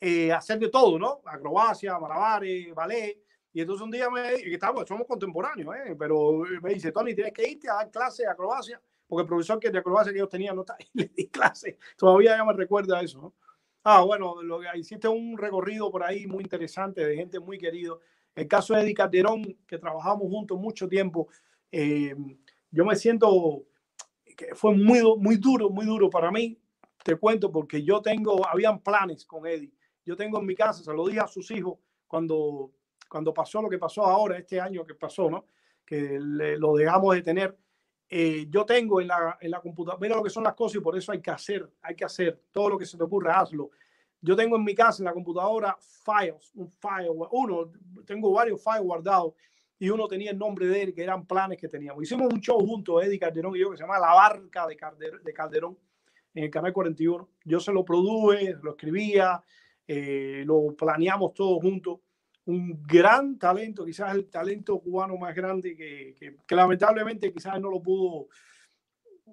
[0.00, 1.20] eh, hacer de todo, ¿no?
[1.24, 3.18] Acrobacia, malabares, ballet.
[3.52, 5.96] Y entonces un día me estamos, somos contemporáneos, ¿eh?
[5.98, 9.58] pero me dice, Tony, tienes que irte a dar clase de acrobacia, porque el profesor
[9.58, 11.78] que de acrobacia que ellos tenían no está ahí, le di clase.
[11.96, 13.34] Todavía ya me recuerda eso, ¿no?
[13.82, 18.00] Ah, bueno, lo, hiciste un recorrido por ahí muy interesante de gente muy querido.
[18.34, 21.28] El caso de Eddie Calderón, que trabajamos juntos mucho tiempo,
[21.72, 22.14] eh,
[22.70, 23.64] yo me siento
[24.36, 26.58] que fue muy, muy duro, muy duro para mí.
[27.02, 29.72] Te cuento porque yo tengo, habían planes con Eddie.
[30.04, 32.72] Yo tengo en mi casa, se lo dije a sus hijos cuando,
[33.10, 35.44] cuando pasó lo que pasó ahora, este año que pasó, ¿no?
[35.84, 37.56] Que le- lo dejamos de tener.
[38.08, 40.80] Eh, yo tengo en la, en la computadora, mira lo que son las cosas y
[40.80, 43.70] por eso hay que hacer, hay que hacer todo lo que se te ocurra, hazlo.
[44.22, 47.70] Yo tengo en mi casa, en la computadora, files, un file, uno,
[48.06, 49.34] tengo varios files guardados
[49.78, 52.02] y uno tenía el nombre de él, que eran planes que teníamos.
[52.02, 55.22] Hicimos un show juntos, Eddie Calderón y yo, que se llama La Barca de Calder-
[55.22, 55.78] de Calderón,
[56.34, 57.28] en el Canal 41.
[57.44, 59.42] Yo se lo produje, lo escribía,
[59.88, 61.98] eh, lo planeamos todos juntos.
[62.46, 67.70] Un gran talento, quizás el talento cubano más grande que, que- que lamentablemente quizás no
[67.70, 68.28] lo pudo,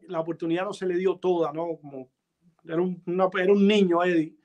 [0.08, 1.78] la oportunidad no se le dio toda, ¿no?
[1.78, 2.10] Como
[2.66, 4.36] era un, una- era un niño, Eddie,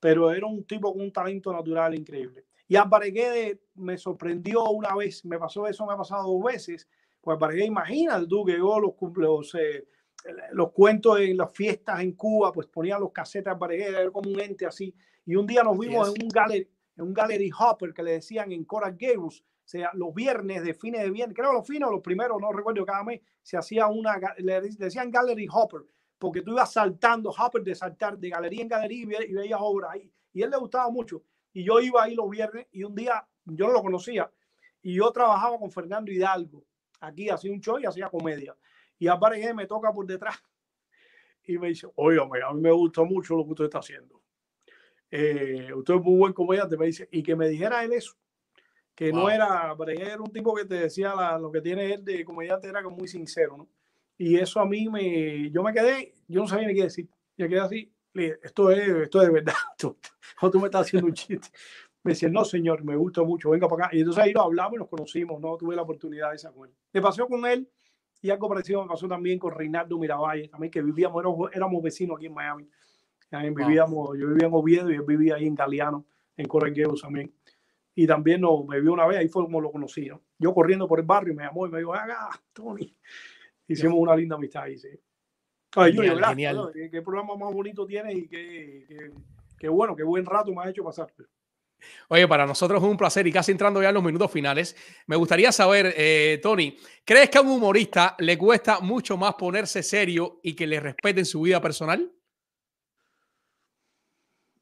[0.00, 2.44] pero era un tipo con un talento natural increíble.
[2.66, 2.76] Y
[3.12, 6.86] Guedes me sorprendió una vez, me pasó eso, me ha pasado dos veces.
[7.20, 9.86] Pues Guedes, imagínate tú que yo los, los, eh,
[10.52, 13.10] los cuentos en las fiestas en Cuba, pues ponía los
[13.54, 14.94] Álvarez Guedes, era como un ente así.
[15.24, 16.68] Y un día nos vimos en un gallery,
[17.02, 21.02] un gallery hopper que le decían en Coral Gables, o sea, los viernes de fines
[21.02, 24.18] de viernes, creo los fines o los primeros, no recuerdo, cada mes se hacía una,
[24.38, 25.82] le decían gallery hopper,
[26.18, 30.10] porque tú ibas saltando, hopper de saltar de galería en galería y veías obras ahí.
[30.32, 31.22] Y él le gustaba mucho.
[31.52, 34.30] Y yo iba ahí los viernes y un día yo no lo conocía
[34.82, 36.64] y yo trabajaba con Fernando Hidalgo.
[37.00, 38.56] Aquí hacía un show y hacía comedia.
[38.98, 40.36] Y Álvarez me toca por detrás
[41.44, 44.20] y me dice, oye, a mí me gustó mucho lo que usted está haciendo.
[45.10, 48.14] Eh, usted es muy buen comediante, me dice, y que me dijera él eso,
[48.94, 52.68] que no era, era un tipo que te decía lo que tiene él de comediante,
[52.68, 53.68] era como muy sincero, ¿no?
[54.18, 57.48] Y eso a mí me, yo me quedé, yo no sabía ni qué decir, yo
[57.48, 59.96] quedé así, esto es, esto es de verdad, tú,
[60.50, 61.48] tú me estás haciendo un chiste.
[62.02, 63.96] Me decía, no, señor, me gusta mucho, venga para acá.
[63.96, 66.70] Y entonces ahí nos hablamos y nos conocimos, no tuve la oportunidad de esa con
[66.92, 67.68] Me pasó con él
[68.20, 72.26] y algo parecido me pasó también con Reinaldo Miravalle, también que vivíamos, éramos, vecinos aquí
[72.26, 72.68] en Miami.
[73.28, 76.06] También vivíamos, yo vivía en Oviedo y él vivía ahí en Galeano,
[76.36, 77.32] en Corregueos también.
[77.94, 80.06] Y también no, me vio una vez, ahí fue como lo conocí.
[80.06, 80.22] ¿no?
[80.38, 82.94] Yo corriendo por el barrio, me llamó y me dijo, haga, Tony.
[83.66, 84.88] Hicimos una linda amistad ahí, sí.
[85.76, 86.70] Ay, genial, genial.
[86.72, 89.12] ¿Qué, programa más bonito tienes y qué,
[89.58, 91.12] qué, bueno, qué buen rato me has hecho pasar.
[92.08, 94.74] Oye, para nosotros es un placer y casi entrando ya en los minutos finales,
[95.06, 99.82] me gustaría saber, eh, Tony, ¿crees que a un humorista le cuesta mucho más ponerse
[99.82, 102.10] serio y que le respeten su vida personal?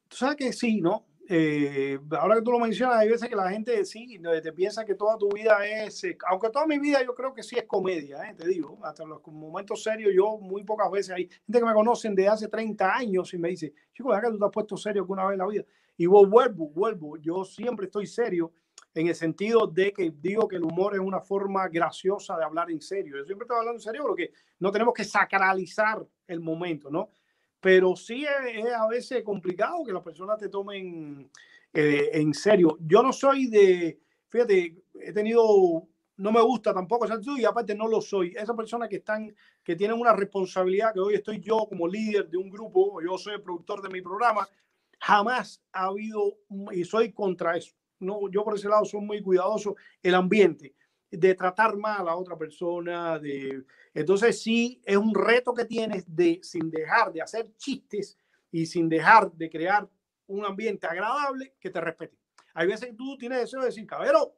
[0.09, 1.07] Tú sabes que sí, ¿no?
[1.29, 4.95] Eh, ahora que tú lo mencionas, hay veces que la gente sí, te piensa que
[4.95, 8.31] toda tu vida es, eh, aunque toda mi vida yo creo que sí es comedia,
[8.31, 11.75] eh, te digo, hasta los momentos serios yo muy pocas veces hay gente que me
[11.75, 14.77] conocen de hace 30 años y me dice, chico, ¿verdad que tú te has puesto
[14.77, 15.65] serio alguna vez en la vida?
[15.97, 18.53] Y vos vuelvo, vuelvo, yo siempre estoy serio
[18.95, 22.71] en el sentido de que digo que el humor es una forma graciosa de hablar
[22.71, 23.17] en serio.
[23.19, 24.31] Yo siempre estoy hablando en serio porque
[24.61, 27.11] no tenemos que sacralizar el momento, ¿no?
[27.67, 31.29] Pero sí es, a veces complicado que las personas te tomen
[31.75, 32.79] eh, en serio.
[32.81, 33.99] Yo no soy de,
[34.29, 38.33] fíjate, he tenido, no me gusta tampoco esa y aparte no lo soy.
[38.37, 39.35] Esa persona que están,
[39.65, 43.35] que tienen una responsabilidad, que hoy estoy yo como líder de un grupo, yo soy
[43.35, 44.49] el productor de mi programa,
[45.01, 46.39] jamás ha habido,
[46.71, 47.75] y soy contra eso.
[47.99, 49.75] No, yo por ese lado soy muy cuidadoso.
[50.05, 50.77] El ambiente
[51.11, 53.65] de tratar mal a otra persona, de
[53.95, 58.19] entonces sí es un reto que tienes de sin dejar de hacer chistes
[58.51, 59.89] y sin dejar de crear
[60.27, 62.19] un ambiente agradable que te respete.
[62.55, 64.37] Hay veces que tú tienes deseo de decir, cabero,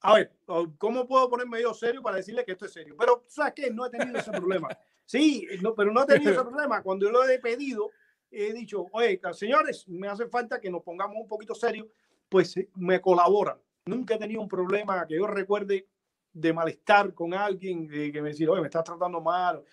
[0.00, 0.32] a ver,
[0.78, 2.96] ¿cómo puedo ponerme yo serio para decirle que esto es serio?
[2.98, 4.68] Pero sabes que no he tenido ese problema.
[5.04, 6.82] Sí, no, pero no he tenido ese problema.
[6.82, 7.90] Cuando yo lo he pedido,
[8.30, 11.86] he dicho, oye, señores, me hace falta que nos pongamos un poquito serios,
[12.28, 15.88] pues me colaboran nunca he tenido un problema que yo recuerde
[16.32, 19.64] de malestar con alguien, de que me decía, oye, me estás tratando mal.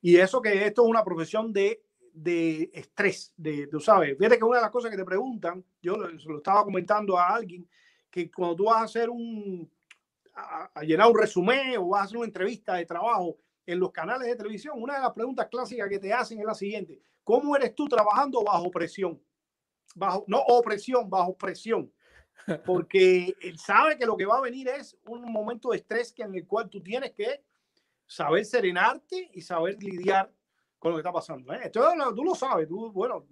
[0.00, 1.82] Y eso que esto es una profesión de,
[2.12, 5.96] de estrés, de, tú sabes, fíjate que una de las cosas que te preguntan, yo
[5.96, 7.68] lo, lo estaba comentando a alguien,
[8.10, 9.68] que cuando tú vas a hacer un,
[10.34, 14.28] a, llenar un resumen o vas a hacer una entrevista de trabajo en los canales
[14.28, 17.74] de televisión, una de las preguntas clásicas que te hacen es la siguiente, ¿cómo eres
[17.74, 19.20] tú trabajando bajo presión?
[19.94, 21.90] Bajo, no opresión, bajo presión
[22.66, 26.22] porque él sabe que lo que va a venir es un momento de estrés que
[26.22, 27.44] en el cual tú tienes que
[28.06, 30.30] saber serenarte y saber lidiar
[30.78, 31.52] con lo que está pasando.
[31.52, 31.60] ¿eh?
[31.64, 33.26] Esto, tú lo sabes, tú, bueno,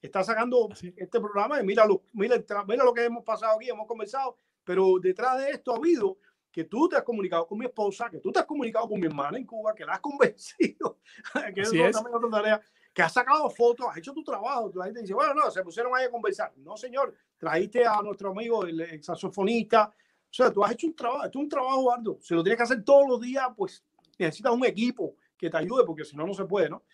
[0.00, 3.86] estás sacando este programa y mira lo, mira, mira lo que hemos pasado aquí, hemos
[3.86, 6.18] conversado, pero detrás de esto ha habido
[6.50, 9.06] que tú te has comunicado con mi esposa, que tú te has comunicado con mi
[9.06, 10.98] hermana en Cuba, que la has convencido,
[11.54, 11.96] que es, es.
[11.96, 12.60] otra tarea,
[12.92, 14.70] que has sacado fotos, has hecho tu trabajo.
[14.74, 16.52] La gente dice, bueno, no, se pusieron ahí a conversar.
[16.58, 19.92] No, señor, trajiste a nuestro amigo, el, saxofonista.
[19.92, 22.18] O sea, tú has hecho un trabajo, es un trabajo arduo.
[22.22, 23.84] Si lo tienes que hacer todos los días, pues
[24.16, 26.84] necesitas un equipo que te ayude, porque si no, no se puede, ¿no?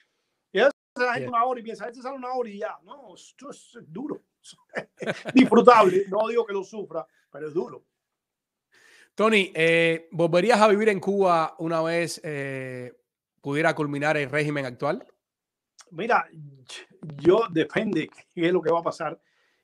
[0.50, 2.78] Y la gente una hora y piensa, este sale una hora y ya.
[2.82, 4.22] No, esto es duro.
[5.34, 6.06] Disfrutable.
[6.08, 7.84] No digo que lo sufra, pero es duro.
[9.14, 12.98] Tony, eh, ¿volverías a vivir en Cuba una vez eh,
[13.42, 15.06] pudiera culminar el régimen actual?
[15.90, 16.26] Mira,
[17.18, 19.20] yo depende qué es lo que va a pasar.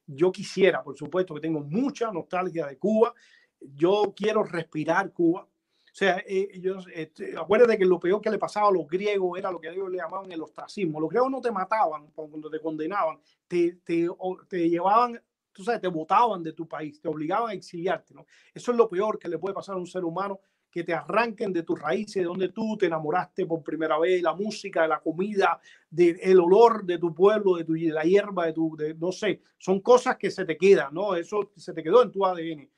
[0.07, 3.15] Yo quisiera, por supuesto, que tengo mucha nostalgia de Cuba.
[3.61, 5.43] Yo quiero respirar Cuba.
[5.43, 6.61] O sea, eh,
[6.93, 9.89] este, acuérdate que lo peor que le pasaba a los griegos era lo que ellos
[9.89, 11.01] le llamaban el ostracismo.
[11.01, 14.09] Los griegos no te mataban cuando te condenaban, te, te,
[14.49, 15.23] te llevaban,
[15.53, 18.13] tú sabes, te botaban de tu país, te obligaban a exiliarte.
[18.13, 18.27] ¿no?
[18.53, 20.41] Eso es lo peor que le puede pasar a un ser humano
[20.75, 24.35] que te arranquen de tus raíces, de donde tú te enamoraste por primera vez, la
[24.35, 28.55] música, la comida, del el olor de tu pueblo, de, tu, de la hierba, de
[28.55, 31.15] tu, no sé, son cosas que se te quedan, ¿no?
[31.15, 32.69] Eso se te quedó en tu ADN.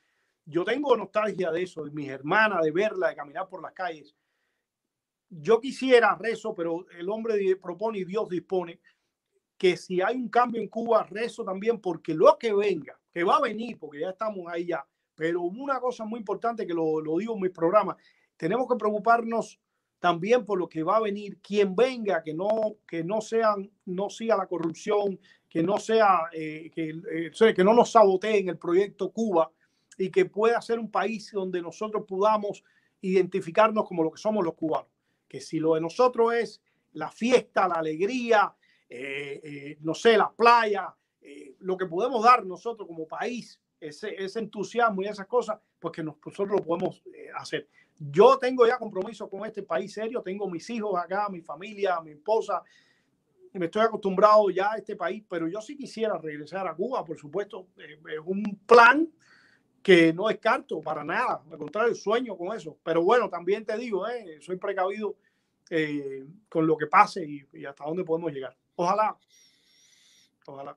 [0.45, 4.15] Yo tengo nostalgia de eso, de mis hermanas, de verla, de caminar por las calles.
[5.31, 8.79] Yo quisiera rezo, pero el hombre propone y Dios dispone
[9.57, 13.37] que si hay un cambio en Cuba, rezo también porque lo que venga, que va
[13.37, 14.87] a venir, porque ya estamos ahí ya,
[15.17, 17.97] pero una cosa muy importante que lo, digo en mis programas,
[18.37, 19.59] tenemos que preocuparnos
[19.99, 24.11] también por lo que va a venir, quien venga, que no, que no sean, no
[24.11, 25.19] siga la corrupción,
[25.49, 29.51] que no sea, eh, que, eh, que no nos saboteen el proyecto Cuba
[29.97, 32.63] y que pueda ser un país donde nosotros podamos
[33.01, 34.91] identificarnos como lo que somos los cubanos.
[35.27, 36.61] Que si lo de nosotros es
[36.93, 38.55] la fiesta, la alegría,
[38.89, 40.95] eh, no sé, la playa,
[41.61, 46.03] lo que podemos dar nosotros como país ese, ese entusiasmo y esas cosas, pues que
[46.03, 47.69] nosotros lo podemos eh, hacer.
[47.99, 52.13] Yo tengo ya compromiso con este país serio, tengo mis hijos acá, mi familia, mi
[52.13, 52.63] esposa,
[53.53, 57.17] me estoy acostumbrado ya a este país, pero yo sí quisiera regresar a Cuba, por
[57.17, 59.09] supuesto, eh, es un plan
[59.83, 64.07] que no descarto para nada, al contrario, sueño con eso, pero bueno, también te digo,
[64.09, 65.17] eh, soy precavido
[66.49, 68.57] con lo que pase y, y hasta dónde podemos llegar.
[68.77, 69.17] Ojalá,
[70.47, 70.77] ojalá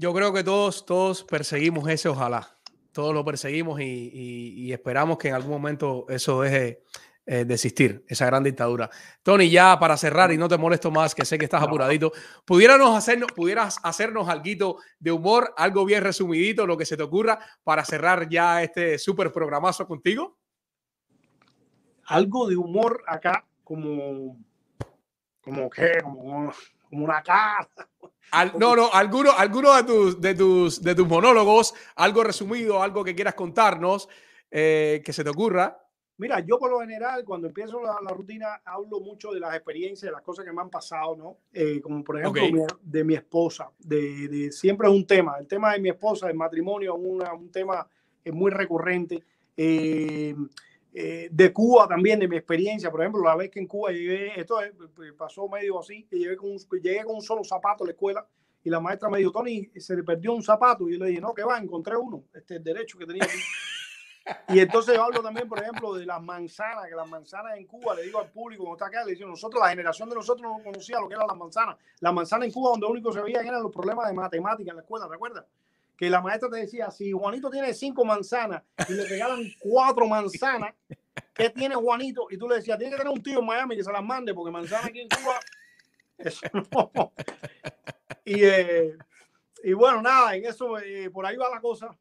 [0.00, 2.56] yo creo que todos, todos perseguimos ese ojalá.
[2.90, 6.82] Todos lo perseguimos y, esperamos que en algún momento eso deje
[7.26, 8.88] eh, de existir, esa gran dictadura.
[9.22, 12.12] Tony, ya para cerrar y no te molesto más, que sé que estás apuradito,
[12.46, 17.38] ¿pudiéramos hacernos, ¿pudieras hacernos algo de humor, algo bien resumidito, lo que se te ocurra,
[17.62, 20.38] para cerrar ya este súper programazo contigo?
[22.06, 24.38] Algo de humor acá, como,
[25.42, 26.50] como que, como,
[26.90, 27.68] como una cara
[28.58, 33.14] no, no, alguno, alguno de, tus, de, tus, de tus monólogos, algo resumido, algo que
[33.14, 34.08] quieras contarnos,
[34.50, 35.76] eh, que se te ocurra.
[36.18, 40.12] Mira, yo por lo general, cuando empiezo la, rutina, hablo mucho de las experiencias, de
[40.12, 41.38] las cosas que me han pasado, ¿no?
[41.52, 45.38] Eh, como por ejemplo de mi esposa, de, de, siempre es un tema.
[45.38, 47.88] El tema de mi esposa, el matrimonio, es un tema
[48.22, 49.24] es muy recurrente.
[49.56, 50.34] Eh,
[50.92, 54.40] eh, de Cuba también, de mi experiencia, por ejemplo, la vez que en Cuba llegué,
[54.40, 54.58] esto
[55.16, 58.26] pasó medio así, que llegué con, un, llegué con un solo zapato a la escuela
[58.62, 61.20] y la maestra me dijo, Tony, se le perdió un zapato y yo le dije,
[61.20, 63.38] no, que va, encontré uno, este es derecho que tenía aquí.
[64.48, 67.94] Y entonces yo hablo también, por ejemplo, de las manzanas, que las manzanas en Cuba,
[67.94, 70.62] le digo al público, como está acá, le digo, nosotros, la generación de nosotros no
[70.62, 71.76] conocía lo que eran las manzanas.
[72.00, 74.82] Las manzanas en Cuba, donde único se veía eran los problemas de matemática en la
[74.82, 75.46] escuela, ¿recuerdas?
[76.00, 80.74] Que la maestra te decía, si Juanito tiene cinco manzanas y le regalan cuatro manzanas,
[81.34, 82.26] ¿qué tiene Juanito?
[82.30, 84.32] Y tú le decías, tiene que tener un tío en Miami que se las mande,
[84.32, 85.38] porque manzana aquí en Cuba,
[86.16, 86.40] eso
[86.72, 87.12] no.
[88.24, 88.96] Y, eh,
[89.62, 91.94] y bueno, nada, en eso, eh, por ahí va la cosa.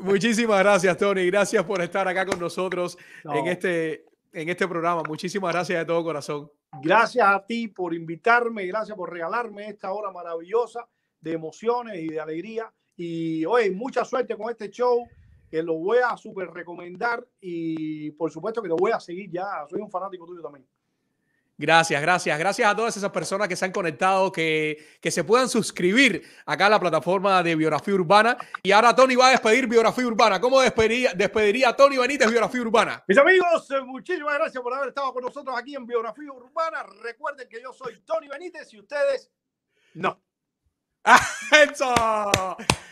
[0.00, 1.26] Muchísimas gracias, Tony.
[1.26, 5.02] Gracias por estar acá con nosotros en, este, en este programa.
[5.06, 6.50] Muchísimas gracias de todo corazón.
[6.82, 10.88] Gracias a ti por invitarme, gracias por regalarme esta hora maravillosa
[11.20, 12.72] de emociones y de alegría.
[12.96, 15.06] Y hoy mucha suerte con este show,
[15.50, 19.66] que lo voy a súper recomendar y por supuesto que lo voy a seguir ya.
[19.68, 20.66] Soy un fanático tuyo también.
[21.58, 22.38] Gracias, gracias.
[22.38, 26.66] Gracias a todas esas personas que se han conectado, que, que se puedan suscribir acá
[26.66, 28.36] a la plataforma de Biografía Urbana.
[28.62, 30.38] Y ahora Tony va a despedir Biografía Urbana.
[30.38, 33.04] ¿Cómo despediría, despediría a Tony Benítez Biografía Urbana?
[33.08, 36.82] Mis amigos, muchísimas gracias por haber estado con nosotros aquí en Biografía Urbana.
[37.02, 39.30] Recuerden que yo soy Tony Benítez y ustedes
[39.94, 40.20] no.
[41.72, 41.94] ¡Eso!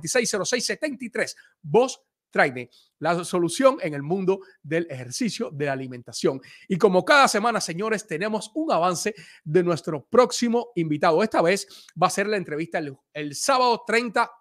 [0.04, 1.36] 305-846-0673.
[1.62, 2.02] Vos
[2.34, 6.42] Traine, la solución en el mundo del ejercicio de la alimentación.
[6.68, 9.14] Y como cada semana, señores, tenemos un avance
[9.44, 11.22] de nuestro próximo invitado.
[11.22, 11.68] Esta vez
[12.02, 14.32] va a ser la entrevista el, el sábado 30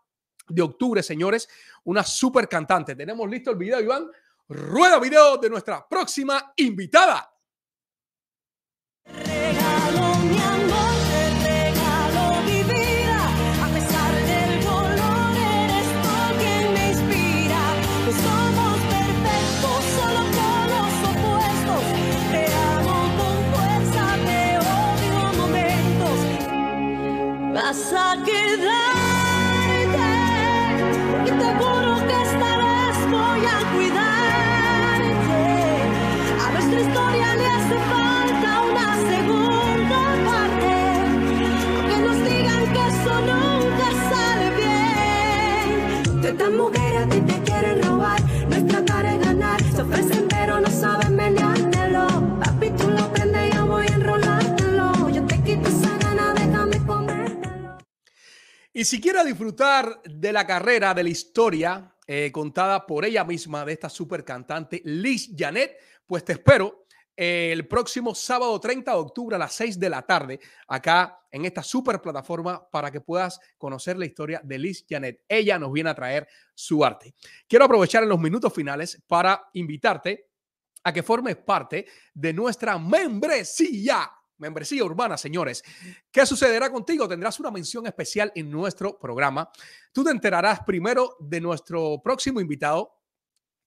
[0.49, 1.47] de octubre, señores.
[1.85, 2.97] Una super cantante.
[2.97, 4.11] Tenemos listo el video, Iván.
[4.49, 7.32] Rueda video de nuestra próxima invitada.
[27.65, 28.67] Vas a quedarte
[31.25, 35.41] y te juro que esta vez voy a cuidarte.
[36.45, 40.75] A nuestra historia le hace falta una segunda parte.
[41.79, 46.25] Aunque nos digan que eso nunca sale bien.
[46.25, 48.21] Estas mujeres a ti te quieren robar.
[48.49, 49.59] No es tratar de ganar.
[49.63, 50.22] Se ofrecen
[58.75, 63.67] Y si quieres disfrutar de la carrera, de la historia eh, contada por ella misma
[63.67, 65.77] de esta super cantante Liz Janet,
[66.07, 70.01] pues te espero eh, el próximo sábado 30 de octubre a las 6 de la
[70.01, 75.23] tarde acá en esta super plataforma para que puedas conocer la historia de Liz Janet.
[75.29, 77.15] Ella nos viene a traer su arte.
[77.47, 80.31] Quiero aprovechar en los minutos finales para invitarte
[80.83, 81.85] a que formes parte
[82.15, 84.11] de nuestra membresía
[84.43, 85.63] membresía urbana, señores.
[86.11, 87.09] ¿Qué sucederá contigo?
[87.09, 89.49] Tendrás una mención especial en nuestro programa.
[89.93, 92.99] Tú te enterarás primero de nuestro próximo invitado.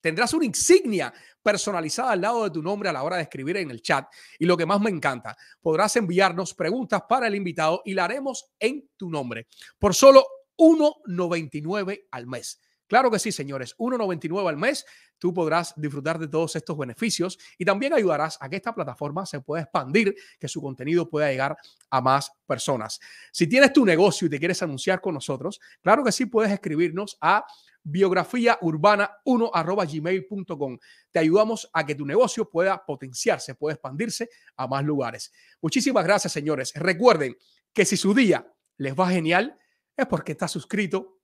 [0.01, 3.71] Tendrás una insignia personalizada al lado de tu nombre a la hora de escribir en
[3.71, 4.05] el chat.
[4.37, 8.51] Y lo que más me encanta, podrás enviarnos preguntas para el invitado y la haremos
[8.59, 9.47] en tu nombre
[9.79, 10.25] por solo
[10.57, 12.59] 1.99 al mes.
[12.87, 14.85] Claro que sí, señores, 1.99 al mes.
[15.17, 19.41] Tú podrás disfrutar de todos estos beneficios y también ayudarás a que esta plataforma se
[19.41, 21.57] pueda expandir, que su contenido pueda llegar
[21.89, 22.99] a más personas.
[23.31, 27.17] Si tienes tu negocio y te quieres anunciar con nosotros, claro que sí puedes escribirnos
[27.21, 27.45] a
[27.85, 30.77] biografía urbana 1 gmail.com.
[31.11, 35.31] Te ayudamos a que tu negocio pueda potenciarse, pueda expandirse a más lugares.
[35.61, 36.73] Muchísimas gracias, señores.
[36.75, 37.37] Recuerden
[37.73, 39.57] que si su día les va genial,
[39.95, 41.14] es porque está suscrito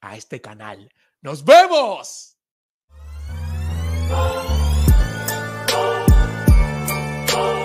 [0.00, 0.92] a este canal.
[1.20, 2.36] ¡Nos vemos!